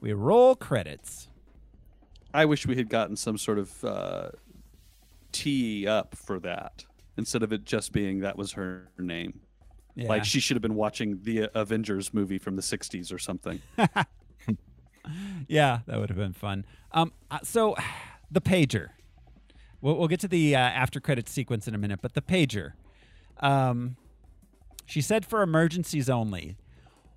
[0.00, 1.28] We roll credits.
[2.34, 4.30] I wish we had gotten some sort of uh,
[5.30, 6.84] tee up for that
[7.16, 9.40] instead of it just being that was her name.
[9.94, 10.08] Yeah.
[10.08, 13.60] Like she should have been watching the Avengers movie from the '60s or something.
[15.48, 16.64] Yeah, that would have been fun.
[16.92, 17.76] Um, uh, so
[18.30, 18.88] the pager.
[19.80, 22.72] We'll, we'll get to the uh, after credit sequence in a minute, but the pager.
[23.40, 23.96] Um,
[24.86, 26.56] she said for emergencies only.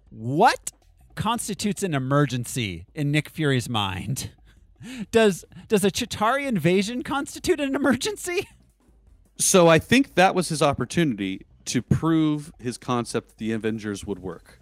[0.10, 0.72] What
[1.16, 4.32] constitutes an emergency in Nick Fury's mind?
[5.12, 8.48] Does does a Chitauri invasion constitute an emergency?
[9.38, 14.20] so I think that was his opportunity to prove his concept that the Avengers would
[14.20, 14.60] work.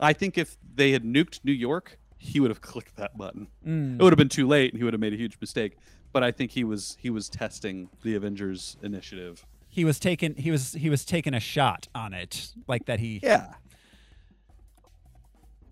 [0.00, 3.48] I think if they had nuked New York, he would have clicked that button.
[3.64, 5.76] It would have been too late, and he would have made a huge mistake.
[6.12, 9.46] But I think he was he was testing the Avengers initiative.
[9.68, 13.20] He was taking he was he was taking a shot on it, like that he
[13.22, 13.54] Yeah.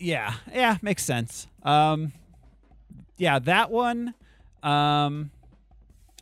[0.00, 1.48] Yeah, yeah, makes sense.
[1.64, 2.12] Um,
[3.16, 4.14] yeah, that one.
[4.62, 5.30] Um,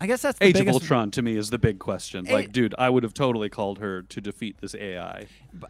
[0.00, 0.76] I guess that's the Age biggest.
[0.76, 2.26] of Ultron to me is the big question.
[2.26, 2.32] Eh.
[2.32, 5.26] Like, dude, I would have totally called her to defeat this AI.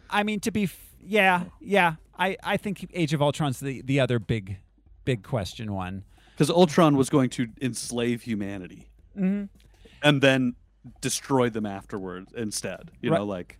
[0.09, 1.95] I mean, to be, f- yeah, yeah.
[2.17, 4.57] I, I think Age of Ultron's the the other big,
[5.05, 6.03] big question one.
[6.31, 9.45] Because Ultron was going to enslave humanity Mm-hmm.
[10.03, 10.55] and then
[11.01, 12.91] destroy them afterwards instead.
[13.01, 13.17] You Right.
[13.17, 13.57] know, like,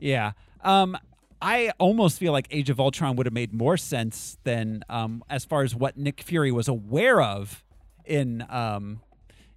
[0.00, 0.32] Yeah.
[0.62, 0.96] Um,
[1.40, 5.44] I almost feel like Age of Ultron would have made more sense than um, as
[5.44, 7.62] far as what Nick Fury was aware of
[8.04, 9.00] in um,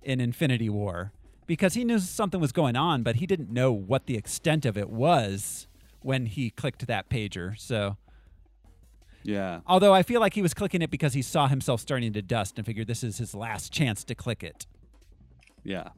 [0.04, 1.12] in Infinity War,
[1.48, 4.78] because he knew something was going on, but he didn't know what the extent of
[4.78, 5.68] it was
[6.02, 7.58] when he clicked that pager.
[7.60, 7.98] So,
[9.24, 9.62] yeah.
[9.68, 12.58] although I feel like he was clicking it because he saw himself starting to dust
[12.58, 14.66] and figured this is his last chance to click it.
[15.64, 15.90] Yeah.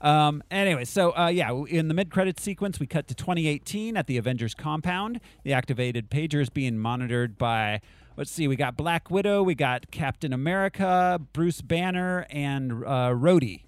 [0.00, 4.18] Um, anyway, so uh, yeah, in the mid-credit sequence, we cut to 2018 at the
[4.18, 5.20] Avengers compound.
[5.44, 7.80] The activated pager is being monitored by,
[8.16, 13.62] let's see, we got Black Widow, we got Captain America, Bruce Banner, and uh, Rhodey.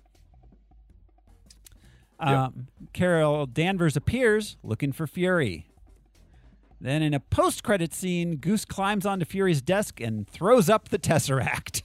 [2.28, 5.66] Um, Carol Danvers appears looking for Fury.
[6.80, 11.82] Then, in a post-credit scene, Goose climbs onto Fury's desk and throws up the Tesseract.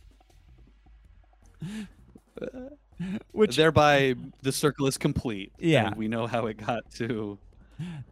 [3.31, 5.53] Which Thereby, the circle is complete.
[5.57, 5.87] Yeah.
[5.87, 7.37] And we know how it got to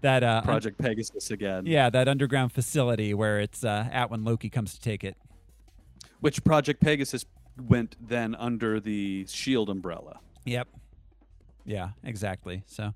[0.02, 1.66] that uh, Project Pegasus again.
[1.66, 5.18] Yeah, that underground facility where it's uh, at when Loki comes to take it.
[6.20, 7.26] Which Project Pegasus
[7.68, 10.20] went then under the Shield umbrella.
[10.46, 10.68] Yep.
[11.68, 12.64] Yeah, exactly.
[12.66, 12.94] So,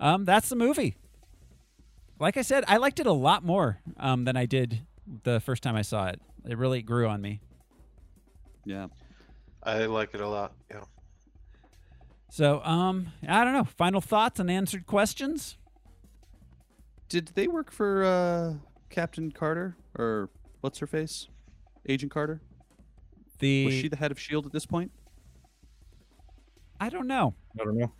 [0.00, 0.94] um, that's the movie.
[2.20, 4.86] Like I said, I liked it a lot more um, than I did
[5.24, 6.20] the first time I saw it.
[6.48, 7.40] It really grew on me.
[8.64, 8.86] Yeah.
[9.62, 10.52] I like it a lot.
[10.70, 10.84] Yeah.
[12.30, 13.64] So, um, I don't know.
[13.64, 15.58] Final thoughts and answered questions.
[17.08, 18.54] Did they work for uh,
[18.88, 20.30] Captain Carter or
[20.60, 21.28] what's her face?
[21.88, 22.40] Agent Carter?
[23.40, 24.92] The Was she the head of Shield at this point?
[26.80, 27.34] I don't know.
[27.60, 27.92] I don't know.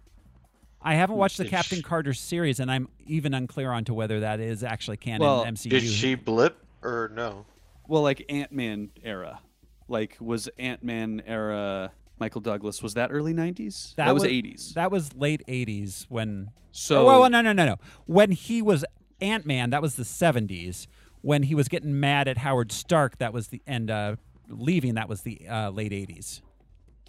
[0.85, 3.95] I haven't watched the Did Captain sh- Carter series, and I'm even unclear on to
[3.95, 5.71] whether that is actually canon Well, MCU.
[5.71, 7.47] Did she blip or no?
[7.89, 9.41] Well, like Ant Man era.
[9.89, 12.83] Like was Ant Man era Michael Douglas?
[12.83, 13.95] Was that early '90s?
[13.97, 14.75] That, was '80s.
[14.75, 16.51] That was late '80s when.
[16.71, 17.77] So oh, well, well, no, no, no, no.
[18.07, 18.85] When he was
[19.21, 20.87] Ant Man, that was the '70s.
[21.21, 24.17] When he was getting mad at Howard Stark, that was the and uh,
[24.49, 24.95] leaving.
[24.95, 26.41] That was the uh, late '80s.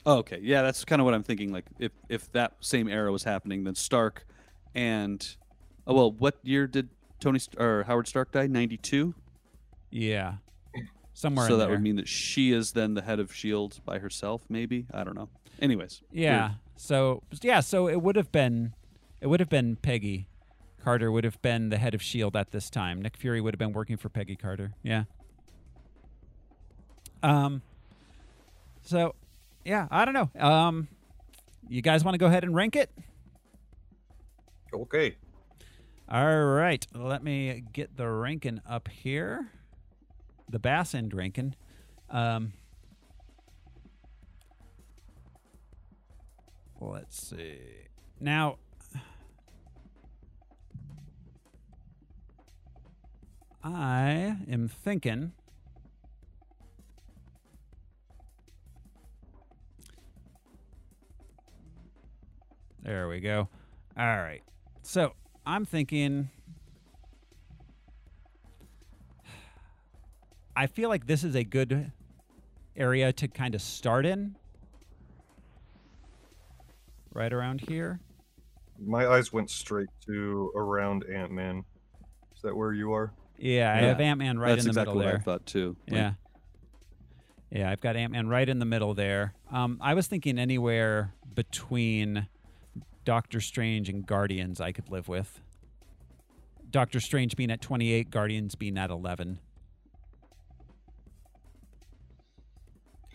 [0.05, 1.51] Oh, okay, yeah, that's kind of what I'm thinking.
[1.51, 4.25] Like if if that same era was happening, then Stark
[4.75, 5.35] and
[5.87, 6.89] oh well, what year did
[7.19, 8.47] Tony St- or Howard Stark die?
[8.47, 9.13] '92.
[9.91, 10.35] Yeah,
[11.13, 11.47] somewhere.
[11.47, 11.75] So that there.
[11.75, 14.87] would mean that she is then the head of Shield by herself, maybe.
[14.93, 15.29] I don't know.
[15.61, 16.55] Anyways, Yeah.
[16.75, 18.73] So yeah, so it would have been
[19.21, 20.27] it would have been Peggy
[20.83, 23.01] Carter would have been the head of Shield at this time.
[23.01, 24.73] Nick Fury would have been working for Peggy Carter.
[24.83, 25.03] Yeah.
[27.21, 27.61] Um
[28.81, 29.15] so
[29.65, 30.29] yeah, I don't know.
[30.39, 30.87] Um
[31.69, 32.91] you guys want to go ahead and rank it?
[34.73, 35.15] Okay.
[36.09, 36.85] All right.
[36.93, 39.51] Let me get the ranking up here.
[40.49, 41.55] The bass end ranking.
[42.09, 42.53] Um
[46.85, 47.59] Let's see.
[48.19, 48.57] Now,
[53.63, 55.31] I am thinking.
[62.93, 63.49] There we go.
[63.97, 64.43] All right.
[64.83, 65.13] So
[65.47, 66.29] I'm thinking.
[70.55, 71.91] I feel like this is a good
[72.75, 74.35] area to kind of start in.
[77.11, 77.99] Right around here.
[78.79, 81.63] My eyes went straight to around Ant Man.
[82.35, 83.11] Is that where you are?
[83.39, 85.19] Yeah, I have Ant Man right that's in the exactly middle what there.
[85.19, 85.75] I thought too.
[85.87, 86.13] Like, Yeah.
[87.49, 89.33] Yeah, I've got Ant Man right in the middle there.
[89.51, 92.27] Um, I was thinking anywhere between
[93.05, 95.41] Doctor Strange and Guardians I could live with.
[96.69, 99.39] Doctor Strange being at 28, Guardians being at 11.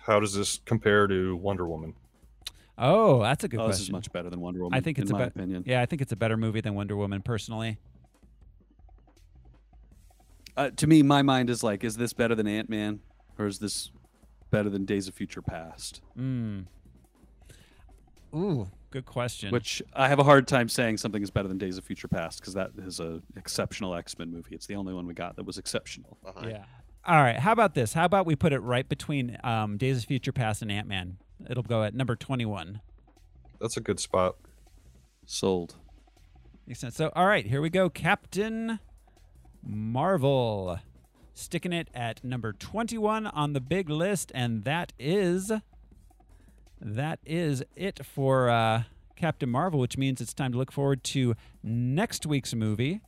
[0.06, 1.94] How does this compare to Wonder Woman?
[2.78, 4.76] Oh, that's a good Oh, this is much better than Wonder Woman.
[4.76, 5.64] I think it's in a my bet- opinion.
[5.66, 7.78] Yeah, I think it's a better movie than Wonder Woman personally.
[10.56, 13.00] Uh, to me, my mind is like, is this better than Ant Man,
[13.38, 13.90] or is this
[14.50, 16.00] better than Days of Future Past?
[16.18, 16.66] Mm.
[18.34, 19.50] Ooh, good question.
[19.50, 22.40] Which I have a hard time saying something is better than Days of Future Past
[22.40, 24.54] because that is a exceptional X Men movie.
[24.54, 26.18] It's the only one we got that was exceptional.
[26.24, 26.50] Behind.
[26.50, 26.64] Yeah.
[27.06, 27.38] All right.
[27.38, 27.94] How about this?
[27.94, 31.18] How about we put it right between um, Days of Future Past and Ant Man?
[31.48, 32.80] It'll go at number 21.
[33.60, 34.36] That's a good spot.
[35.24, 35.76] Sold.
[36.66, 36.96] Makes sense.
[36.96, 37.88] So, all right, here we go.
[37.88, 38.78] Captain
[39.62, 40.78] Marvel.
[41.32, 44.32] Sticking it at number 21 on the big list.
[44.34, 45.52] And that is.
[46.80, 48.84] That is it for uh,
[49.16, 53.00] Captain Marvel, which means it's time to look forward to next week's movie.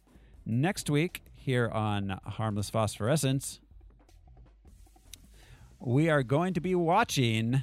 [0.44, 3.60] Next week, here on Harmless Phosphorescence,
[5.78, 7.62] we are going to be watching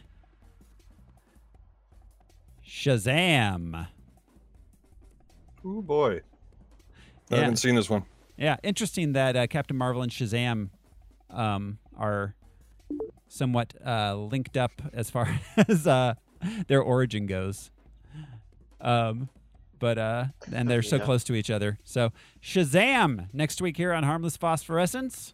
[2.65, 3.87] Shazam.
[5.65, 6.21] Oh boy.
[7.29, 7.41] I Yeah.
[7.41, 8.03] haven't seen this one.
[8.37, 10.69] Yeah, interesting that uh, Captain Marvel and Shazam
[11.29, 12.35] um, are
[13.27, 16.15] somewhat uh, linked up as far as uh,
[16.67, 17.71] their origin goes.
[18.81, 19.29] Um,
[19.79, 21.03] but uh, and they're so Yeah.
[21.05, 21.77] close to each other.
[21.83, 22.11] So
[22.41, 25.33] Shazam next week here on Harmless Phosphorescence.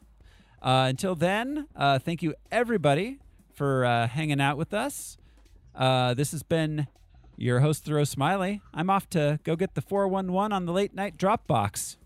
[0.61, 3.19] Uh, until then, uh, thank you everybody
[3.53, 5.17] for uh, hanging out with us.
[5.75, 6.87] Uh, this has been
[7.35, 8.61] your host Thoreau Smiley.
[8.73, 11.97] I'm off to go get the 411 on the late night Dropbox.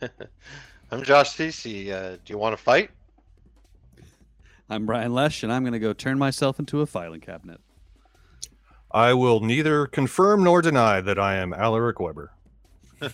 [0.90, 1.90] I'm Josh Cece.
[1.90, 2.90] Uh, do you want to fight?
[4.70, 7.60] I'm Brian Lesh, and I'm going to go turn myself into a filing cabinet.
[8.90, 12.32] I will neither confirm nor deny that I am Alaric Weber.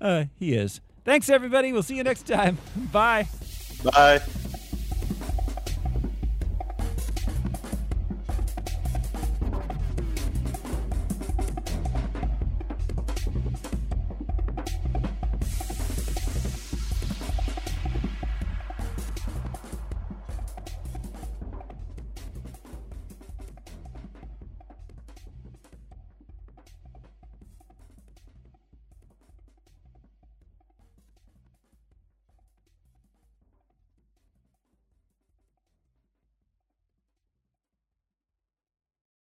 [0.00, 0.80] Uh, he is.
[1.04, 1.72] Thanks, everybody.
[1.72, 2.56] We'll see you next time.
[2.92, 3.26] Bye.
[3.82, 4.20] Bye.